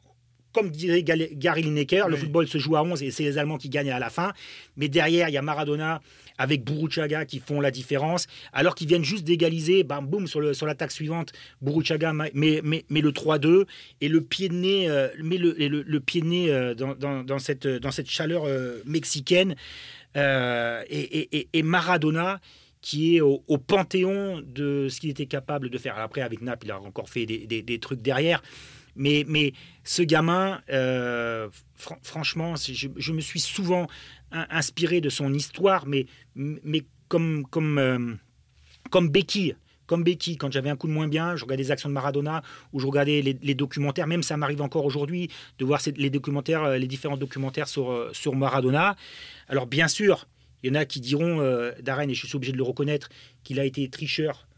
comme 0.57 0.71
dirait 0.71 1.03
Gary 1.03 1.63
Lineker, 1.63 2.09
le 2.09 2.17
football 2.17 2.49
se 2.49 2.57
joue 2.57 2.77
à 2.77 2.83
11 2.83 3.03
et 3.03 3.11
c'est 3.11 3.25
les 3.25 3.37
Allemands 3.37 3.59
qui 3.59 3.69
gagnent 3.69 3.91
à 3.91 3.99
la 3.99 4.09
fin. 4.09 4.33
Mais 4.79 4.89
derrière, 4.89 5.29
il 5.29 5.33
y 5.33 5.37
a 5.37 5.43
Maradona 5.43 6.01
avec 6.39 6.65
Buruchaga 6.65 7.27
qui 7.27 7.41
font 7.41 7.61
la 7.61 7.71
différence. 7.71 8.27
Alors 8.55 8.75
qu'ils 8.75 8.89
viennent 8.89 9.05
juste 9.05 9.25
d'égaliser, 9.25 9.85
bam, 9.85 10.07
boum, 10.07 10.27
sur, 10.27 10.57
sur 10.57 10.65
l'attaque 10.65 10.93
suivante, 10.93 11.33
Buruchaga 11.61 12.15
met, 12.15 12.31
le 12.33 13.11
3-2 13.11 13.67
et 14.01 14.09
le 14.09 14.23
pied 14.23 14.49
de 14.49 14.55
nez, 14.55 14.89
euh, 14.89 15.09
met 15.23 15.37
le, 15.37 15.99
pied 16.01 16.23
de 16.23 16.27
nez 16.27 16.51
euh, 16.51 16.75
dans, 16.75 17.39
cette, 17.39 17.67
dans 17.67 17.91
cette 17.91 18.09
chaleur 18.09 18.45
euh, 18.47 18.81
mexicaine. 18.87 19.57
et, 20.15 21.63
Maradona 21.63 22.41
qui 22.81 23.17
est 23.17 23.21
au, 23.21 23.59
panthéon 23.59 24.41
de 24.47 24.87
ce 24.89 25.01
qu'il 25.01 25.11
était 25.11 25.27
capable 25.27 25.69
de 25.71 25.77
faire. 25.77 25.99
Après, 25.99 26.21
avec 26.21 26.41
Naples, 26.41 26.67
il 26.67 26.71
a 26.71 26.81
encore 26.81 27.11
fait 27.11 27.27
des, 27.27 27.79
trucs 27.81 28.01
derrière. 28.01 28.43
Mais, 28.97 29.25
mais 29.29 29.53
ce 29.85 30.03
gamin, 30.03 30.61
euh, 30.71 31.49
franchement, 32.03 32.55
je, 32.57 33.13
me 33.13 33.21
suis 33.21 33.41
souvent 33.41 33.87
inspiré 34.33 35.01
de 35.01 35.09
son 35.09 35.33
histoire, 35.33 35.87
mais, 35.87 36.07
mais 36.35 36.83
comme, 37.09 37.47
comme, 37.47 37.79
euh, 37.79 38.15
comme 38.91 39.09
Becky 39.09 39.55
comme 39.87 40.03
Becky, 40.03 40.37
quand 40.37 40.51
j'avais 40.51 40.69
un 40.69 40.75
coup 40.75 40.89
de 40.89 40.93
moins 40.93 41.07
bien, 41.07 41.37
je 41.37 41.45
regardais 41.45 41.63
des 41.63 41.71
actions 41.71 41.89
de 41.89 41.95
Maradona 41.95 42.43
ou 42.73 42.81
je 42.81 42.87
regardais 42.89 43.23
les, 43.23 43.55
documentaires, 43.55 44.09
même 44.09 44.25
ça 44.25 44.37
m'arrive 44.37 44.61
encore 44.61 44.85
aujourd'hui 44.85 45.31
de 45.61 45.65
voir 45.65 45.81
les 45.97 46.11
documentaires, 46.11 46.65
euh, 46.65 46.77
les 46.77 46.89
différents 46.89 47.17
documentaires 47.17 47.69
sur, 47.69 48.11
sur 48.13 48.35
Maradona. 48.35 48.97
Alors 49.47 49.69
bien 49.69 49.87
sûr, 49.87 50.27
il 50.65 50.71
y 50.71 50.77
en 50.77 50.81
a 50.81 50.87
qui 50.87 51.01
diront, 51.01 51.41
euh, 51.41 51.71
Darren, 51.83 52.09
et 52.09 52.15
je 52.15 52.27
suis 52.27 52.35
obligé 52.35 52.51
de 52.51 52.57
le 52.57 52.65
reconnaître, 52.65 53.11
qu'il 53.45 53.61
a 53.61 53.65
été 53.65 53.89
tricheur 53.89 54.49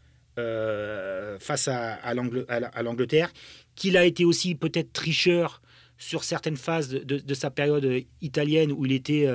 face 1.39 1.67
à, 1.67 2.13
l'Angleterre, 2.13 3.31
qu'il 3.79 3.97
a 3.97 4.05
été 4.05 4.25
aussi 4.25 4.55
peut-être 4.55 4.93
tricheur 4.93 5.61
sur 5.97 6.23
certaines 6.23 6.55
phases 6.55 6.89
de, 6.89 7.33
sa 7.33 7.49
période 7.49 8.05
italienne 8.21 8.71
où 8.71 8.85
il 8.85 8.93
était, 8.93 9.27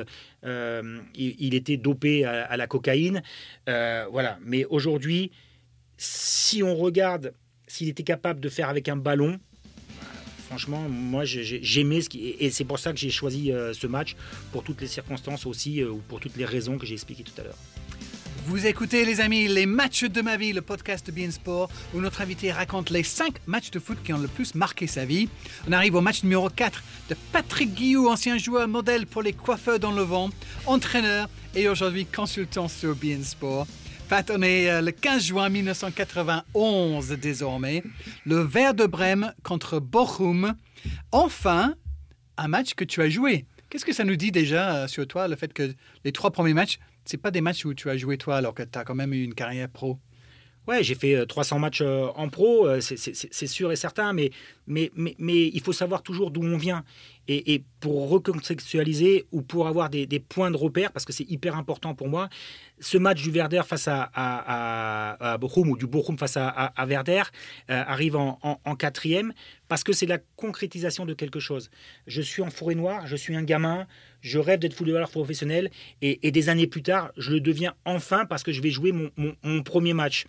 il, 0.45 1.55
était 1.55 1.77
dopé 1.77 2.25
à, 2.25 2.57
la 2.57 2.67
cocaïne. 2.67 3.23
voilà. 3.67 4.39
Mais 4.43 4.65
aujourd'hui, 4.65 5.31
si 5.99 6.63
on 6.63 6.75
regarde 6.75 7.35
s'il 7.67 7.89
était 7.89 8.03
capable 8.03 8.41
de 8.41 8.49
faire 8.49 8.69
avec 8.69 8.89
un 8.89 8.97
ballon, 8.97 9.39
franchement, 10.47 10.89
moi 10.89 11.25
j'aimais 11.25 12.01
ce 12.01 12.09
qui. 12.09 12.29
Et 12.39 12.51
c'est 12.51 12.65
pour 12.65 12.79
ça 12.79 12.93
que 12.93 12.99
j'ai 12.99 13.11
choisi 13.11 13.51
euh, 13.51 13.73
ce 13.73 13.87
match, 13.87 14.17
pour 14.53 14.63
toutes 14.63 14.81
les 14.81 14.87
circonstances 14.87 15.47
aussi, 15.47 15.83
euh, 15.83 15.91
ou 15.91 15.99
pour 16.09 16.21
toutes 16.21 16.37
les 16.37 16.45
raisons 16.45 16.79
que 16.79 16.87
j'ai 16.87 16.95
expliquées 16.95 17.25
tout 17.25 17.41
à 17.41 17.45
l'heure. 17.45 17.59
Vous 18.47 18.67
écoutez 18.67 19.07
les 19.07 19.23
amis 19.23 19.49
les 19.49 19.65
matchs 19.65 20.05
de 20.05 20.21
ma 20.21 20.37
vie, 20.37 20.53
le 20.53 20.61
podcast 20.61 21.11
de 21.11 21.31
Sport, 21.31 21.71
où 21.95 22.01
notre 22.01 22.21
invité 22.21 22.53
raconte 22.53 22.91
les 22.91 23.03
5 23.03 23.47
matchs 23.47 23.71
de 23.71 23.79
foot 23.79 23.97
qui 24.05 24.13
ont 24.13 24.19
le 24.19 24.29
plus 24.29 24.55
marqué 24.55 24.87
sa 24.87 25.07
vie. 25.07 25.31
On 25.67 25.73
arrive 25.73 25.95
au 25.95 26.03
match 26.03 26.23
numéro 26.23 26.51
4 26.51 26.83
de 27.09 27.17
Patrick 27.33 27.73
Guillou, 27.73 28.07
ancien 28.07 28.37
joueur 28.37 28.69
modèle 28.69 29.07
pour 29.07 29.23
les 29.23 29.33
coiffeurs 29.33 29.79
dans 29.79 29.93
le 29.93 30.03
vent, 30.03 30.29
entraîneur 30.67 31.31
et 31.55 31.71
aujourd'hui 31.71 32.05
consultant 32.05 32.69
sur 32.69 32.95
Bein 32.95 33.23
Sport. 33.23 33.67
Pat, 34.11 34.31
on 34.31 34.43
est 34.43 34.71
euh, 34.71 34.83
le 34.83 34.91
15 34.91 35.25
juin 35.25 35.49
1991 35.49 37.13
désormais. 37.13 37.83
Le 38.27 38.41
Vert 38.41 38.75
de 38.75 38.85
Brême 38.85 39.33
contre 39.43 39.81
Bochum. 39.81 40.55
Enfin, 41.13 41.77
un 42.37 42.49
match 42.49 42.75
que 42.75 42.85
tu 42.85 43.01
as 43.01 43.09
joué. 43.09 43.47
Qu'est-ce 43.71 43.87
que 43.87 43.95
ça 43.95 44.05
nous 44.05 44.17
dit 44.17 44.33
déjà 44.33 44.75
euh, 44.75 44.87
sur 44.87 45.07
toi, 45.07 45.29
le 45.29 45.37
fait 45.37 45.55
que 45.55 45.75
les 46.05 46.13
trois 46.13 46.31
premiers 46.31 46.53
matchs, 46.53 46.79
ce 47.05 47.17
pas 47.17 47.31
des 47.31 47.41
matchs 47.41 47.65
où 47.65 47.75
tu 47.75 47.91
as 47.91 47.97
joué 47.97 48.19
toi 48.19 48.37
alors 48.37 48.55
que 48.55 48.63
tu 48.63 48.79
as 48.79 48.85
quand 48.85 48.95
même 48.95 49.13
eu 49.13 49.23
une 49.23 49.35
carrière 49.35 49.69
pro 49.69 49.99
Ouais, 50.67 50.83
j'ai 50.83 50.95
fait 50.95 51.27
300 51.27 51.57
euh, 51.57 51.59
matchs 51.59 51.83
en 51.83 52.29
pro, 52.31 52.69
c'est 52.81 53.47
sûr 53.47 53.71
et 53.71 53.77
certain, 53.77 54.15
mais, 54.15 54.31
il 54.67 55.61
faut 55.61 55.75
savoir 55.75 56.03
toujours 56.03 56.31
d'où 56.31 56.43
on 56.43 56.57
vient. 56.57 56.85
Et, 57.29 57.65
pour 57.81 58.09
recontextualiser 58.09 59.27
ou 59.31 59.43
pour 59.43 59.67
avoir 59.67 59.91
des, 59.91 60.07
points 60.21 60.51
de 60.51 60.57
repère, 60.57 60.91
parce 60.91 61.05
que 61.05 61.13
c'est 61.13 61.29
hyper 61.29 61.57
important 61.57 61.95
pour 61.95 62.09
moi, 62.09 62.31
ce 62.81 62.97
match 62.97 63.23
du 63.23 63.31
Verder 63.31 63.63
face 63.67 63.89
à, 63.89 64.11
à, 64.15 65.37
Bochum 65.37 65.69
ou 65.69 65.77
du 65.77 65.87
Bochum 65.87 66.19
face 66.19 66.39
à, 66.39 66.73
Verder 66.87 67.25
euh, 67.71 67.83
arrive 67.87 68.17
en, 68.17 68.77
quatrième 68.79 69.35
parce 69.69 69.85
que 69.85 69.93
c'est 69.93 70.07
la 70.07 70.19
concrétisation 70.37 71.05
de 71.05 71.13
quelque 71.13 71.41
chose. 71.41 71.71
Je 72.07 72.23
suis 72.23 72.43
en 72.43 72.51
forêt 72.51 72.75
noire, 72.75 73.07
je 73.07 73.17
suis 73.17 73.37
un 73.37 73.43
gamin, 73.43 73.87
je 74.25 74.39
rêve 74.39 74.59
d'être 74.59 74.75
footballeur 74.75 75.11
professionnel 75.11 75.71
et, 76.03 76.31
des 76.31 76.49
années 76.49 76.67
plus 76.67 76.83
tard, 76.83 77.13
je 77.17 77.31
le 77.31 77.41
deviens 77.41 77.75
enfin 77.85 78.25
parce 78.25 78.43
que 78.43 78.51
je 78.51 78.63
vais 78.63 78.71
jouer 78.71 78.93
mon, 78.93 79.63
premier 79.63 79.93
match. 79.93 80.25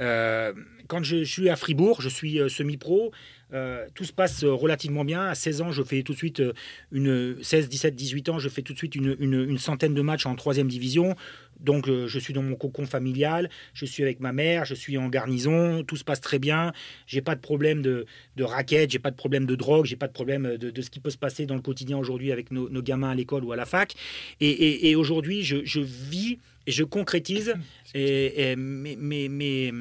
Euh, 0.00 0.52
quand 0.88 1.04
je 1.04 1.24
suis 1.24 1.48
à 1.48 1.56
Fribourg, 1.56 2.02
je 2.02 2.08
suis 2.08 2.40
euh, 2.40 2.48
semi-pro. 2.48 3.12
Euh, 3.54 3.86
tout 3.94 4.04
se 4.04 4.12
passe 4.12 4.44
relativement 4.44 5.04
bien. 5.04 5.22
À 5.22 5.34
16 5.34 5.62
ans, 5.62 5.72
je 5.72 5.82
fais 5.82 6.02
tout 6.02 6.12
de 6.12 6.18
suite 6.18 6.40
euh, 6.40 6.52
une 6.92 7.42
16, 7.42 7.68
17, 7.68 7.94
18 7.94 8.28
ans, 8.28 8.38
je 8.38 8.48
fais 8.48 8.62
tout 8.62 8.74
de 8.74 8.78
suite 8.78 8.94
une, 8.94 9.58
centaine 9.58 9.94
de 9.94 10.02
matchs 10.02 10.26
en 10.26 10.34
troisième 10.34 10.68
division. 10.68 11.16
Donc, 11.60 11.88
je 11.88 12.18
suis 12.20 12.32
dans 12.32 12.42
mon 12.42 12.54
cocon 12.54 12.86
familial, 12.86 13.50
je 13.74 13.84
suis 13.84 14.04
avec 14.04 14.20
ma 14.20 14.32
mère, 14.32 14.64
je 14.64 14.74
suis 14.74 14.96
en 14.96 15.08
garnison, 15.08 15.82
tout 15.82 15.96
se 15.96 16.04
passe 16.04 16.20
très 16.20 16.38
bien. 16.38 16.72
J'ai 17.08 17.20
pas 17.20 17.34
de 17.34 17.40
problème 17.40 17.82
de, 17.82 18.06
de 18.36 18.44
raquettes, 18.44 18.92
j'ai 18.92 19.00
pas 19.00 19.10
de 19.10 19.16
problème 19.16 19.44
de 19.44 19.56
drogue, 19.56 19.84
j'ai 19.84 19.96
pas 19.96 20.06
de 20.06 20.12
problème 20.12 20.56
de, 20.56 20.80
ce 20.80 20.88
qui 20.88 21.00
peut 21.00 21.10
se 21.10 21.18
passer 21.18 21.46
dans 21.46 21.56
le 21.56 21.60
quotidien 21.60 21.98
aujourd'hui 21.98 22.30
avec 22.30 22.52
nos, 22.52 22.68
gamins 22.82 23.10
à 23.10 23.14
l'école 23.16 23.44
ou 23.44 23.50
à 23.50 23.56
la 23.56 23.66
fac. 23.66 23.94
Et, 24.40 24.94
aujourd'hui, 24.94 25.42
je, 25.42 25.80
vis 25.80 26.38
et 26.68 26.70
je 26.70 26.84
concrétise. 26.84 27.54
Et, 27.94 28.54
mais 28.56 29.72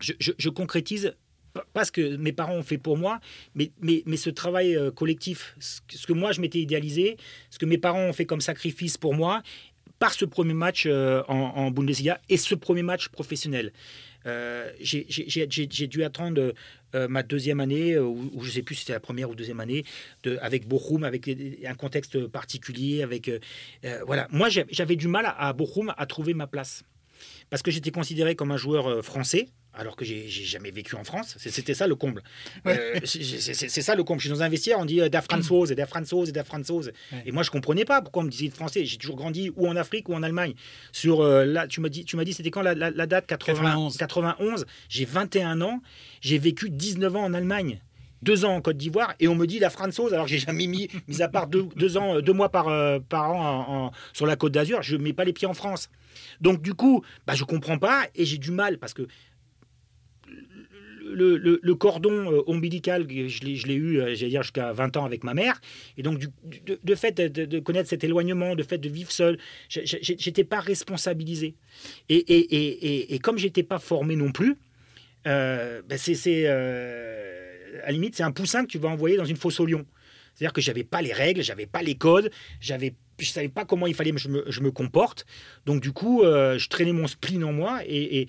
je, 0.00 0.48
concrétise 0.48 1.14
pas 1.72 1.84
ce 1.84 1.92
que 1.92 2.16
mes 2.16 2.32
parents 2.32 2.54
ont 2.54 2.62
fait 2.62 2.78
pour 2.78 2.96
moi, 2.96 3.20
mais, 3.54 3.70
mais, 3.80 4.02
mais 4.06 4.16
ce 4.16 4.30
travail 4.30 4.76
euh, 4.76 4.90
collectif, 4.90 5.56
ce 5.58 6.06
que 6.06 6.12
moi 6.12 6.32
je 6.32 6.40
m'étais 6.40 6.58
idéalisé, 6.58 7.16
ce 7.50 7.58
que 7.58 7.66
mes 7.66 7.78
parents 7.78 8.04
ont 8.04 8.12
fait 8.12 8.26
comme 8.26 8.40
sacrifice 8.40 8.96
pour 8.96 9.14
moi, 9.14 9.42
par 9.98 10.12
ce 10.12 10.24
premier 10.24 10.54
match 10.54 10.84
euh, 10.86 11.22
en, 11.28 11.70
Bundesliga 11.70 12.20
et 12.28 12.36
ce 12.36 12.54
premier 12.54 12.82
match 12.82 13.08
professionnel. 13.08 13.72
Euh, 14.26 14.70
j'ai 14.80 15.86
dû 15.86 16.02
attendre 16.02 16.54
ma 17.08 17.22
deuxième 17.22 17.60
année, 17.60 17.98
ou, 17.98 18.30
je 18.40 18.46
ne 18.46 18.52
sais 18.52 18.62
plus 18.62 18.76
si 18.76 18.82
c'était 18.82 18.92
la 18.92 19.00
première 19.00 19.28
ou 19.28 19.34
deuxième 19.34 19.60
année, 19.60 19.84
de, 20.22 20.38
avec 20.40 20.66
Bochum, 20.66 21.02
avec 21.04 21.28
un 21.28 21.74
contexte 21.74 22.26
particulier. 22.28 23.02
Avec, 23.02 23.30
voilà. 24.06 24.28
Moi, 24.30 24.48
j'avais 24.48 24.96
du 24.96 25.08
mal 25.08 25.26
à, 25.26 25.48
à 25.48 25.52
Bochum 25.52 25.92
à 25.96 26.06
trouver 26.06 26.34
ma 26.34 26.46
place. 26.46 26.84
Parce 27.50 27.62
que 27.62 27.70
j'étais 27.70 27.90
considéré 27.90 28.36
comme 28.36 28.52
un 28.52 28.56
joueur 28.56 29.04
français, 29.04 29.48
alors 29.76 29.96
que 29.96 30.04
j'ai 30.04 30.28
jamais 30.28 30.70
vécu 30.70 30.94
en 30.94 31.04
France. 31.04 31.34
C'était 31.38 31.74
ça 31.74 31.86
le 31.86 31.94
comble. 31.94 32.22
Euh, 32.66 33.00
c'est 33.04 33.82
ça 33.82 33.94
le 33.94 34.04
comble. 34.04 34.20
Je 34.20 34.28
suis 34.28 34.34
dans 34.34 34.42
un 34.42 34.48
vestiaire, 34.48 34.78
on 34.78 34.84
dit 34.84 35.00
euh, 35.00 35.08
da 35.08 35.20
Franzose, 35.20 35.70
da 35.70 35.86
Franzose, 35.86 36.32
da 36.32 36.44
Franzose. 36.44 36.92
Et 37.26 37.32
moi, 37.32 37.42
je 37.42 37.50
comprenais 37.50 37.84
pas 37.84 38.00
pourquoi 38.02 38.22
on 38.22 38.26
me 38.26 38.30
disait 38.30 38.50
français. 38.50 38.84
J'ai 38.84 38.96
toujours 38.96 39.16
grandi 39.16 39.50
ou 39.56 39.68
en 39.68 39.76
Afrique 39.76 40.08
ou 40.08 40.14
en 40.14 40.22
Allemagne. 40.22 40.54
Sur 40.92 41.20
euh, 41.20 41.44
là, 41.44 41.66
tu 41.66 41.80
m'as 41.80 41.88
dit, 41.88 42.04
tu 42.04 42.16
m'as 42.16 42.24
dit, 42.24 42.32
c'était 42.32 42.50
quand 42.50 42.62
la, 42.62 42.74
date? 42.74 43.26
91. 43.26 43.96
91. 43.96 44.66
J'ai 44.88 45.04
21 45.04 45.60
ans. 45.60 45.80
J'ai 46.20 46.38
vécu 46.38 46.70
19 46.70 47.16
ans 47.16 47.24
en 47.24 47.34
Allemagne 47.34 47.80
deux 48.22 48.46
ans 48.46 48.54
en 48.54 48.62
Côte 48.62 48.78
d'Ivoire 48.78 49.14
et 49.20 49.28
on 49.28 49.34
me 49.34 49.46
dit 49.46 49.58
la 49.58 49.68
Franzose 49.68 50.14
alors 50.14 50.26
j'ai 50.26 50.38
jamais 50.38 50.66
mis 50.66 50.88
mis 51.08 51.20
à 51.20 51.28
part 51.28 51.46
deux, 51.46 51.98
ans 51.98 52.22
deux 52.22 52.32
mois 52.32 52.48
par, 52.48 52.70
par 53.02 53.32
an 53.32 53.92
sur 54.14 54.24
la 54.24 54.34
Côte 54.34 54.52
d'Azur 54.52 54.80
je 54.80 54.96
mets 54.96 55.12
pas 55.12 55.24
les 55.24 55.34
pieds 55.34 55.46
en 55.46 55.52
France 55.52 55.90
donc 56.40 56.62
du 56.62 56.72
coup 56.72 57.04
bah 57.26 57.34
je 57.34 57.44
comprends 57.44 57.76
pas 57.76 58.06
et 58.14 58.24
j'ai 58.24 58.38
du 58.38 58.50
mal 58.50 58.78
parce 58.78 58.94
que 58.94 59.06
le, 61.04 61.74
cordon 61.74 62.32
euh, 62.32 62.42
ombilical, 62.46 63.06
je 63.08 63.66
l'ai 63.66 63.74
eu, 63.74 64.00
euh, 64.00 64.14
j'allais 64.14 64.30
dire, 64.30 64.42
jusqu'à 64.42 64.72
20 64.72 64.96
ans 64.96 65.04
avec 65.04 65.24
ma 65.24 65.34
mère. 65.34 65.60
Et 65.96 66.02
donc, 66.02 66.18
du, 66.18 66.28
de, 66.44 66.94
fait 66.94 67.20
de, 67.20 67.58
connaître 67.60 67.88
cet 67.88 68.04
éloignement, 68.04 68.54
de 68.54 68.62
fait 68.62 68.78
de 68.78 68.88
vivre 68.88 69.10
seul, 69.10 69.38
j'étais 69.68 70.44
pas 70.44 70.60
responsabilisé. 70.60 71.54
Et, 72.08 72.16
et, 72.16 72.38
et, 72.38 73.14
et 73.14 73.18
comme 73.18 73.38
j'étais 73.38 73.62
pas 73.62 73.78
formé 73.78 74.16
non 74.16 74.32
plus, 74.32 74.56
euh, 75.26 75.82
ben 75.88 75.98
c'est, 75.98 76.46
à 76.46 77.86
la 77.86 77.92
limite, 77.92 78.16
c'est 78.16 78.22
un 78.22 78.32
poussin 78.32 78.64
que 78.64 78.70
tu 78.70 78.78
vas 78.78 78.88
envoyer 78.88 79.16
dans 79.16 79.24
une 79.24 79.36
fosse 79.36 79.60
au 79.60 79.66
lion. 79.66 79.84
C'est-à-dire 80.34 80.52
que 80.52 80.60
j'avais 80.60 80.84
pas 80.84 81.00
les 81.00 81.12
règles, 81.12 81.42
j'avais 81.42 81.66
pas 81.66 81.82
les 81.82 81.94
codes, 81.94 82.30
j'avais 82.60 82.94
je 83.20 83.30
savais 83.30 83.48
pas 83.48 83.64
comment 83.64 83.86
il 83.86 83.94
fallait 83.94 84.10
que 84.10 84.18
je 84.18 84.28
me, 84.28 84.44
je 84.48 84.60
comporte. 84.70 85.24
Donc 85.66 85.80
du 85.80 85.92
coup, 85.92 86.22
je 86.24 86.68
traînais 86.68 86.92
mon 86.92 87.06
spleen 87.06 87.44
en 87.44 87.52
moi 87.52 87.80
et, 87.86 88.26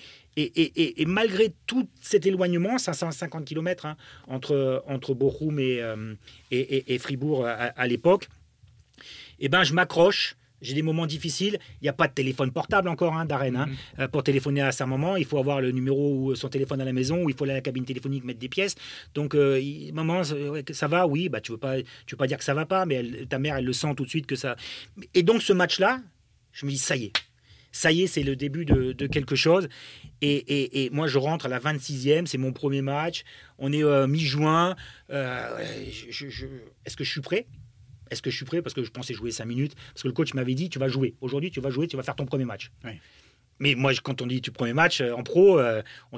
malgré 1.05 1.53
tout 1.65 1.87
cet 2.01 2.25
éloignement, 2.25 2.77
550 2.77 3.45
km 3.45 3.85
hein, 3.85 3.97
entre, 4.27 4.83
entre 4.87 5.13
Bochum 5.13 5.59
et, 5.59 5.81
euh, 5.81 6.13
et 6.51 6.97
Fribourg 6.97 7.45
à, 7.45 7.87
l'époque, 7.87 8.27
eh 9.39 9.49
ben, 9.49 9.63
je 9.63 9.73
m'accroche. 9.73 10.35
J'ai 10.61 10.73
des 10.73 10.81
moments 10.81 11.05
difficiles. 11.05 11.59
Il 11.81 11.83
n'y 11.83 11.89
a 11.89 11.93
pas 11.93 12.07
de 12.07 12.13
téléphone 12.13 12.51
portable 12.51 12.87
encore, 12.89 13.13
hein, 13.13 13.25
Darren. 13.25 13.55
Hein. 13.55 13.67
Mm-hmm. 13.67 14.01
Euh, 14.01 14.07
pour 14.07 14.23
téléphoner 14.23 14.61
à 14.61 14.71
ce 14.71 14.83
moment, 14.85 15.15
il 15.15 15.25
faut 15.25 15.37
avoir 15.37 15.61
le 15.61 15.71
numéro 15.71 16.15
ou 16.15 16.35
son 16.35 16.49
téléphone 16.49 16.81
à 16.81 16.85
la 16.85 16.93
maison, 16.93 17.23
ou 17.23 17.29
il 17.29 17.35
faut 17.35 17.43
aller 17.43 17.53
à 17.53 17.57
la 17.57 17.61
cabine 17.61 17.85
téléphonique 17.85 18.23
mettre 18.23 18.39
des 18.39 18.49
pièces. 18.49 18.75
Donc, 19.13 19.35
euh, 19.35 19.61
maman, 19.93 20.21
ça 20.23 20.87
va, 20.87 21.07
oui. 21.07 21.29
Bah, 21.29 21.41
tu 21.41 21.51
veux 21.51 21.57
pas, 21.57 21.81
tu 21.81 22.11
veux 22.11 22.17
pas 22.17 22.27
dire 22.27 22.37
que 22.37 22.43
ça 22.43 22.53
va 22.53 22.65
pas, 22.65 22.85
mais 22.85 23.25
ta 23.29 23.37
mère, 23.37 23.57
elle 23.57 23.65
le 23.65 23.73
sent 23.73 23.93
tout 23.95 24.05
de 24.05 24.09
suite 24.09 24.25
que 24.25 24.35
ça. 24.35 24.55
Et 25.13 25.23
donc, 25.23 25.41
ce 25.41 25.53
match-là, 25.53 26.01
je 26.51 26.65
me 26.65 26.71
dis, 26.71 26.77
ça 26.77 26.95
y 26.95 27.05
est, 27.05 27.13
ça 27.75 27.91
y 27.91 28.03
est, 28.03 28.07
c'est 28.07 28.23
le 28.23 28.37
début 28.37 28.63
de, 28.63 29.07
quelque 29.07 29.35
chose. 29.35 29.67
Et, 30.21 30.89
moi, 30.93 31.07
je 31.07 31.17
rentre 31.17 31.45
à 31.45 31.49
la 31.49 31.59
26e, 31.59 32.25
c'est 32.25 32.37
mon 32.37 32.53
premier 32.53 32.81
match. 32.81 33.23
On 33.59 33.73
est 33.73 33.83
euh, 33.83 34.07
mi-juin. 34.07 34.77
Euh, 35.09 35.59
est-ce 35.59 36.95
que 36.95 37.03
je 37.03 37.11
suis 37.11 37.21
prêt? 37.21 37.47
Est-ce 38.11 38.21
que 38.21 38.29
je 38.29 38.35
suis 38.35 38.45
prêt? 38.45 38.61
Parce 38.61 38.73
que 38.73 38.83
je 38.83 38.91
pensais 38.91 39.13
jouer 39.13 39.31
5 39.31 39.43
minutes. 39.45 39.75
Parce 39.93 40.03
que 40.03 40.07
le 40.07 40.13
coach 40.13 40.33
m'avait 40.33 40.53
dit, 40.53 40.69
tu 40.69 40.79
vas 40.79 40.87
jouer. 40.87 41.15
Aujourd'hui, 41.19 41.51
tu 41.51 41.59
vas 41.59 41.69
jouer, 41.69 41.87
tu 41.87 41.97
vas 41.97 42.03
faire 42.03 42.15
ton 42.15 42.25
premier 42.25 42.45
match. 42.45 42.71
Mais 43.59 43.75
moi, 43.75 43.91
quand 44.03 44.21
on 44.21 44.27
dit 44.27 44.41
tu 44.41 44.51
premier 44.51 44.73
match 44.73 44.99
euh, 44.99 45.13
en 45.13 45.23
pro, 45.23 45.61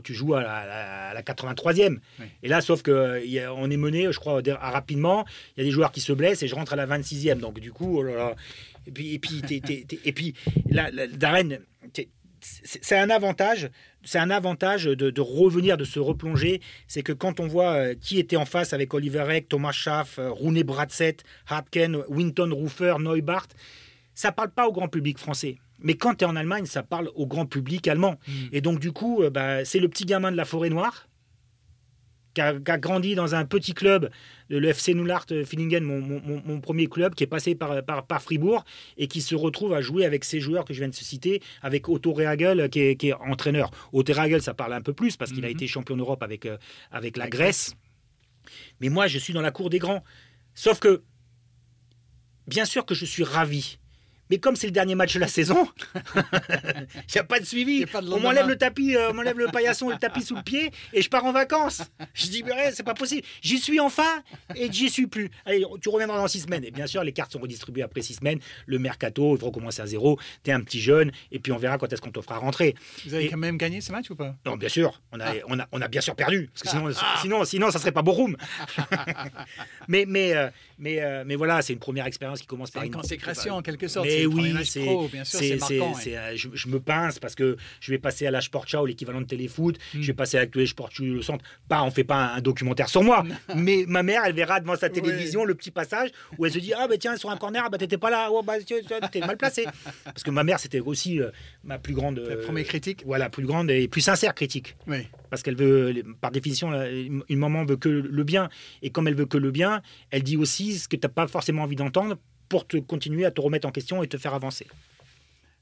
tu 0.03 0.13
joues 0.13 0.35
à 0.35 0.43
la, 0.43 1.21
83e. 1.23 1.97
Et 2.43 2.49
là, 2.49 2.61
sauf 2.61 2.83
que 2.83 3.19
on 3.49 3.71
est 3.71 3.77
mené, 3.77 4.11
je 4.11 4.19
crois, 4.19 4.41
rapidement. 4.59 5.25
Il 5.55 5.61
y 5.61 5.63
a 5.63 5.65
des 5.65 5.71
joueurs 5.71 5.91
qui 5.91 6.01
se 6.01 6.13
blessent 6.13 6.43
et 6.43 6.47
je 6.47 6.53
rentre 6.53 6.73
à 6.73 6.75
la 6.75 6.85
26e. 6.85 7.39
Donc, 7.39 7.59
du 7.59 7.71
coup, 7.71 7.99
oh 7.99 8.33
et 8.87 8.91
puis, 8.91 9.13
et 9.13 9.19
puis, 9.19 9.41
et 10.05 10.11
puis 10.13 10.33
là, 10.69 10.89
Darren, 11.13 11.59
c'est 12.41 12.97
un 12.97 13.09
avantage, 13.09 13.69
c'est 14.03 14.19
un 14.19 14.29
avantage 14.29 14.85
de, 14.85 15.21
revenir, 15.21 15.77
de 15.77 15.83
se 15.83 15.99
replonger. 15.99 16.61
C'est 16.87 17.03
que 17.03 17.13
quand 17.13 17.39
on 17.39 17.47
voit 17.47 17.73
euh, 17.73 17.95
qui 17.99 18.19
était 18.19 18.37
en 18.37 18.45
face 18.45 18.73
avec 18.73 18.93
Oliver 18.93 19.25
Eck, 19.29 19.49
Thomas 19.49 19.71
Schaff, 19.71 20.19
euh, 20.19 20.31
Rooney 20.31 20.63
Bratzett, 20.63 21.23
Hartken, 21.47 22.03
Winton 22.09 22.51
Rufer, 22.53 22.95
Neubart, 22.99 23.47
ça 24.13 24.31
parle 24.31 24.51
pas 24.51 24.67
au 24.67 24.71
grand 24.71 24.87
public 24.87 25.17
français. 25.17 25.57
Mais 25.79 25.95
quand 25.95 26.15
tu 26.15 26.25
es 26.25 26.27
en 26.27 26.35
Allemagne, 26.35 26.65
ça 26.65 26.83
parle 26.83 27.09
au 27.15 27.27
grand 27.27 27.45
public 27.45 27.87
allemand. 27.87 28.17
Mm. 28.27 28.31
Et 28.51 28.61
donc, 28.61 28.79
du 28.79 28.91
coup, 28.91 29.23
euh, 29.23 29.29
bah, 29.29 29.65
c'est 29.65 29.79
le 29.79 29.89
petit 29.89 30.05
gamin 30.05 30.31
de 30.31 30.37
la 30.37 30.45
forêt 30.45 30.69
noire 30.69 31.07
qui 32.33 32.41
a, 32.71 32.77
grandi 32.77 33.15
dans 33.15 33.33
un 33.33 33.45
petit 33.45 33.73
club, 33.73 34.11
le 34.49 34.67
FC 34.67 34.93
Nullart 34.93 35.25
Fillingen, 35.45 35.83
mon, 35.83 36.61
premier 36.61 36.87
club, 36.87 37.15
qui 37.15 37.23
est 37.23 37.27
passé 37.27 37.55
par, 37.55 37.83
par, 37.83 38.21
Fribourg 38.21 38.63
et 38.97 39.07
qui 39.07 39.21
se 39.21 39.35
retrouve 39.35 39.73
à 39.73 39.81
jouer 39.81 40.05
avec 40.05 40.23
ces 40.23 40.39
joueurs 40.39 40.65
que 40.65 40.73
je 40.73 40.79
viens 40.79 40.89
de 40.89 40.93
citer, 40.93 41.41
avec 41.61 41.87
Otto 41.89 42.13
Rehagel 42.13 42.69
qui 42.69 42.79
est, 42.79 43.13
entraîneur. 43.13 43.71
Otto 43.93 44.13
Rehagel, 44.13 44.41
ça 44.41 44.53
parle 44.53 44.73
un 44.73 44.81
peu 44.81 44.93
plus 44.93 45.17
parce 45.17 45.31
qu'il 45.31 45.45
a 45.45 45.49
mm-hmm. 45.49 45.51
été 45.51 45.67
champion 45.67 45.97
d'Europe 45.97 46.23
avec, 46.23 46.45
euh, 46.45 46.57
avec 46.91 47.17
la 47.17 47.27
Grèce. 47.27 47.75
Mais 48.79 48.89
moi, 48.89 49.07
je 49.07 49.19
suis 49.19 49.33
dans 49.33 49.41
la 49.41 49.51
cour 49.51 49.69
des 49.69 49.79
grands. 49.79 50.03
Sauf 50.53 50.79
que, 50.79 51.03
bien 52.47 52.65
sûr 52.65 52.85
que 52.85 52.95
je 52.95 53.05
suis 53.05 53.23
ravi 53.23 53.77
mais 54.29 54.37
comme 54.39 54.55
c'est 54.55 54.67
le 54.67 54.71
dernier 54.71 54.95
match 54.95 55.13
de 55.13 55.19
la 55.19 55.27
saison, 55.27 55.67
il 56.15 57.13
n'y 57.13 57.19
a 57.19 57.23
pas 57.23 57.39
de 57.39 57.45
suivi. 57.45 57.85
on 57.93 58.19
m'enlève 58.19 58.47
le 58.47 58.57
tapis, 58.57 58.95
euh, 58.95 59.11
on 59.11 59.13
m'enlève 59.13 59.37
le 59.37 59.47
paillasson, 59.47 59.89
le 59.89 59.97
tapis 59.97 60.23
sous 60.23 60.35
le 60.35 60.43
pied 60.43 60.71
et 60.93 61.01
je 61.01 61.09
pars 61.09 61.25
en 61.25 61.31
vacances. 61.31 61.81
Je 62.13 62.27
dis, 62.27 62.43
mais 62.43 62.71
c'est 62.71 62.83
pas 62.83 62.93
possible. 62.93 63.25
J'y 63.41 63.59
suis 63.59 63.79
enfin 63.79 64.23
et 64.55 64.71
j'y 64.71 64.89
suis 64.89 65.07
plus. 65.07 65.29
Allez, 65.45 65.63
tu 65.81 65.89
reviendras 65.89 66.17
dans 66.17 66.27
six 66.27 66.41
semaines. 66.41 66.63
Et 66.63 66.71
bien 66.71 66.87
sûr, 66.87 67.03
les 67.03 67.13
cartes 67.13 67.31
sont 67.31 67.39
redistribuées 67.39 67.83
après 67.83 68.01
six 68.01 68.15
semaines. 68.15 68.39
Le 68.65 68.79
mercato, 68.79 69.35
il 69.35 69.39
faut 69.39 69.47
recommencer 69.47 69.81
à 69.81 69.85
zéro. 69.85 70.19
Tu 70.43 70.51
es 70.51 70.53
un 70.53 70.61
petit 70.61 70.79
jeune 70.79 71.11
et 71.31 71.39
puis 71.39 71.51
on 71.51 71.57
verra 71.57 71.77
quand 71.77 71.91
est-ce 71.91 72.01
qu'on 72.01 72.11
te 72.11 72.21
fera 72.21 72.37
rentrer. 72.37 72.75
Vous 73.05 73.13
avez 73.13 73.29
quand 73.29 73.37
même 73.37 73.57
gagné 73.57 73.81
ce 73.81 73.91
match 73.91 74.09
ou 74.09 74.15
pas? 74.15 74.35
Non, 74.45 74.57
bien 74.57 74.69
sûr. 74.69 75.01
On 75.11 75.19
a, 75.19 75.25
ah. 75.25 75.33
on, 75.47 75.59
a, 75.59 75.67
on 75.71 75.81
a 75.81 75.87
bien 75.87 76.01
sûr 76.01 76.15
perdu. 76.15 76.49
Parce 76.53 76.63
que 76.63 76.69
sinon, 76.69 76.89
ah. 76.99 77.19
sinon, 77.21 77.45
sinon, 77.45 77.71
ça 77.71 77.79
serait 77.79 77.91
pas 77.91 78.01
Borum. 78.01 78.35
mais, 79.87 80.05
mais, 80.07 80.35
euh, 80.35 80.49
mais, 80.79 81.01
euh, 81.01 81.23
mais 81.25 81.35
voilà, 81.35 81.61
c'est 81.61 81.73
une 81.73 81.79
première 81.79 82.05
expérience 82.05 82.39
qui 82.41 82.47
commence 82.47 82.71
par 82.71 82.83
une, 82.83 82.91
consécration 82.91 83.55
en 83.55 83.61
quelque 83.61 83.87
sorte. 83.87 84.07
Mais 84.07 84.16
oui, 84.25 84.53
c'est 84.63 84.85
c'est 85.23 86.17
euh, 86.17 86.35
je, 86.35 86.67
me 86.67 86.79
pince 86.79 87.19
parce 87.19 87.35
que 87.35 87.57
je 87.79 87.91
vais 87.91 87.97
passer 87.97 88.25
à 88.27 88.31
la 88.31 88.41
Sport 88.41 88.65
l'équivalent 88.85 89.21
de 89.21 89.27
téléfoot. 89.27 89.77
Hmm. 89.93 90.01
Je 90.01 90.07
vais 90.07 90.13
passer 90.13 90.37
à 90.37 90.45
la 90.45 90.65
Sport 90.65 90.89
le 90.99 91.21
centre. 91.21 91.43
Pas, 91.67 91.83
on 91.83 91.91
fait 91.91 92.03
pas 92.03 92.33
un 92.35 92.41
documentaire 92.41 92.89
sur 92.89 93.03
moi, 93.03 93.23
mais 93.55 93.85
ma 93.87 94.03
mère, 94.03 94.23
elle 94.25 94.33
verra 94.33 94.59
devant 94.59 94.75
sa 94.75 94.89
télévision 94.89 95.45
le 95.45 95.55
petit 95.55 95.71
passage 95.71 96.09
où 96.37 96.45
elle 96.45 96.51
se 96.51 96.59
dit 96.59 96.73
ah 96.73 96.87
ben 96.87 96.97
tiens 96.97 97.15
sur 97.17 97.29
un 97.29 97.37
corner, 97.37 97.69
bah 97.69 97.77
t'étais 97.77 97.97
pas 97.97 98.09
là, 98.09 98.29
oh, 98.31 98.41
bah, 98.43 98.55
t'es 99.11 99.19
mal 99.19 99.37
placé. 99.37 99.65
Parce 100.03 100.23
que 100.23 100.31
ma 100.31 100.43
mère, 100.43 100.59
c'était 100.59 100.79
aussi 100.79 101.21
euh, 101.21 101.29
ma 101.63 101.77
plus 101.77 101.93
grande. 101.93 102.19
La 102.19 102.37
première 102.37 102.65
critique. 102.65 103.03
Voilà, 103.05 103.29
plus 103.29 103.45
grande 103.45 103.69
et 103.69 103.87
plus 103.87 104.01
sincère 104.01 104.33
critique. 104.33 104.75
Oui 104.87 105.07
parce 105.29 105.43
qu'elle 105.43 105.55
veut, 105.55 106.03
par 106.21 106.31
définition, 106.31 106.71
une 106.71 107.37
maman 107.37 107.65
veut 107.65 107.77
que 107.77 107.89
le 107.89 108.23
bien. 108.23 108.49
Et 108.81 108.89
comme 108.89 109.07
elle 109.07 109.15
veut 109.15 109.25
que 109.25 109.37
le 109.37 109.51
bien, 109.51 109.81
elle 110.11 110.23
dit 110.23 110.37
aussi 110.37 110.77
ce 110.77 110.87
que 110.87 110.95
tu 110.95 111.05
n'as 111.05 111.11
pas 111.11 111.27
forcément 111.27 111.63
envie 111.63 111.75
d'entendre 111.75 112.17
pour 112.49 112.67
te 112.67 112.77
continuer 112.77 113.25
à 113.25 113.31
te 113.31 113.41
remettre 113.41 113.67
en 113.67 113.71
question 113.71 114.03
et 114.03 114.07
te 114.07 114.17
faire 114.17 114.33
avancer. 114.33 114.67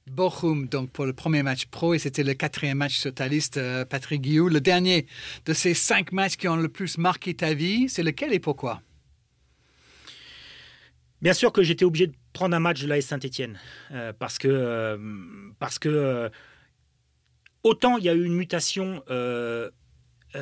Bochum, 0.07 0.67
donc 0.67 0.91
pour 0.91 1.05
le 1.05 1.13
premier 1.13 1.41
match 1.41 1.65
pro, 1.65 1.95
et 1.95 1.99
c'était 1.99 2.23
le 2.23 2.35
quatrième 2.35 2.77
match 2.77 2.95
sur 2.95 3.13
ta 3.13 3.27
liste, 3.27 3.57
euh, 3.57 3.85
Patrick 3.85 4.21
Guillou. 4.21 4.49
Le 4.49 4.61
dernier 4.61 5.07
de 5.45 5.53
ces 5.53 5.73
cinq 5.73 6.11
matchs 6.11 6.37
qui 6.37 6.47
ont 6.47 6.55
le 6.55 6.69
plus 6.69 6.99
marqué 6.99 7.33
ta 7.33 7.53
vie, 7.55 7.89
c'est 7.89 8.03
lequel 8.03 8.31
et 8.31 8.39
pourquoi? 8.39 8.81
Bien 11.21 11.33
sûr 11.33 11.51
que 11.51 11.63
j'étais 11.63 11.85
obligé 11.85 12.07
de 12.07 12.13
prendre 12.33 12.55
un 12.55 12.59
match 12.59 12.83
de 12.83 12.87
l'AS 12.87 13.01
Saint-Etienne, 13.01 13.59
euh, 13.91 14.13
parce 14.13 14.37
que, 14.37 14.47
euh, 14.47 14.97
parce 15.57 15.79
que 15.79 16.29
autant 17.63 17.97
il 17.97 18.03
y 18.03 18.09
a 18.09 18.13
eu 18.13 18.25
une 18.25 18.35
mutation 18.35 19.03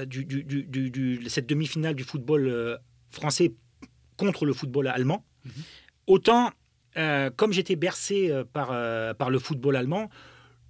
du, 0.07 0.25
du, 0.25 1.29
cette 1.29 1.47
demi-finale 1.47 1.95
du 1.95 2.03
football 2.03 2.79
français 3.11 3.53
contre 4.17 4.45
le 4.45 4.51
football 4.51 4.87
allemand, 4.87 5.23
mhm. 5.45 5.53
Autant, 6.07 6.51
euh, 6.97 7.29
comme 7.35 7.53
j'étais 7.53 7.75
bercé 7.75 8.29
euh, 8.29 8.43
par, 8.43 8.69
euh, 8.71 9.13
par 9.13 9.29
le 9.29 9.39
football 9.39 9.75
allemand, 9.75 10.09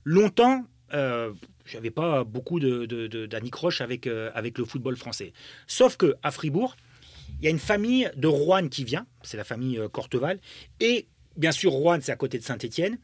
longtemps, 0.03 0.65
je 0.91 1.33
n'avais 1.73 1.89
pas 1.89 2.23
beaucoup 2.23 2.59
d'anicroche 2.59 3.79
de, 3.79 4.31
avec, 4.35 4.57
le 4.59 4.65
football 4.65 4.95
français. 4.95 5.33
Sauf 5.65 5.97
que 5.97 6.15
à 6.21 6.29
Fribourg, 6.29 6.75
il 7.39 7.45
y 7.45 7.47
a 7.47 7.49
une 7.49 7.57
famille 7.57 8.11
de 8.15 8.27
Rouen 8.27 8.67
qui 8.67 8.83
vient, 8.83 9.07
c'est 9.23 9.37
la 9.37 9.43
famille 9.43 9.79
Corteval, 9.91 10.39
et 10.79 11.07
bien 11.35 11.51
sûr, 11.51 11.71
Rouen, 11.71 11.97
c'est 11.99 12.11
à 12.11 12.15
côté 12.15 12.37
de 12.37 12.43
Saint-Étienne, 12.43 12.99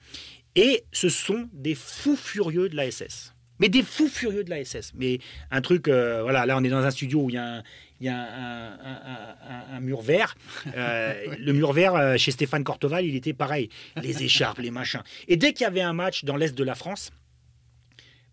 et 0.55 0.83
ce 0.91 1.09
sont 1.09 1.49
des 1.51 1.73
fous 1.73 2.15
furieux 2.15 2.69
de 2.69 2.75
la 2.75 2.91
SS 2.91 3.33
mais 3.61 3.67
des 3.67 3.83
fous 3.83 4.07
furieux 4.07 4.45
de 4.45 4.49
la 4.49 4.63
SS. 4.63 4.93
Mais 4.95 5.19
un 5.51 5.59
truc, 5.59 5.89
voilà, 5.89 6.45
là 6.45 6.57
on 6.57 6.63
est 6.63 6.69
dans 6.69 6.77
un 6.77 6.91
studio 6.91 7.23
où 7.23 7.29
il 7.29 7.33
y 7.33 7.37
a 7.37 7.61
il 7.99 8.05
y 8.05 8.09
a 8.09 9.75
un, 9.75 9.79
mur 9.79 10.01
vert. 10.01 10.35
Euh, 10.75 11.35
le 11.39 11.51
mur 11.53 11.73
vert, 11.73 11.95
euh, 11.95 12.17
chez 12.17 12.31
Stéphane 12.31 12.63
Cortoval, 12.63 13.05
il 13.05 13.15
était 13.15 13.33
pareil. 13.33 13.69
Les 14.01 14.23
écharpes, 14.23 14.59
les 14.59 14.71
machins. 14.71 15.01
Et 15.27 15.35
dès 15.35 15.53
qu'il 15.53 15.63
y 15.63 15.67
avait 15.67 15.81
un 15.81 15.93
match 15.93 16.23
dans 16.23 16.35
l'Est 16.35 16.55
de 16.55 16.63
la 16.63 16.75
France, 16.75 17.11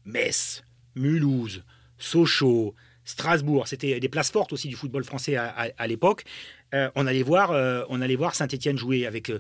Metz, 0.05 0.63
Mulhouse, 0.95 1.65
Sochaux, 1.99 2.75
Strasbourg, 3.05 3.67
c'était 3.67 3.99
des 4.01 4.09
places 4.09 4.31
fortes 4.31 4.53
aussi 4.53 4.69
du 4.69 4.77
football 4.77 5.05
français 5.05 5.37
à, 5.37 5.87
l'époque. 5.87 6.25
Euh, 6.75 6.91
on 6.95 7.07
allait 7.07 7.23
voir, 7.23 7.51
on 7.89 8.01
allait 8.01 8.17
voir 8.17 8.35
Saint-Étienne 8.35 8.77
jouer 8.77 9.07
avec 9.07 9.31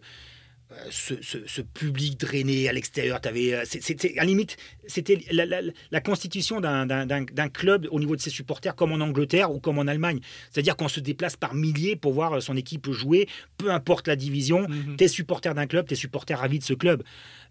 ce, 0.90 1.62
public 1.62 2.18
drainé 2.18 2.68
à 2.68 2.72
l'extérieur. 2.72 3.20
Euh, 3.24 3.62
c'était 3.64 4.18
à 4.18 4.22
la 4.22 4.24
limite, 4.24 4.56
c'était 4.86 5.18
la, 5.30 6.00
constitution 6.00 6.60
d'un 6.60 7.48
club 7.48 7.86
au 7.90 8.00
niveau 8.00 8.16
de 8.16 8.20
ses 8.20 8.30
supporters, 8.30 8.74
comme 8.74 8.92
en 8.92 9.00
Angleterre 9.00 9.52
ou 9.52 9.60
comme 9.60 9.78
en 9.78 9.86
Allemagne. 9.86 10.20
C'est-à-dire 10.50 10.76
qu'on 10.76 10.88
se 10.88 11.00
déplace 11.00 11.36
par 11.36 11.54
milliers 11.54 11.96
pour 11.96 12.12
voir 12.12 12.42
son 12.42 12.56
équipe 12.56 12.90
jouer, 12.90 13.28
peu 13.56 13.70
importe 13.70 14.08
la 14.08 14.16
division. 14.16 14.68
Mhm. 14.68 14.96
T'es 14.96 15.08
supporter 15.08 15.54
d'un 15.54 15.66
club, 15.66 15.86
t'es 15.86 15.94
supporter 15.94 16.34
ravi 16.34 16.58
de 16.58 16.64
ce 16.64 16.74
club. 16.74 17.02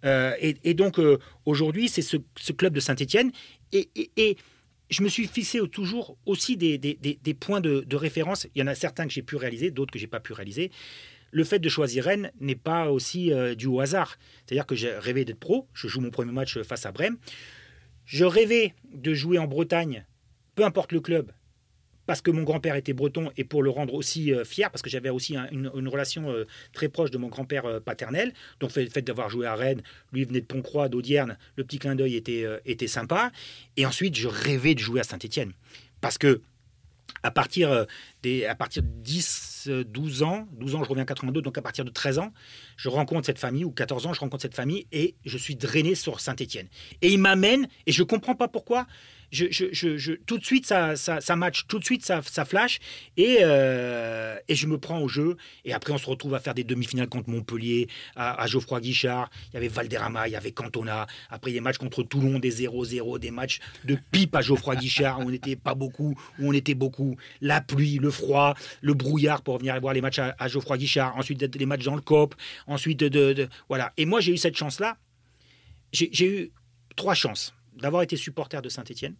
Euh, 0.03 0.33
et, 0.39 0.73
donc 0.73 0.99
euh, 0.99 1.17
aujourd'hui, 1.45 1.87
c'est 1.87 2.01
ce, 2.01 2.17
club 2.51 2.73
de 2.73 2.79
Saint-Étienne. 2.79 3.31
Et, 3.71 4.37
je 4.91 5.01
me 5.01 5.09
suis 5.09 5.25
fixé 5.25 5.59
toujours 5.71 6.15
aussi 6.27 6.57
des, 6.57 6.77
points 7.39 7.59
de, 7.59 7.81
de, 7.81 7.95
référence. 7.95 8.45
Il 8.53 8.59
y 8.59 8.61
en 8.61 8.67
a 8.67 8.75
certains 8.75 9.07
que 9.07 9.13
j'ai 9.13 9.23
pu 9.23 9.35
réaliser, 9.35 9.71
d'autres 9.71 9.91
que 9.91 9.97
j'ai 9.97 10.05
pas 10.05 10.19
pu 10.19 10.33
réaliser 10.33 10.69
le 11.35 11.43
fait 11.43 11.59
de 11.59 11.67
choisir 11.67 12.05
Rennes 12.05 12.31
n'est 12.39 12.55
pas 12.55 12.89
aussi 12.89 13.33
euh, 13.33 13.55
dû 13.55 13.67
au 13.67 13.81
hasard. 13.81 14.17
C'est-à-dire 14.45 14.65
que 14.65 14.73
j'ai 14.73 14.91
rêvé 14.91 15.25
d'être 15.25 15.37
pro, 15.37 15.67
je 15.73 15.89
joue 15.89 15.99
mon 15.99 16.09
premier 16.09 16.31
match 16.31 16.57
face 16.61 16.85
à 16.85 16.93
Brême. 16.93 17.17
Je 18.05 18.23
rêvais 18.23 18.73
de 18.93 19.13
jouer 19.13 19.37
en 19.37 19.45
Bretagne, 19.45 20.05
peu 20.55 20.63
importe 20.63 20.93
le 20.93 21.01
club, 21.01 21.33
parce 22.05 22.21
que 22.21 22.31
mon 22.31 22.43
grand-père 22.43 22.77
était 22.77 22.93
breton 22.93 23.31
et 23.35 23.43
pour 23.43 23.63
le 23.63 23.69
rendre 23.69 23.95
aussi 23.95 24.33
euh, 24.33 24.45
fier, 24.45 24.71
parce 24.71 24.81
que 24.81 24.89
j'avais 24.89 25.09
aussi 25.09 25.35
une, 25.51 25.89
relation 25.89 26.31
euh, 26.31 26.45
très 26.71 26.87
proche 26.87 27.11
de 27.11 27.17
mon 27.17 27.27
grand-père 27.27 27.81
paternel. 27.81 28.31
Donc 28.61 28.73
le 28.73 28.87
fait 28.87 29.01
d'avoir 29.01 29.29
joué 29.29 29.45
à 29.45 29.55
Rennes, 29.55 29.81
lui 30.13 30.23
venait 30.23 30.39
de 30.39 30.45
Pontcroix, 30.45 30.87
d'Audierne, 30.87 31.37
le 31.57 31.65
petit 31.65 31.79
clin 31.79 31.95
d'œil 31.95 32.15
était, 32.15 32.45
était 32.63 32.87
sympa. 32.87 33.33
Et 33.75 33.85
ensuite, 33.85 34.15
je 34.15 34.29
rêvais 34.29 34.73
de 34.73 34.79
jouer 34.79 35.01
à 35.01 35.03
Saint-Étienne. 35.03 35.51
Parce 35.99 36.17
que 36.17 36.41
à 37.23 37.31
partir, 37.31 37.85
des, 38.23 38.45
à 38.45 38.55
partir 38.55 38.83
de 38.83 38.87
10, 38.87 39.54
12 39.67 40.21
euh, 40.21 40.25
ans, 40.25 40.47
12 40.53 40.75
ans, 40.75 40.83
je 40.83 40.89
reviens 40.89 41.03
en 41.03 41.07
82, 41.07 41.41
donc 41.41 41.57
à 41.57 41.61
partir 41.61 41.85
de 41.85 41.89
13 41.89 42.19
ans, 42.19 42.33
je 42.77 42.89
rencontre 42.89 43.25
cette 43.25 43.39
famille, 43.39 43.65
ou 43.65 43.71
14 43.71 44.07
ans, 44.07 44.13
je 44.13 44.19
rencontre 44.19 44.41
cette 44.41 44.55
famille, 44.55 44.87
et 44.91 45.15
je 45.25 45.37
suis 45.37 45.55
drainé 45.55 45.95
sur 45.95 46.19
Saint-Étienne. 46.19 46.67
Et 47.01 47.11
il 47.11 47.19
m'amène, 47.19 47.67
et 47.85 47.91
je 47.91 48.01
ne 48.01 48.07
comprends 48.07 48.35
pas 48.35 48.47
pourquoi, 48.47 48.87
je, 49.31 50.13
tout 50.25 50.37
de 50.37 50.45
suite, 50.45 50.65
ça, 50.65 50.95
ça, 50.95 51.35
match, 51.35 51.65
tout 51.67 51.79
de 51.79 51.85
suite, 51.85 52.05
ça, 52.05 52.21
ça 52.23 52.45
flash. 52.45 52.79
Et, 53.17 53.39
euh, 53.41 54.37
et 54.47 54.55
je 54.55 54.67
me 54.67 54.77
prends 54.77 54.99
au 54.99 55.07
jeu. 55.07 55.37
Et 55.65 55.73
après, 55.73 55.93
on 55.93 55.97
se 55.97 56.09
retrouve 56.09 56.33
à 56.35 56.39
faire 56.39 56.53
des 56.53 56.63
demi-finales 56.63 57.07
contre 57.07 57.29
Montpellier, 57.29 57.87
à, 58.15 58.45
Geoffroy 58.47 58.79
Guichard. 58.81 59.29
Il 59.49 59.55
y 59.55 59.57
avait 59.57 59.67
Valderrama, 59.67 60.27
il 60.27 60.31
y 60.31 60.35
avait 60.35 60.51
Cantona. 60.51 61.07
Après, 61.29 61.51
des 61.51 61.61
matchs 61.61 61.77
contre 61.77 62.03
Toulon, 62.03 62.39
des 62.39 62.65
0-0, 62.65 63.19
des 63.19 63.31
matchs 63.31 63.59
de 63.83 63.97
pipe 64.11 64.35
à 64.35 64.41
Geoffroy 64.41 64.75
Guichard, 64.75 65.19
où 65.19 65.23
on 65.23 65.31
n'était 65.31 65.55
pas 65.55 65.75
beaucoup, 65.75 66.15
où 66.39 66.49
on 66.49 66.53
était 66.53 66.75
beaucoup. 66.75 67.15
La 67.41 67.61
pluie, 67.61 67.97
le 67.97 68.11
froid, 68.11 68.55
le 68.81 68.93
brouillard 68.93 69.41
pour 69.41 69.54
venir 69.57 69.79
voir 69.79 69.93
les 69.93 70.01
matchs 70.01 70.19
à, 70.19 70.47
Geoffroy 70.47 70.77
Guichard. 70.77 71.15
Ensuite, 71.17 71.55
les 71.55 71.65
matchs 71.65 71.83
dans 71.83 71.95
le 71.95 72.01
COP. 72.01 72.35
Ensuite, 72.67 72.99
de, 72.99 73.47
voilà. 73.69 73.93
Et 73.97 74.05
moi, 74.05 74.21
j'ai 74.21 74.33
eu 74.33 74.37
cette 74.37 74.57
chance-là. 74.57 74.97
J'ai 75.91 76.27
eu 76.27 76.51
trois 76.95 77.13
chances 77.13 77.53
d'avoir 77.75 78.01
été 78.01 78.15
supporter 78.15 78.61
de 78.61 78.69
Saint-Étienne, 78.69 79.15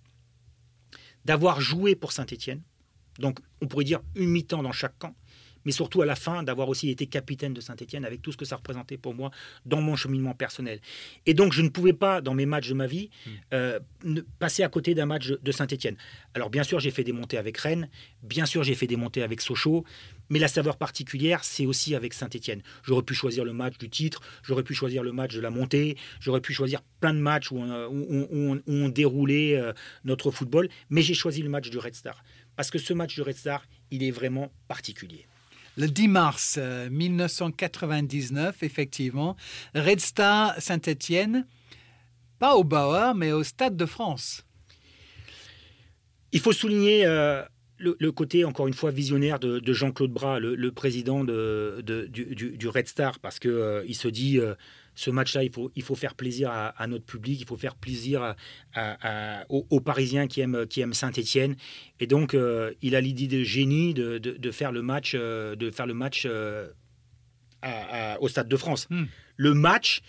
d'avoir 1.26 1.62
joué 1.62 1.96
pour 1.96 2.12
Saint-Étienne, 2.12 2.62
donc 3.20 3.40
on 3.62 3.68
pourrait 3.68 3.86
dire 3.86 4.02
une 4.16 4.30
mi-temps 4.30 4.64
dans 4.64 4.72
chaque 4.72 4.98
camp, 4.98 5.16
mais 5.66 5.72
surtout 5.72 6.02
à 6.02 6.06
la 6.06 6.16
fin 6.16 6.44
d'avoir 6.44 6.70
aussi 6.70 6.90
été 6.90 7.08
capitaine 7.08 7.54
de 7.54 7.62
Saint-Etienne 7.62 8.06
avec 8.06 8.22
tout 8.22 8.32
ce 8.32 8.38
que 8.38 8.46
ça 8.46 8.56
représentait 8.56 8.98
pour 8.98 9.14
moi 9.14 9.32
dans 9.66 9.82
mon 9.82 9.96
cheminement 9.96 10.34
personnel. 10.34 10.80
Et 11.26 11.34
donc 11.34 11.54
je 11.54 11.62
ne 11.62 11.70
pouvais 11.70 11.94
pas, 11.94 12.22
dans 12.22 12.34
mes 12.34 12.46
matchs 12.46 12.70
de 12.70 12.76
ma 12.76 12.88
vie, 12.88 13.10
hmm. 13.26 13.30
euh, 13.54 13.80
passer 14.40 14.64
à 14.64 14.70
côté 14.70 14.94
d'un 14.94 15.08
match 15.08 15.28
de 15.28 15.52
Saint-Etienne. 15.52 15.98
Alors 16.34 16.50
bien 16.50 16.64
sûr, 16.64 16.80
j'ai 16.80 16.92
fait 16.92 17.04
des 17.04 17.14
montées 17.14 17.38
avec 17.38 17.58
Rennes, 17.58 17.90
bien 18.22 18.46
sûr, 18.46 18.64
j'ai 18.64 18.76
fait 18.76 18.88
des 18.88 18.98
montées 18.98 19.24
avec 19.24 19.42
Sochaux, 19.42 19.84
mais 20.30 20.40
la 20.40 20.48
saveur 20.48 20.78
particulière, 20.78 21.44
c'est 21.44 21.66
aussi 21.66 21.96
avec 21.96 22.14
Saint-Etienne. 22.14 22.62
J'aurais 22.84 23.04
pu 23.04 23.14
choisir 23.14 23.46
le 23.46 23.54
match 23.54 23.78
du 23.78 23.90
titre, 23.90 24.22
j'aurais 24.44 24.64
pu 24.64 24.74
choisir 24.74 25.04
le 25.04 25.12
match 25.12 25.36
de 25.36 25.42
la 25.42 25.50
montée, 25.50 25.98
j'aurais 26.20 26.42
pu 26.42 26.54
choisir 26.54 26.82
plein 27.00 27.14
de 27.14 27.20
matchs 27.20 27.52
où 27.52 27.58
on, 27.58 28.90
déroulait 28.90 29.58
euh, 29.58 29.74
notre 30.04 30.32
football, 30.32 30.70
mais 30.90 31.02
j'ai 31.02 31.14
choisi 31.14 31.42
le 31.42 31.50
match 31.50 31.70
du 31.70 31.78
Red 31.78 31.96
Star. 31.96 32.24
Parce 32.56 32.72
que 32.72 32.78
ce 32.78 32.94
match 32.94 33.16
du 33.16 33.22
Red 33.22 33.36
Star, 33.36 33.66
il 33.92 34.04
est 34.04 34.12
vraiment 34.12 34.52
particulier. 34.68 35.28
Le 35.78 35.88
10 35.88 36.08
mars 36.08 36.58
1999, 36.90 38.56
euh, 38.56 38.66
effectivement, 38.66 39.36
Red 39.74 40.00
Star 40.00 40.56
Saint-Etienne, 40.62 41.46
pas 42.40 42.56
au 42.56 42.64
Bauer, 42.64 43.14
mais 43.16 43.32
au 43.34 43.44
Stade 43.44 43.76
de 43.76 43.86
France. 43.86 44.46
Il 46.32 46.40
faut 46.40 46.54
souligner 46.54 47.06
euh, 47.06 47.44
le, 48.00 48.12
côté, 48.12 48.46
encore 48.46 48.68
une 48.68 48.74
fois, 48.74 48.92
visionnaire 48.92 49.40
de, 49.40 49.74
Jean-Claude 49.74 50.12
Bras, 50.12 50.40
le, 50.40 50.72
président 50.72 51.24
de, 51.24 51.82
du, 51.84 52.68
Red 52.68 52.88
Star, 52.88 53.20
parce 53.20 53.40
qu'il 53.40 53.52
euh, 53.52 53.84
il 53.88 53.96
se 53.96 54.08
dit, 54.08 54.40
euh, 54.40 54.56
ce 54.96 55.10
match-là, 55.10 55.44
il 55.44 55.52
faut, 55.52 55.72
il 55.76 55.84
faut 55.84 55.96
faire 55.96 56.16
plaisir 56.16 56.50
à, 56.52 56.88
notre 56.88 57.06
public, 57.06 57.40
il 57.42 57.48
faut 57.48 57.58
faire 57.58 57.76
plaisir 57.76 58.36
aux, 59.50 59.80
Parisiens 59.82 60.28
qui 60.28 60.42
aiment, 60.42 60.66
qui 60.68 60.82
aiment 60.82 60.94
Saint-Etienne. 60.94 61.56
Et 62.00 62.08
donc, 62.08 62.34
euh, 62.34 62.74
il 62.82 62.96
a 62.96 63.02
l'idée 63.02 63.28
de 63.28 63.44
génie 63.44 63.94
de, 63.94 64.52
faire 64.52 64.72
le 64.72 64.82
match, 64.82 65.16
de 65.16 65.72
faire 65.72 65.86
le 65.86 65.94
match 65.94 66.28
au 68.20 68.28
Stade 68.28 68.48
de 68.48 68.58
France. 68.58 68.88
Hmm. 68.90 69.06
Le 69.38 69.54
match 69.54 70.02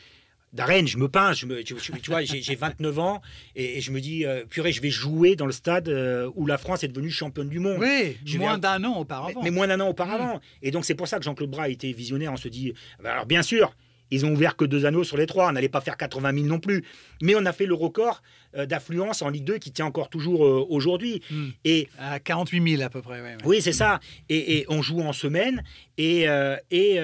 d'arène, 0.57 0.89
je 0.89 0.99
me 0.99 1.09
peins, 1.09 1.33
je 1.33 1.47
me, 1.47 1.63
tu, 1.63 1.75
vois, 2.09 2.23
j'ai 2.23 2.55
29 2.55 2.99
ans 2.99 3.23
et, 3.55 3.81
je 3.81 3.93
me 3.93 4.01
dis, 4.01 4.25
euh, 4.25 4.45
purée, 4.45 4.73
je 4.73 4.83
vais 4.83 4.91
jouer 4.91 5.37
dans 5.37 5.47
le 5.47 5.53
stade 5.53 5.89
euh, 5.89 6.31
où 6.35 6.47
la 6.47 6.59
France 6.59 6.83
est 6.83 6.89
devenue 6.89 7.11
championne 7.11 7.49
du 7.49 7.61
monde. 7.61 7.79
Oui, 7.79 8.17
moins 8.39 8.59
d'un 8.59 8.83
an 8.85 8.97
auparavant. 8.99 9.43
Mais, 9.43 9.51
moins 9.51 9.69
d'un 9.69 9.81
an 9.81 9.89
auparavant. 9.89 10.41
Et 10.63 10.71
donc 10.71 10.85
c'est 10.85 10.95
pour 10.95 11.07
ça 11.07 11.19
que 11.19 11.25
Jean-Claude 11.25 11.51
Bras 11.51 11.65
a 11.65 11.69
été 11.69 11.93
visionnaire. 11.93 12.33
On 12.33 12.37
se 12.37 12.49
dit, 12.49 12.73
bah, 13.03 13.13
alors 13.13 13.27
bien 13.27 13.43
sûr, 13.43 13.77
ils 14.11 14.25
ont 14.27 14.33
ouvert 14.33 14.57
que 14.57 14.65
deux 14.65 14.87
anneaux 14.87 15.05
sur 15.05 15.17
les 15.17 15.27
trois. 15.27 15.49
On 15.49 15.53
n'allait 15.53 15.69
pas 15.69 15.81
faire 15.81 15.97
80 15.97 16.33
000 16.35 16.47
non 16.47 16.59
plus. 16.59 16.85
Mais 17.23 17.35
on 17.35 17.45
a 17.47 17.53
fait 17.53 17.67
le 17.67 17.75
record 17.75 18.23
euh, 18.57 18.67
d'affluence 18.67 19.23
en 19.23 19.29
Ligue 19.29 19.45
2 19.45 19.59
qui 19.59 19.73
tient 19.73 19.87
encore 19.87 20.09
toujours 20.09 20.45
euh, 20.45 20.67
aujourd'hui. 20.69 21.23
Hmm. 21.31 21.49
Et 21.65 21.89
à 21.99 22.21
48 22.21 22.77
000 22.77 22.83
à 22.83 22.91
peu 22.91 23.03
près. 23.03 23.37
Oui, 23.45 23.61
c'est 23.61 23.73
ça. 23.73 24.01
Et, 24.29 24.65
on 24.69 24.83
joue 24.83 25.01
en 25.01 25.13
semaine. 25.13 25.63
Et, 25.99 26.29
euh, 26.29 26.57
et 26.71 26.99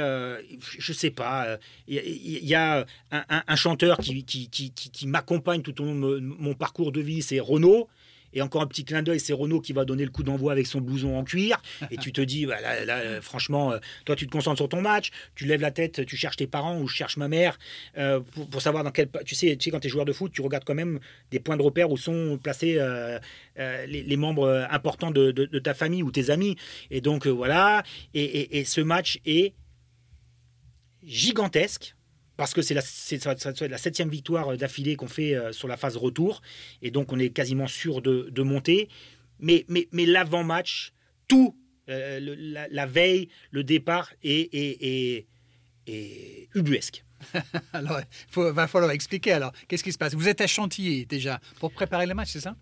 je 0.79 0.93
sais 0.93 1.11
pas, 1.11 1.59
il 1.89 2.45
y, 2.45 2.55
a 2.55 2.85
un, 3.11 3.57
chanteur 3.57 3.99
qui, 3.99 4.25
qui, 4.25 4.49
qui 4.51 5.07
m'accompagne 5.07 5.63
tout 5.63 5.81
au 5.81 5.85
long 5.85 5.95
de 5.95 6.21
mon 6.21 6.55
parcours 6.55 6.93
de 6.93 7.01
vie, 7.01 7.23
c'est 7.23 7.41
Renaud. 7.41 7.89
Et 8.33 8.43
encore 8.43 8.63
un 8.63 8.67
petit 8.67 8.85
clin 8.85 9.03
d'œil, 9.03 9.21
c'est 9.21 9.33
Renault 9.33 9.61
qui 9.61 9.73
va 9.73 9.85
donner 9.85 10.05
le 10.05 10.11
coup 10.11 10.23
d'envoi 10.23 10.53
avec 10.53 10.67
son 10.67 10.81
blouson 10.81 11.17
en 11.17 11.25
cuir. 11.25 11.61
Et 11.91 11.97
tu 11.97 12.13
te 12.13 12.21
dis, 12.21 12.47
bah, 12.47 12.57
euh, 12.63 13.21
franchement, 13.21 13.73
euh, 13.73 13.79
toi, 14.05 14.17
tu 14.17 14.27
te 14.27 14.33
concentres 14.33 14.59
sur 14.59 14.69
ton 14.69 14.81
match, 14.81 15.11
tu 15.35 15.47
lèves 15.47 15.61
la 15.61 15.71
tête, 15.71 16.07
tu 16.07 16.17
cherches 16.17 16.37
tes 16.37 16.47
parents 16.47 16.79
ou 16.79 16.89
je 16.89 16.95
cherche 16.95 17.17
ma 17.17 17.29
mère 17.29 17.59
euh, 17.99 18.21
pour, 18.51 18.63
savoir 18.63 18.85
dans 18.85 18.91
quel. 18.91 19.09
Tu 19.25 19.35
sais, 19.35 19.57
tu 19.57 19.65
sais, 19.65 19.71
quand 19.71 19.81
tu 19.81 19.89
es 19.89 19.91
joueur 19.91 20.05
de 20.05 20.13
foot, 20.13 20.33
tu 20.33 20.41
regardes 20.41 20.65
quand 20.65 20.75
même 20.75 21.01
des 21.31 21.41
points 21.41 21.57
de 21.57 21.63
repère 21.63 21.91
où 21.91 21.97
sont 21.97 22.39
placés 22.43 22.79
les, 23.57 24.17
membres 24.17 24.67
importants 24.71 25.11
de, 25.11 25.59
ta 25.59 25.75
famille 25.75 26.03
ou 26.03 26.11
tes 26.11 26.31
amis. 26.31 26.57
Et 26.91 27.01
donc, 27.01 27.27
voilà. 27.27 27.83
et 28.15 28.65
ce 28.65 28.81
match 28.81 29.19
est 29.25 29.55
gigantesque 31.03 31.95
parce 32.37 32.55
que 32.55 32.63
c'est 32.63 32.75
la, 32.75 32.83
la, 33.69 33.79
septième 33.79 34.09
victoire 34.09 34.53
euh, 34.53 34.57
d'affilée 34.57 34.97
qu'on 34.97 35.09
fait 35.09 35.35
euh, 35.35 35.53
sur 35.53 35.69
la 35.69 35.77
phase 35.77 35.97
retour, 35.97 36.43
et 36.81 36.91
donc 36.91 37.13
on 37.13 37.19
est 37.19 37.31
quasiment 37.31 37.67
sûr 37.67 38.03
de, 38.03 38.43
monter. 38.43 38.89
Mais, 39.39 39.65
mais, 39.69 39.89
mais 39.93 40.07
l'avant-match, 40.07 40.93
tout, 41.29 41.57
euh, 41.89 42.21
la, 42.71 42.87
veille, 42.87 43.29
le 43.51 43.65
départ 43.65 44.13
est, 44.23 44.55
est, 44.55 45.27
est, 45.87 46.49
ubuesque. 46.55 47.05
alors, 47.73 48.01
il 48.37 48.43
va 48.43 48.67
falloir 48.67 48.91
expliquer 48.91 49.33
alors. 49.33 49.53
Qu'est-ce 49.69 49.85
qui 49.85 49.93
se 49.93 49.99
passe? 49.99 50.15
Vous 50.15 50.29
êtes 50.29 50.41
à 50.41 50.47
Chantilly 50.47 51.07
déjà 51.07 51.41
pour 51.61 51.73
préparer 51.73 52.07
le 52.07 52.15
match, 52.15 52.31
c'est 52.31 52.41
ça? 52.41 52.57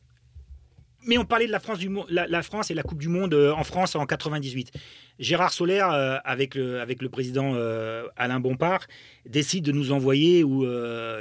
Mais 1.06 1.18
on 1.18 1.24
parlait 1.24 1.46
de 1.46 1.52
la 1.52 1.60
France, 1.60 1.78
du, 1.78 1.90
la, 2.08 2.26
et 2.26 2.74
la 2.74 2.82
Coupe 2.82 2.98
du 2.98 3.08
Monde 3.08 3.34
euh, 3.34 3.52
en 3.52 3.64
France 3.64 3.94
en 3.94 4.04
98. 4.06 4.72
Gérard 5.18 5.52
Soler, 5.52 5.82
euh, 5.82 6.18
avec, 6.24 6.54
le, 6.54 7.08
président 7.08 7.52
euh, 7.54 8.06
Alain 8.16 8.40
Bompard, 8.40 8.86
décide 9.26 9.64
de 9.64 9.72
nous 9.72 9.92
envoyer 9.92 10.44
où 10.44 10.66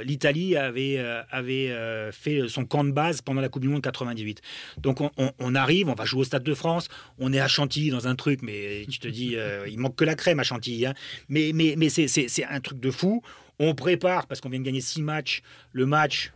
l'Italie 0.02 0.56
avait, 0.56 0.98
avait 1.30 2.10
fait 2.12 2.48
son 2.48 2.64
camp 2.64 2.84
de 2.84 2.92
base 2.92 3.20
pendant 3.20 3.40
la 3.40 3.48
Coupe 3.48 3.62
du 3.62 3.68
Monde 3.68 3.82
98. 3.82 4.40
Donc 4.78 5.00
on, 5.00 5.54
arrive, 5.54 5.88
on 5.88 5.94
va 5.94 6.04
jouer 6.04 6.22
au 6.22 6.24
Stade 6.24 6.44
de 6.44 6.54
France, 6.54 6.88
on 7.18 7.32
est 7.32 7.40
à 7.40 7.48
Chantilly 7.48 7.90
dans 7.90 8.08
un 8.08 8.14
truc, 8.14 8.40
mais 8.42 8.86
tu 8.90 8.98
te 9.00 9.08
dis, 9.08 9.36
il 9.68 9.78
manque 9.78 9.96
que 9.96 10.04
la 10.04 10.14
crème 10.14 10.40
à 10.40 10.44
Chantilly. 10.44 10.86
Hein. 10.86 10.94
Mais, 11.28 11.52
mais, 11.54 11.74
mais 11.76 11.90
c'est 11.90 12.44
un 12.44 12.60
truc 12.60 12.80
de 12.80 12.90
fou. 12.90 13.22
On 13.58 13.74
prépare, 13.74 14.26
parce 14.26 14.40
qu'on 14.40 14.48
vient 14.48 14.60
de 14.60 14.64
gagner 14.64 14.80
six 14.80 15.02
matchs, 15.02 15.42
le 15.72 15.84
match, 15.84 16.32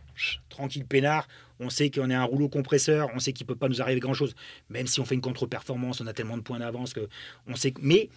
tranquille 0.49 0.85
peinard 0.85 1.27
on 1.59 1.69
sait 1.69 1.89
qu'on 1.89 2.09
est 2.09 2.15
un 2.15 2.23
rouleau 2.23 2.49
compresseur, 2.49 3.09
on 3.13 3.19
sait 3.19 3.33
qu'il 3.33 3.45
ne 3.45 3.47
peut 3.47 3.55
pas 3.55 3.69
nous 3.69 3.81
arriver 3.81 3.99
grand-chose. 3.99 4.35
Même 4.69 4.87
si 4.87 4.99
on 4.99 5.05
fait 5.05 5.15
une 5.15 5.21
contre-performance, 5.21 6.01
on 6.01 6.07
a 6.07 6.13
tellement 6.13 6.37
de 6.37 6.41
points 6.41 6.59
d'avance 6.59 6.93
que 6.93 7.07
on 7.47 7.55
sait. 7.55 7.73
Mais 7.81 8.09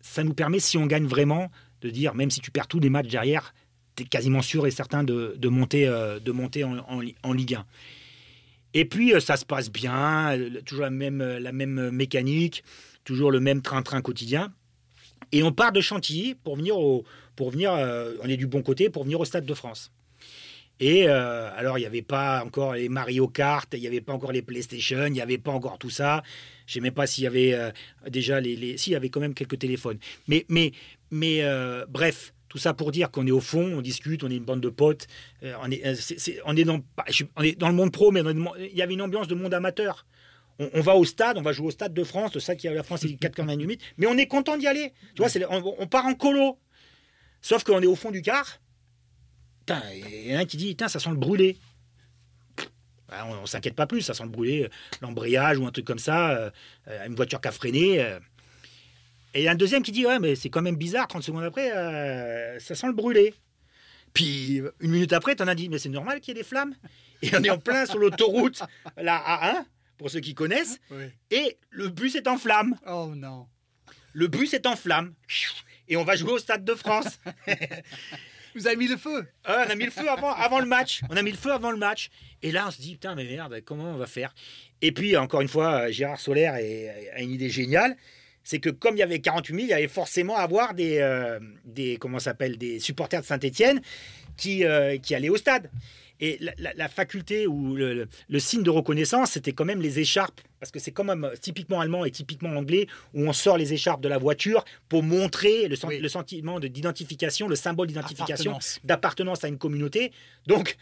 ça 0.00 0.24
nous 0.24 0.34
permet, 0.34 0.60
si 0.60 0.78
on 0.78 0.86
gagne 0.86 1.06
vraiment, 1.06 1.50
de 1.80 1.90
dire, 1.90 2.14
même 2.14 2.30
si 2.30 2.40
tu 2.40 2.50
perds 2.50 2.66
tous 2.66 2.80
les 2.80 2.90
matchs 2.90 3.08
derrière, 3.08 3.54
tu 3.96 4.04
es 4.04 4.06
quasiment 4.06 4.42
sûr 4.42 4.66
et 4.66 4.70
certain 4.70 5.04
de, 5.04 5.48
monter, 5.48 5.86
de 5.86 6.32
monter 6.32 6.64
euh, 6.64 6.80
en, 7.22 7.32
Ligue 7.32 7.54
1. 7.54 7.66
Et 8.74 8.84
puis, 8.84 9.14
euh, 9.14 9.20
ça 9.20 9.36
se 9.36 9.44
passe 9.44 9.70
bien, 9.70 10.38
toujours 10.64 10.84
la 10.84 10.90
même, 10.90 11.90
mécanique, 11.90 12.64
toujours 13.04 13.30
le 13.30 13.40
même 13.40 13.62
train-train 13.62 14.00
quotidien. 14.02 14.52
Et 15.32 15.42
on 15.42 15.52
part 15.52 15.72
de 15.72 15.80
Chantilly 15.80 16.34
pour 16.34 16.56
venir, 16.56 16.78
au, 16.78 17.04
pour 17.36 17.50
venir 17.50 17.72
euh, 17.72 18.14
on 18.22 18.28
est 18.28 18.36
du 18.36 18.46
bon 18.46 18.62
côté, 18.62 18.90
pour 18.90 19.04
venir 19.04 19.20
au 19.20 19.24
Stade 19.24 19.44
de 19.44 19.54
France. 19.54 19.90
Et 20.80 21.08
euh, 21.08 21.50
alors, 21.56 21.78
il 21.78 21.82
n'y 21.82 21.86
avait 21.86 22.02
pas 22.02 22.44
encore 22.44 22.74
les 22.74 22.88
Mario 22.88 23.26
Kart, 23.26 23.68
il 23.74 23.80
n'y 23.80 23.86
avait 23.86 24.00
pas 24.00 24.12
encore 24.12 24.32
les 24.32 24.42
PlayStation, 24.42 25.06
il 25.06 25.12
n'y 25.12 25.20
avait 25.20 25.38
pas 25.38 25.50
encore 25.50 25.78
tout 25.78 25.90
ça. 25.90 26.22
Je 26.66 26.72
ne 26.72 26.74
sais 26.74 26.80
même 26.80 26.94
pas 26.94 27.06
s'il 27.06 27.24
y 27.24 27.26
avait 27.26 27.54
euh, 27.54 27.70
déjà 28.08 28.40
les, 28.40 28.54
les... 28.54 28.76
Si, 28.76 28.90
il 28.90 28.92
y 28.92 28.96
avait 28.96 29.08
quand 29.08 29.20
même 29.20 29.34
quelques 29.34 29.58
téléphones. 29.58 29.98
Mais, 30.28 30.46
mais, 30.48 30.72
mais 31.10 31.42
euh, 31.42 31.84
bref, 31.88 32.32
tout 32.48 32.58
ça 32.58 32.74
pour 32.74 32.92
dire 32.92 33.10
qu'on 33.10 33.26
est 33.26 33.32
au 33.32 33.40
fond, 33.40 33.72
on 33.76 33.80
discute, 33.80 34.22
on 34.22 34.30
est 34.30 34.36
une 34.36 34.44
bande 34.44 34.60
de 34.60 34.68
potes. 34.68 35.08
on, 35.42 35.70
est, 35.70 36.64
dans, 36.64 37.68
le 37.68 37.74
monde 37.74 37.92
pro, 37.92 38.12
mais 38.12 38.22
il 38.58 38.76
y 38.76 38.82
avait 38.82 38.94
une 38.94 39.02
ambiance 39.02 39.26
de 39.26 39.34
monde 39.34 39.54
amateur. 39.54 40.06
On, 40.60 40.80
va 40.80 40.96
au 40.96 41.04
stade, 41.04 41.38
on 41.38 41.42
va 41.42 41.52
jouer 41.52 41.68
au 41.68 41.70
stade 41.70 41.94
de 41.94 42.02
France, 42.02 42.36
ça 42.40 42.56
qui 42.56 42.66
a 42.66 42.72
la 42.72 42.82
France, 42.82 43.00
c'est 43.02 43.08
4,98, 43.08 43.78
mais 43.96 44.08
on 44.08 44.16
est 44.16 44.26
content 44.26 44.56
d'y 44.56 44.66
aller. 44.66 44.92
Tu 45.14 45.22
vois, 45.22 45.30
on, 45.50 45.74
on 45.78 45.86
part 45.86 46.06
en 46.06 46.14
colo. 46.14 46.58
Sauf 47.42 47.62
qu'on 47.62 47.80
est 47.80 47.86
au 47.86 47.94
fond 47.94 48.10
du 48.10 48.22
car 48.22 48.60
il 49.94 50.30
y 50.30 50.34
en 50.34 50.38
a 50.38 50.42
un 50.42 50.44
qui 50.44 50.56
dit, 50.56 50.76
ça 50.78 50.88
sent 50.88 51.10
le 51.10 51.16
brûlé. 51.16 51.58
Ben, 53.08 53.24
on, 53.26 53.40
ne 53.40 53.46
s'inquiète 53.46 53.74
pas 53.74 53.86
plus, 53.86 54.02
ça 54.02 54.12
sent 54.12 54.24
le 54.24 54.28
brûlé, 54.28 54.64
euh, 54.64 54.68
l'embrayage 55.00 55.58
ou 55.58 55.66
un 55.66 55.70
truc 55.70 55.86
comme 55.86 55.98
ça, 55.98 56.30
euh, 56.30 56.50
euh, 56.88 57.06
une 57.06 57.14
voiture 57.14 57.40
qui 57.40 57.48
a 57.48 57.52
freiné. 57.52 58.00
Et 59.34 59.40
il 59.40 59.42
y 59.42 59.48
a 59.48 59.52
un 59.52 59.56
deuxième 59.56 59.82
qui 59.82 59.92
dit, 59.92 60.04
ouais, 60.06 60.18
mais 60.18 60.34
c'est 60.34 60.50
quand 60.50 60.62
même 60.62 60.76
bizarre, 60.76 61.08
30 61.08 61.22
secondes 61.22 61.44
après, 61.44 61.70
ça 62.60 62.74
sent 62.74 62.86
le 62.86 62.92
brûlé. 62.92 63.34
Puis 64.14 64.62
une 64.80 64.90
minute 64.90 65.12
après, 65.12 65.36
tu 65.36 65.42
en 65.42 65.48
as 65.48 65.54
dit, 65.54 65.68
mais 65.68 65.78
c'est 65.78 65.90
normal 65.90 66.20
qu'il 66.20 66.34
y 66.34 66.38
ait 66.38 66.42
des 66.42 66.48
flammes. 66.48 66.74
Et 67.22 67.30
on 67.34 67.42
est 67.42 67.50
en 67.50 67.58
plein 67.58 67.84
sur 67.86 67.98
l'autoroute, 67.98 68.62
la 68.96 69.18
A1, 69.18 69.64
pour 69.96 70.10
ceux 70.10 70.20
qui 70.20 70.34
connaissent, 70.34 70.80
et 71.30 71.58
le 71.70 71.88
bus 71.88 72.14
est 72.14 72.26
en 72.26 72.38
flamme. 72.38 72.74
Oh 72.86 73.12
non. 73.14 73.46
Le 74.12 74.26
bus 74.26 74.54
est 74.54 74.66
en 74.66 74.76
flamme. 74.76 75.14
Et 75.88 75.96
on 75.96 76.04
va 76.04 76.16
jouer 76.16 76.32
au 76.32 76.38
Stade 76.38 76.64
de 76.64 76.74
France. 76.74 77.18
Vous 78.58 78.66
avez 78.66 78.76
mis 78.76 78.88
le 78.88 78.96
feu 78.96 79.24
On 79.46 79.52
a 79.52 79.74
mis 79.76 79.84
le 79.84 79.90
feu 79.90 80.08
avant, 80.08 80.58
le 80.58 80.66
match. 80.66 81.02
On 81.10 81.16
a 81.16 81.22
mis 81.22 81.30
le 81.30 81.36
feu 81.36 81.52
avant 81.52 81.70
le 81.70 81.76
match. 81.76 82.10
Et 82.42 82.50
là, 82.50 82.66
on 82.66 82.70
se 82.72 82.80
dit, 82.80 82.92
putain, 82.92 83.14
mais 83.14 83.24
merde, 83.24 83.60
comment 83.64 83.84
on 83.84 83.96
va 83.96 84.06
faire? 84.06 84.34
Et 84.82 84.90
puis, 84.90 85.16
encore 85.16 85.42
une 85.42 85.48
fois, 85.48 85.90
Gérard 85.90 86.18
Solaire 86.18 86.54
a 86.54 87.20
une 87.20 87.30
idée 87.30 87.50
géniale. 87.50 87.96
C'est 88.42 88.58
que 88.58 88.70
comme 88.70 88.96
il 88.96 89.00
y 89.00 89.02
avait 89.02 89.20
48 89.20 89.54
000, 89.54 89.66
il 89.66 89.70
y 89.70 89.72
avait 89.74 89.88
forcément 89.88 90.36
à 90.36 90.40
avoir 90.40 90.74
des, 90.74 90.98
euh, 90.98 91.38
des 91.64 91.98
comment 91.98 92.18
s'appelle, 92.18 92.56
des 92.58 92.80
supporters 92.80 93.20
de 93.20 93.26
Saint-Etienne 93.26 93.80
qui, 94.36 94.64
euh, 94.64 94.96
qui 94.98 95.14
allaient 95.14 95.28
au 95.28 95.36
stade. 95.36 95.70
Et 96.20 96.38
la, 96.58 96.88
faculté 96.88 97.46
ou 97.46 97.76
le, 97.76 98.08
signe 98.38 98.62
de 98.62 98.70
reconnaissance, 98.70 99.32
c'était 99.32 99.52
quand 99.52 99.64
même 99.64 99.80
les 99.80 100.00
écharpes, 100.00 100.40
parce 100.58 100.72
que 100.72 100.78
c'est 100.78 100.90
quand 100.90 101.04
même 101.04 101.30
typiquement 101.40 101.80
allemand 101.80 102.04
et 102.04 102.10
typiquement 102.10 102.50
anglais, 102.50 102.86
où 103.14 103.22
on 103.28 103.32
sort 103.32 103.56
les 103.56 103.72
écharpes 103.72 104.00
de 104.00 104.08
la 104.08 104.18
voiture 104.18 104.64
pour 104.88 105.02
montrer 105.02 105.68
le, 105.68 105.76
le 106.00 106.08
sentiment 106.08 106.58
d'identification, 106.58 107.46
le 107.46 107.56
symbole 107.56 107.86
d'identification, 107.86 108.58
d'appartenance 108.84 109.44
à 109.44 109.48
une 109.48 109.58
communauté. 109.58 110.12
Donc, 110.46 110.76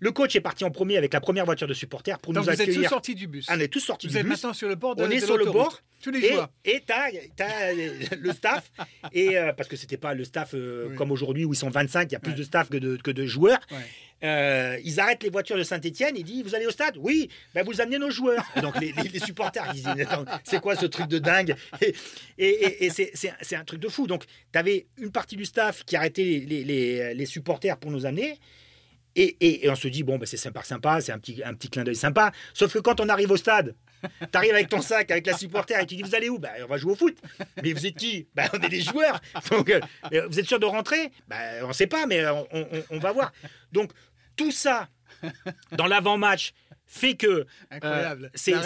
Le 0.00 0.10
coach 0.12 0.34
est 0.36 0.40
parti 0.40 0.64
en 0.64 0.70
premier 0.70 0.96
avec 0.98 1.12
la 1.14 1.20
première 1.20 1.44
voiture 1.46 1.66
de 1.66 1.72
supporters 1.74 2.18
pour 2.18 2.32
Donc 2.34 2.44
nous 2.44 2.50
vous 2.50 2.50
êtes 2.52 2.66
tous 2.66 2.70
accueillir. 2.72 2.90
sortis 2.90 3.14
du 3.14 3.26
bus. 3.26 3.46
On 3.48 3.58
est 3.60 3.68
tous 3.68 3.80
sortis 3.80 4.06
Vous 4.08 4.12
du 4.14 4.18
êtes 4.18 4.24
bus. 4.24 4.32
maintenant 4.32 4.52
sur 4.52 4.68
le 4.68 4.74
bord 4.74 4.96
de 4.96 5.04
On 5.04 5.10
est 5.10 5.20
de 5.20 5.24
sur 5.24 5.38
le 5.38 5.46
bord. 5.46 5.80
Tous 6.02 6.10
les 6.10 6.18
Et 6.18 6.32
joueurs. 6.32 6.50
et 6.66 6.82
t'as 6.86 7.08
le 8.18 8.32
staff 8.32 8.70
et 9.12 9.38
euh, 9.38 9.52
parce 9.54 9.68
que 9.68 9.76
c'était 9.76 9.96
pas 9.96 10.12
le 10.12 10.24
staff 10.24 10.50
euh, 10.54 10.88
Oui. 10.90 10.96
comme 10.96 11.10
aujourd'hui 11.10 11.44
où 11.46 11.54
ils 11.54 11.56
sont 11.56 11.70
25, 11.70 12.10
il 12.10 12.12
y 12.12 12.16
a 12.16 12.20
plus 12.20 12.32
Ouais. 12.32 12.36
de 12.38 12.42
staff 12.42 12.68
que 12.68 12.76
de, 12.76 12.96
que 12.96 13.10
de 13.10 13.24
joueurs. 13.24 13.60
Ouais. 13.70 13.78
Euh, 14.22 14.78
ils 14.84 15.00
arrêtent 15.00 15.22
les 15.22 15.30
voitures 15.30 15.56
de 15.56 15.62
Saint-Etienne, 15.62 16.14
ils 16.16 16.24
disent 16.24 16.42
Vous 16.44 16.54
allez 16.54 16.66
au 16.66 16.70
stade? 16.70 16.96
Oui, 16.98 17.30
ben 17.54 17.64
vous 17.64 17.80
amenez 17.80 17.98
nos 17.98 18.10
joueurs. 18.10 18.44
Et 18.56 18.60
donc 18.62 18.78
les, 18.80 18.92
les- 18.92 19.08
les 19.08 19.18
supporters 19.20 19.64
ils 19.74 19.82
disent 19.82 20.06
C'est 20.44 20.60
quoi 20.60 20.76
ce 20.76 20.86
truc 20.86 21.08
de 21.08 21.18
dingue? 21.18 21.54
Et, 21.80 21.94
et- 22.38 22.44
et- 22.46 22.84
et 22.86 22.90
c'est- 22.90 23.56
un- 23.56 23.64
truc 23.64 23.80
de 23.80 23.88
fou. 23.88 24.06
Donc 24.06 24.24
tu 24.52 24.58
avais 24.58 24.86
une 24.98 25.10
partie 25.10 25.36
du 25.36 25.44
staff 25.46 25.84
qui 25.84 25.96
arrêtait 25.96 26.44
les, 26.46 26.64
les- 26.64 27.14
les 27.14 27.26
supporters 27.26 27.78
pour 27.78 27.90
nous 27.90 28.04
amener. 28.04 28.38
Et, 29.16 29.36
et- 29.40 29.64
et 29.66 29.70
on 29.70 29.76
se 29.76 29.86
dit, 29.88 30.02
bon, 30.02 30.18
ben, 30.18 30.26
c'est 30.26 30.36
sympa, 30.36 30.62
sympa, 30.62 31.00
c'est 31.00 31.12
un 31.12 31.18
petit, 31.18 31.42
un 31.44 31.54
petit 31.54 31.68
clin 31.70 31.84
d'œil 31.84 31.94
sympa. 31.96 32.32
Sauf 32.52 32.72
que 32.72 32.78
quand 32.80 33.00
on 33.00 33.08
arrive 33.08 33.30
au 33.30 33.36
stade, 33.36 33.74
tu 34.02 34.08
arrives 34.34 34.52
avec 34.54 34.68
ton 34.68 34.80
sac, 34.82 35.10
avec 35.10 35.26
la 35.26 35.36
supporter, 35.36 35.80
et 35.80 35.86
tu 35.86 35.96
dis, 35.96 36.02
vous 36.02 36.14
allez 36.14 36.28
où? 36.28 36.38
Ben, 36.38 36.50
On 36.64 36.66
va 36.66 36.76
jouer 36.78 36.92
au 36.92 36.96
foot. 36.96 37.16
Mais 37.62 37.72
vous 37.72 37.86
êtes 37.86 37.94
qui? 37.96 38.26
Ben, 38.34 38.48
On 38.52 38.60
est 38.60 38.68
des 38.68 38.80
joueurs. 38.82 39.20
Donc, 39.50 39.70
euh, 39.70 39.80
euh, 40.12 40.26
vous 40.28 40.38
êtes 40.40 40.46
sûr 40.48 40.58
de 40.58 40.66
rentrer? 40.66 41.10
Ben, 41.28 41.64
On 41.64 41.68
ne 41.68 41.72
sait 41.72 41.86
pas, 41.86 42.06
mais 42.06 42.26
on, 42.26 42.46
on- 42.52 42.66
on 42.90 42.98
va 42.98 43.12
voir. 43.12 43.32
Donc, 43.72 43.92
tout 44.36 44.50
ça, 44.50 44.88
dans 45.72 45.86
l'avant-match, 45.86 46.52
fait 46.86 47.14
que 47.14 47.46
euh, 47.84 48.28
c'est 48.34 48.52
un 48.54 48.62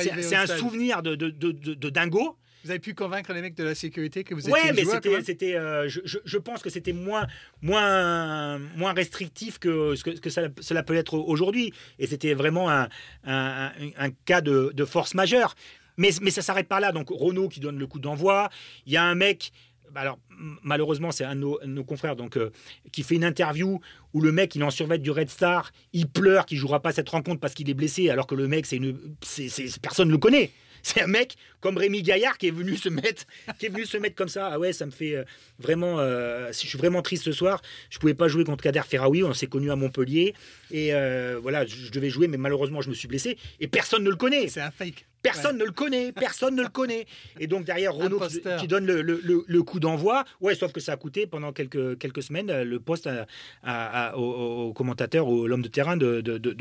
stade. 0.47 0.59
souvenir 0.59 1.03
de, 1.03 1.15
de, 1.15 1.31
de, 1.31 1.53
de- 1.53 1.75
de 1.75 1.91
dingo. 1.91 2.37
Vous 2.65 2.71
avez 2.71 2.81
pu 2.81 2.95
convaincre 2.95 3.33
les 3.33 3.41
mecs 3.41 3.55
de 3.55 3.65
la 3.65 3.75
sécurité 3.75 4.25
que 4.25 4.35
vous 4.35 4.41
étiez 4.41 4.53
Ouais, 4.53 4.73
mais 4.73 4.83
c'était, 5.25 5.55
euh, 5.57 5.89
je, 5.89 6.01
je- 6.05 6.19
je 6.25 6.39
pense 6.39 6.63
que 6.63 6.71
c'était 6.71 6.93
moins, 6.93 7.27
moins, 7.63 8.59
moins 8.77 8.93
restrictif 8.93 9.59
que 9.59 9.95
ce 9.95 10.05
que, 10.05 10.11
que 10.11 10.31
ça- 10.31 10.49
cela 10.61 10.83
peut 10.83 10.97
être 10.97 11.15
aujourd'hui. 11.15 11.73
Et 11.99 12.07
c'était 12.07 12.35
vraiment 12.35 12.71
un, 12.71 12.89
un- 13.25 13.67
un- 13.69 13.91
un 14.07 14.11
cas 14.25 14.41
de, 14.41 14.73
de 14.75 14.85
force 14.85 15.15
majeure. 15.15 15.55
Mais, 15.97 16.11
mais 16.23 16.31
ça 16.31 16.43
s'arrête 16.43 16.69
pas 16.69 16.81
là. 16.81 16.93
Donc 16.93 17.09
Renault 17.11 17.49
qui 17.49 17.61
donne 17.61 17.79
le 17.79 17.87
coup 17.87 17.99
d'envoi. 17.99 18.49
Il 18.87 18.93
y 18.93 18.97
a 18.97 19.05
un 19.05 19.15
mec. 19.15 19.53
bah 19.93 20.01
Alors 20.03 20.19
malheureusement 20.63 21.11
c'est 21.11 21.25
un 21.25 21.35
de 21.35 21.41
nos, 21.67 21.85
confrères 21.85 22.15
donc 22.15 22.37
euh, 22.37 22.51
qui 22.93 23.03
fait 23.03 23.17
une 23.17 23.25
interview 23.25 23.81
où 24.15 24.21
le 24.21 24.31
mec 24.31 24.55
il 24.55 24.63
en 24.63 24.71
survêt 24.71 24.99
du 24.99 25.11
Red 25.11 25.31
Star, 25.31 25.73
il 25.93 26.07
pleure 26.09 26.47
qu'il 26.47 26.59
jouera 26.59 26.81
pas 26.81 26.93
cette 26.93 27.09
rencontre 27.09 27.41
parce 27.41 27.55
qu'il 27.55 27.69
est 27.71 27.75
blessé 27.75 28.09
alors 28.11 28.27
que 28.29 28.35
le 28.37 28.47
mec 28.47 28.67
c'est 28.67 28.77
une 28.77 28.97
c'est, 29.23 29.49
c'est- 29.49 29.81
personne 29.81 30.11
le 30.11 30.19
connaît. 30.19 30.51
C'est 30.83 31.03
un 31.03 31.07
mec 31.07 31.37
comme 31.61 31.77
Rémi 31.77 32.03
Gaillard 32.03 32.39
qui 32.39 32.49
est 32.49 32.53
venu 32.53 32.77
se 32.77 32.89
mettre, 32.89 33.25
qui 33.59 33.67
est 33.67 33.69
venu 33.69 33.85
se 33.85 33.97
mettre 33.97 34.15
comme 34.15 34.29
ça. 34.29 34.51
Ah 34.53 34.59
ouais, 34.59 34.73
ça 34.73 34.87
me 34.87 34.91
fait 34.91 35.15
euh, 35.17 35.25
vraiment. 35.59 35.99
euh, 35.99 36.49
je 36.53 36.67
suis 36.67 36.79
vraiment 36.79 37.03
triste 37.03 37.25
ce 37.25 37.33
soir. 37.33 37.61
Je 37.91 37.99
pouvais 37.99 38.15
pas 38.15 38.29
jouer 38.29 38.45
contre 38.45 38.63
Kader 38.63 38.83
Ferraoui. 38.89 39.23
On 39.25 39.35
s'est 39.35 39.47
connu 39.49 39.71
à 39.71 39.77
Montpellier 39.77 40.35
et 40.71 40.95
euh, 40.95 41.39
voilà, 41.43 41.67
je, 41.67 41.91
devais 41.91 42.11
jouer, 42.11 42.29
mais 42.29 42.37
malheureusement 42.37 42.81
je 42.81 42.89
me 42.91 42.95
suis 42.95 43.09
blessé 43.09 43.37
et 43.61 43.67
personne 43.69 44.05
ne 44.05 44.11
le 44.11 44.17
connaît. 44.17 44.49
C'est 44.49 44.61
un 44.61 44.71
fake. 44.71 45.05
Personne 45.21 45.59
ne 45.59 45.65
le 45.65 45.73
connaît, 45.73 46.13
personne 46.13 46.55
ne 46.55 46.63
le 46.63 46.69
connaît. 46.69 47.05
Et 47.41 47.49
donc 47.49 47.65
derrière 47.65 47.93
Renault 47.93 48.21
qui, 48.61 48.69
donne 48.69 48.87
le, 48.87 49.03
le- 49.03 49.21
le- 49.25 49.45
le 49.47 49.63
coup 49.65 49.81
d'envoi. 49.81 50.25
Ouais, 50.41 50.55
sauf 50.55 50.73
que 50.73 50.79
ça 50.79 50.93
a 50.93 50.97
coûté 50.97 51.27
pendant 51.27 51.53
quelques, 51.53 51.99
quelques 51.99 52.23
semaines 52.23 52.51
euh, 52.51 52.63
le 52.65 52.79
poste 52.79 53.09
à- 53.09 53.27
à- 53.65 54.11
à- 54.11 54.17
au, 54.17 54.69
au 54.69 54.73
commentateur, 54.73 55.27
au 55.27 55.49
l'homme 55.49 55.63
de 55.63 55.69
terrain 55.69 55.97
de, 55.97 56.21
de. 56.21 56.57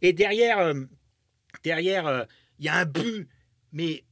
Et 0.00 0.14
derrière, 0.14 0.72
derrière, 1.62 2.26
il 2.58 2.66
y 2.66 2.68
a 2.68 2.76
un 2.76 2.84
but, 2.84 3.28
mais 3.72 4.04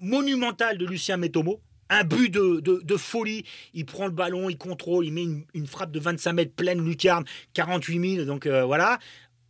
monumental 0.00 0.78
de 0.78 0.86
Lucien 0.86 1.16
Métomo. 1.16 1.60
Un 1.90 2.02
but 2.02 2.30
de, 2.32 2.60
de- 2.60 2.80
de 2.82 2.96
folie. 2.96 3.44
Il 3.74 3.84
prend 3.84 4.06
le 4.06 4.12
ballon, 4.12 4.48
il 4.48 4.56
contrôle, 4.56 5.04
il 5.06 5.12
met 5.12 5.22
une, 5.22 5.44
une 5.52 5.66
frappe 5.66 5.92
de 5.92 6.00
25 6.00 6.32
mètres 6.32 6.54
pleine 6.54 6.82
lucarne, 6.84 7.24
48 7.52 8.14
000. 8.16 8.24
Donc 8.24 8.46
euh, 8.46 8.64
voilà. 8.64 8.98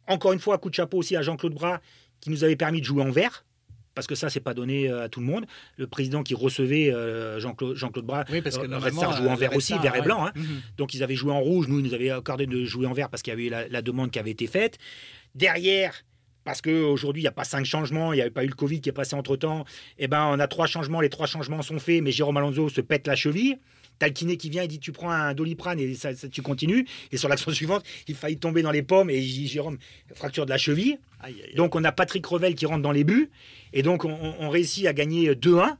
Encore 0.08 0.32
une 0.32 0.40
fois, 0.40 0.58
coup 0.58 0.68
de 0.68 0.74
chapeau 0.74 0.98
aussi 0.98 1.16
à 1.16 1.22
Jean-Claude 1.22 1.54
Bras 1.54 1.80
qui 2.20 2.30
nous 2.30 2.42
avait 2.44 2.56
permis 2.56 2.80
de 2.80 2.84
jouer 2.86 3.02
en 3.02 3.10
vert. 3.10 3.44
Parce 3.94 4.08
que 4.08 4.16
ça, 4.16 4.28
c'est 4.28 4.40
pas 4.40 4.54
donné 4.54 4.88
euh, 4.90 5.04
à 5.04 5.08
tout 5.08 5.20
le 5.20 5.26
monde. 5.26 5.46
Le 5.76 5.86
président 5.86 6.24
qui 6.24 6.34
recevait 6.34 6.92
euh, 6.92 7.38
Jean-Claude 7.38 7.76
Jean-Claude 7.76 8.04
Bras, 8.04 8.24
Oui, 8.28 8.42
parce 8.42 8.58
que 8.58 8.66
Red 8.66 8.92
Star 8.92 9.16
joue 9.16 9.28
en 9.28 9.36
vert 9.36 9.54
aussi, 9.54 9.78
vert 9.78 9.94
et 9.94 10.02
blanc. 10.02 10.24
ouais. 10.24 10.30
hein. 10.34 10.40
Mhm. 10.40 10.60
Donc 10.76 10.94
ils 10.94 11.04
avaient 11.04 11.14
joué 11.14 11.30
en 11.30 11.40
rouge, 11.40 11.68
nous, 11.68 11.78
ils 11.78 11.84
nous 11.86 11.94
avaient 11.94 12.10
accordé 12.10 12.46
de 12.46 12.64
jouer 12.64 12.86
en 12.88 12.92
vert 12.92 13.08
parce 13.08 13.22
qu'il 13.22 13.30
y 13.30 13.34
avait 13.34 13.46
eu 13.46 13.50
la, 13.50 13.68
la 13.68 13.82
demande 13.82 14.10
qui 14.10 14.18
avait 14.18 14.32
été 14.32 14.48
faite. 14.48 14.78
Derrière, 15.36 15.94
parce 16.44 16.60
qu'aujourd'hui, 16.60 17.22
il 17.22 17.24
n'y 17.24 17.28
a 17.28 17.32
pas 17.32 17.44
cinq 17.44 17.64
changements, 17.64 18.12
il 18.12 18.16
n'y 18.16 18.22
avait 18.22 18.30
pas 18.30 18.44
eu 18.44 18.48
le 18.48 18.54
Covid 18.54 18.80
qui 18.80 18.88
est 18.88 18.92
passé 18.92 19.14
entre-temps, 19.16 19.64
eh 19.98 20.08
ben, 20.08 20.26
on 20.30 20.38
a 20.38 20.46
trois 20.46 20.66
changements, 20.66 21.00
les 21.00 21.08
trois 21.08 21.26
changements 21.26 21.62
sont 21.62 21.78
faits, 21.78 22.02
mais 22.02 22.12
Jérôme 22.12 22.36
Alonso 22.36 22.68
se 22.68 22.80
pète 22.80 23.06
la 23.06 23.16
cheville. 23.16 23.56
T'as 24.00 24.08
le 24.08 24.12
kiné 24.12 24.36
qui 24.36 24.50
vient, 24.50 24.62
il 24.64 24.68
dit 24.68 24.80
tu 24.80 24.90
prends 24.90 25.10
un 25.10 25.34
doliprane 25.34 25.78
et 25.78 25.94
ça, 25.94 26.14
ça- 26.16 26.28
tu 26.28 26.42
continues. 26.42 26.84
Et 27.12 27.16
sur 27.16 27.28
l'action 27.28 27.50
suivante, 27.52 27.84
il 28.08 28.16
faillit 28.16 28.38
tomber 28.38 28.60
dans 28.62 28.72
les 28.72 28.82
pommes 28.82 29.08
et 29.08 29.16
il 29.18 29.22
dit 29.32 29.46
Jérôme, 29.46 29.78
fracture 30.14 30.46
de 30.46 30.50
la 30.50 30.58
cheville. 30.58 30.98
Aïe, 31.20 31.34
aïe, 31.34 31.42
aïe. 31.50 31.54
Donc 31.54 31.76
on 31.76 31.84
a 31.84 31.92
Patrick 31.92 32.26
Revel 32.26 32.54
qui 32.56 32.66
rentre 32.66 32.82
dans 32.82 32.90
les 32.92 33.04
buts. 33.04 33.30
Et 33.72 33.82
donc 33.82 34.04
on, 34.04 34.48
réussit 34.50 34.86
à 34.86 34.92
gagner 34.92 35.32
2-1. 35.34 35.76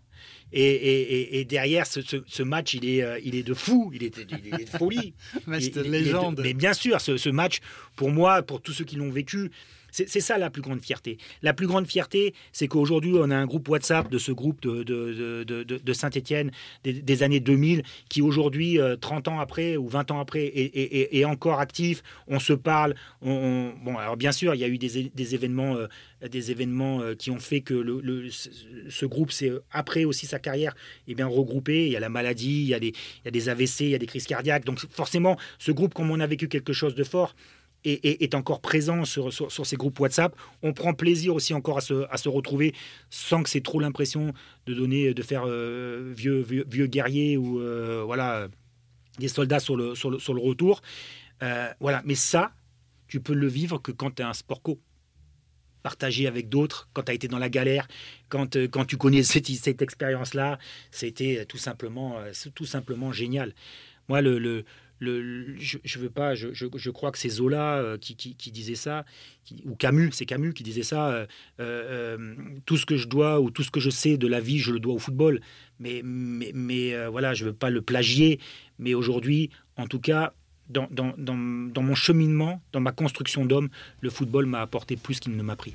Et, 0.52 0.62
et- 0.62 1.00
et- 1.36 1.40
et 1.40 1.44
derrière, 1.44 1.84
ce, 1.88 2.00
ce- 2.00 2.22
ce 2.28 2.42
match, 2.44 2.74
il 2.74 2.88
est, 2.88 3.02
euh, 3.02 3.18
il 3.24 3.34
est 3.34 3.42
de 3.42 3.54
fou, 3.54 3.90
il 3.92 4.04
est, 4.04 4.16
il 4.44 4.54
est 4.60 4.64
de 4.72 4.78
folie. 4.78 5.12
Match 5.48 5.70
de 5.72 5.80
légende. 5.80 6.40
mais 6.44 6.54
bien 6.54 6.72
sûr, 6.74 7.00
ce, 7.00 7.16
ce 7.16 7.28
match, 7.28 7.58
pour 7.96 8.10
moi, 8.10 8.42
pour 8.42 8.60
tous 8.62 8.72
ceux 8.72 8.84
qui 8.84 8.94
l'ont 8.94 9.10
vécu, 9.10 9.50
c'est 9.94 10.20
ça 10.20 10.38
la 10.38 10.50
plus 10.50 10.60
grande 10.62 10.80
fierté. 10.80 11.18
La 11.42 11.54
plus 11.54 11.66
grande 11.68 11.86
fierté, 11.86 12.34
c'est 12.52 12.66
qu'aujourd'hui, 12.66 13.12
on 13.14 13.30
a 13.30 13.36
un 13.36 13.46
groupe 13.46 13.68
WhatsApp 13.68 14.10
de 14.10 14.18
ce 14.18 14.32
groupe 14.32 14.60
de, 14.62 14.82
de, 14.82 15.44
de- 15.44 15.62
de- 15.62 15.92
Saint-Etienne 15.92 16.50
des, 16.82 17.22
années 17.22 17.38
2000 17.38 17.82
qui 18.08 18.20
aujourd'hui, 18.20 18.80
euh, 18.80 18.96
30 18.96 19.28
ans 19.28 19.38
après 19.38 19.76
ou 19.76 19.86
20 19.88 20.10
ans 20.10 20.18
après, 20.18 20.46
est, 20.46 21.24
encore 21.24 21.60
actif. 21.60 22.02
On 22.26 22.40
se 22.40 22.52
parle. 22.52 22.96
On, 23.22 23.30
on- 23.30 23.84
bon, 23.84 23.96
alors 23.96 24.16
bien 24.16 24.32
sûr, 24.32 24.54
il 24.56 24.60
y 24.60 24.64
a 24.64 24.68
eu 24.68 24.78
des, 24.78 25.10
des 25.14 25.34
événements, 25.36 25.76
euh, 25.76 25.86
des 26.28 26.50
événements 26.50 27.00
euh, 27.00 27.14
qui 27.14 27.30
ont 27.30 27.38
fait 27.38 27.60
que 27.60 27.74
le, 27.74 28.00
le- 28.02 28.28
ce, 28.30 29.06
groupe 29.06 29.30
s'est, 29.30 29.50
euh, 29.50 29.62
après 29.70 30.04
aussi 30.04 30.26
sa 30.26 30.40
carrière, 30.40 30.74
est 31.06 31.14
bien 31.14 31.26
regroupé. 31.28 31.86
Il 31.86 31.92
y 31.92 31.96
a 31.96 32.00
la 32.00 32.08
maladie, 32.08 32.62
il 32.62 32.66
y 32.68 32.74
a 32.74 32.80
des, 32.80 32.88
il 32.88 33.24
y 33.26 33.28
a 33.28 33.30
des 33.30 33.48
AVC, 33.48 33.80
il 33.82 33.90
y 33.90 33.94
a 33.94 33.98
des 33.98 34.06
crises 34.06 34.26
cardiaques. 34.26 34.64
Donc 34.64 34.80
forcément, 34.90 35.36
ce 35.58 35.70
groupe, 35.70 35.94
comme 35.94 36.10
on 36.10 36.18
a 36.20 36.26
vécu 36.26 36.48
quelque 36.48 36.72
chose 36.72 36.94
de 36.96 37.04
fort, 37.04 37.36
est, 37.84 38.34
encore 38.34 38.60
présent 38.60 39.04
sur, 39.04 39.32
sur, 39.32 39.66
ces 39.66 39.76
groupes 39.76 39.98
WhatsApp. 40.00 40.34
On 40.62 40.72
prend 40.72 40.94
plaisir 40.94 41.34
aussi 41.34 41.54
encore 41.54 41.78
à 41.78 41.80
se, 41.80 42.06
à 42.10 42.16
se 42.16 42.28
retrouver 42.28 42.74
sans 43.10 43.42
que 43.42 43.50
c'est 43.50 43.62
trop 43.62 43.80
l'impression 43.80 44.32
de 44.66 44.74
donner, 44.74 45.14
de 45.14 45.22
faire 45.22 45.44
euh, 45.46 46.12
vieux, 46.16 46.40
vieux, 46.40 46.64
vieux 46.68 46.86
guerrier 46.86 47.36
ou 47.36 47.60
euh, 47.60 48.02
voilà, 48.04 48.48
des 49.18 49.28
soldats 49.28 49.60
sur 49.60 49.76
le, 49.76 49.94
sur 49.94 50.10
le, 50.10 50.18
sur 50.18 50.34
le 50.34 50.40
retour. 50.40 50.80
Euh, 51.42 51.68
voilà. 51.80 52.02
Mais 52.04 52.14
ça, 52.14 52.52
tu 53.06 53.20
peux 53.20 53.34
le 53.34 53.46
vivre 53.46 53.78
que 53.78 53.92
quand 53.92 54.16
tu 54.16 54.22
es 54.22 54.24
un 54.24 54.34
sport 54.34 54.62
co. 54.62 54.80
Partager 55.82 56.26
avec 56.26 56.48
d'autres, 56.48 56.88
quand 56.94 57.02
tu 57.02 57.10
as 57.10 57.14
été 57.14 57.28
dans 57.28 57.38
la 57.38 57.50
galère, 57.50 57.86
quand, 58.30 58.56
quand 58.68 58.86
tu 58.86 58.96
connais 58.96 59.22
cette, 59.22 59.48
cette 59.48 59.82
expérience-là, 59.82 60.58
c'était 60.90 61.44
tout 61.44 61.58
simplement, 61.58 62.16
tout 62.54 62.64
simplement 62.64 63.12
génial. 63.12 63.52
Moi, 64.08 64.22
le, 64.22 64.64
je, 65.00 65.78
je 65.82 65.98
veux 65.98 66.10
pas, 66.10 66.34
je, 66.34 66.90
crois 66.90 67.10
que 67.10 67.18
c'est 67.18 67.28
Zola 67.28 67.78
euh, 67.78 67.98
qui, 67.98 68.34
disait 68.50 68.74
ça, 68.74 69.04
ou 69.64 69.74
Camus, 69.74 70.10
c'est 70.12 70.26
Camus 70.26 70.52
qui 70.52 70.62
disait 70.62 70.82
ça. 70.82 71.10
euh, 71.10 71.26
euh, 71.60 72.34
tout 72.66 72.76
ce 72.76 72.86
que 72.86 72.96
je 72.96 73.08
dois 73.08 73.40
ou 73.40 73.50
tout 73.50 73.62
ce 73.62 73.70
que 73.70 73.80
je 73.80 73.90
sais 73.90 74.16
de 74.16 74.26
la 74.26 74.40
vie, 74.40 74.58
je 74.58 74.72
le 74.72 74.80
dois 74.80 74.94
au 74.94 74.98
football. 74.98 75.40
Mais, 75.78 76.02
voilà, 77.08 77.34
je 77.34 77.44
veux 77.44 77.52
pas 77.52 77.70
le 77.70 77.82
plagier. 77.82 78.40
Mais 78.78 78.94
aujourd'hui, 78.94 79.50
en 79.76 79.86
tout 79.86 80.00
cas, 80.00 80.34
dans, 80.68 80.88
dans, 80.90 81.82
mon 81.82 81.94
cheminement, 81.94 82.62
dans 82.72 82.80
ma 82.80 82.92
construction 82.92 83.44
d'homme, 83.44 83.68
le 84.00 84.10
football 84.10 84.46
m'a 84.46 84.62
apporté 84.62 84.96
plus 84.96 85.20
qu'il 85.20 85.36
ne 85.36 85.42
m'a 85.42 85.56
pris. 85.56 85.74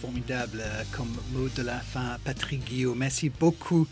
Formidable 0.00 0.62
comme 0.92 1.14
mot 1.34 1.48
de 1.54 1.62
la 1.62 1.78
fin, 1.78 2.16
Patrick 2.24 2.64
Guillaume. 2.64 2.98
Merci 2.98 3.28
beaucoup 3.28 3.86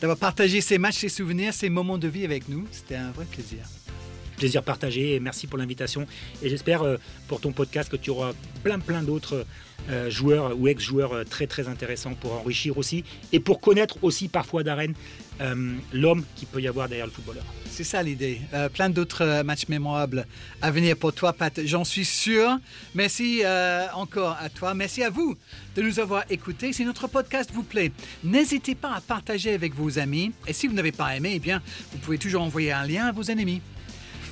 d'avoir 0.00 0.18
partagé 0.18 0.60
ces 0.60 0.76
matchs, 0.76 0.98
ces 0.98 1.08
souvenirs, 1.08 1.54
ces 1.54 1.70
moments 1.70 1.98
de 1.98 2.08
vie 2.08 2.24
avec 2.24 2.48
nous. 2.48 2.66
C'était 2.72 2.96
un 2.96 3.12
vrai 3.12 3.26
plaisir. 3.26 3.60
Plaisir 4.36 4.62
partagé 4.62 5.14
et 5.14 5.20
merci 5.20 5.46
pour 5.46 5.58
l'invitation. 5.58 6.06
Et 6.42 6.48
j'espère 6.48 6.82
euh, 6.82 6.96
pour 7.28 7.40
ton 7.40 7.52
podcast 7.52 7.90
que 7.90 7.96
tu 7.96 8.10
auras 8.10 8.32
plein 8.62 8.78
plein 8.78 9.02
d'autres 9.02 9.46
euh, 9.90 10.10
joueurs 10.10 10.58
ou 10.58 10.68
ex-joueurs 10.68 11.12
euh, 11.12 11.24
très 11.24 11.46
très 11.46 11.68
intéressants 11.68 12.14
pour 12.14 12.32
enrichir 12.34 12.78
aussi 12.78 13.04
et 13.32 13.40
pour 13.40 13.60
connaître 13.60 13.98
aussi 14.02 14.28
parfois 14.28 14.62
d'arène 14.62 14.94
l'homme 15.92 16.24
qui 16.36 16.46
peut 16.46 16.60
y 16.60 16.68
avoir 16.68 16.88
derrière 16.88 17.06
le 17.06 17.10
footballeur. 17.10 17.42
C'est 17.68 17.82
ça 17.82 18.00
l'idée. 18.00 18.40
Plein 18.74 18.90
d'autres 18.90 19.42
matchs 19.42 19.66
mémorables 19.66 20.24
à 20.60 20.70
venir 20.70 20.96
pour 20.96 21.12
toi, 21.12 21.32
Pat. 21.32 21.60
J'en 21.64 21.82
suis 21.82 22.04
sûr. 22.04 22.58
Merci 22.94 23.42
encore 23.92 24.36
à 24.40 24.48
toi. 24.50 24.72
Merci 24.74 25.02
à 25.02 25.10
vous 25.10 25.36
de 25.74 25.82
nous 25.82 25.98
avoir 25.98 26.22
écoutés. 26.30 26.72
Si 26.72 26.84
notre 26.84 27.08
podcast 27.08 27.50
vous 27.52 27.64
plaît, 27.64 27.90
n'hésitez 28.22 28.76
pas 28.76 28.92
à 28.94 29.00
partager 29.00 29.52
avec 29.52 29.74
vos 29.74 29.98
amis. 29.98 30.30
Et 30.46 30.52
si 30.52 30.68
vous 30.68 30.74
n'avez 30.74 30.92
pas 30.92 31.16
aimé, 31.16 31.32
eh 31.34 31.40
bien, 31.40 31.60
vous 31.90 31.98
pouvez 31.98 32.18
toujours 32.18 32.42
envoyer 32.42 32.70
un 32.70 32.86
lien 32.86 33.06
à 33.06 33.12
vos 33.12 33.24
ennemis. 33.24 33.60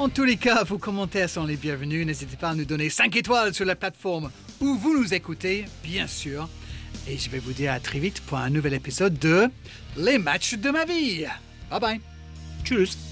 En 0.00 0.08
tous 0.08 0.24
les 0.24 0.38
cas, 0.38 0.64
vos 0.64 0.78
commentaires 0.78 1.28
sont 1.28 1.44
les 1.44 1.56
bienvenus. 1.56 2.06
N'hésitez 2.06 2.38
pas 2.38 2.48
à 2.48 2.54
nous 2.54 2.64
donner 2.64 2.88
5 2.88 3.14
étoiles 3.16 3.52
sur 3.52 3.66
la 3.66 3.76
plateforme 3.76 4.30
où 4.58 4.74
vous 4.74 4.98
nous 4.98 5.12
écoutez, 5.12 5.66
bien 5.84 6.06
sûr. 6.06 6.48
Et 7.06 7.18
je 7.18 7.28
vais 7.28 7.38
vous 7.38 7.52
dire 7.52 7.74
à 7.74 7.80
très 7.80 7.98
vite 7.98 8.22
pour 8.22 8.38
un 8.38 8.48
nouvel 8.48 8.72
épisode 8.72 9.18
de 9.18 9.50
Les 9.98 10.16
matchs 10.16 10.54
de 10.54 10.70
ma 10.70 10.86
vie. 10.86 11.26
Bye 11.70 11.80
bye. 11.80 12.00
Tchuss 12.64 13.09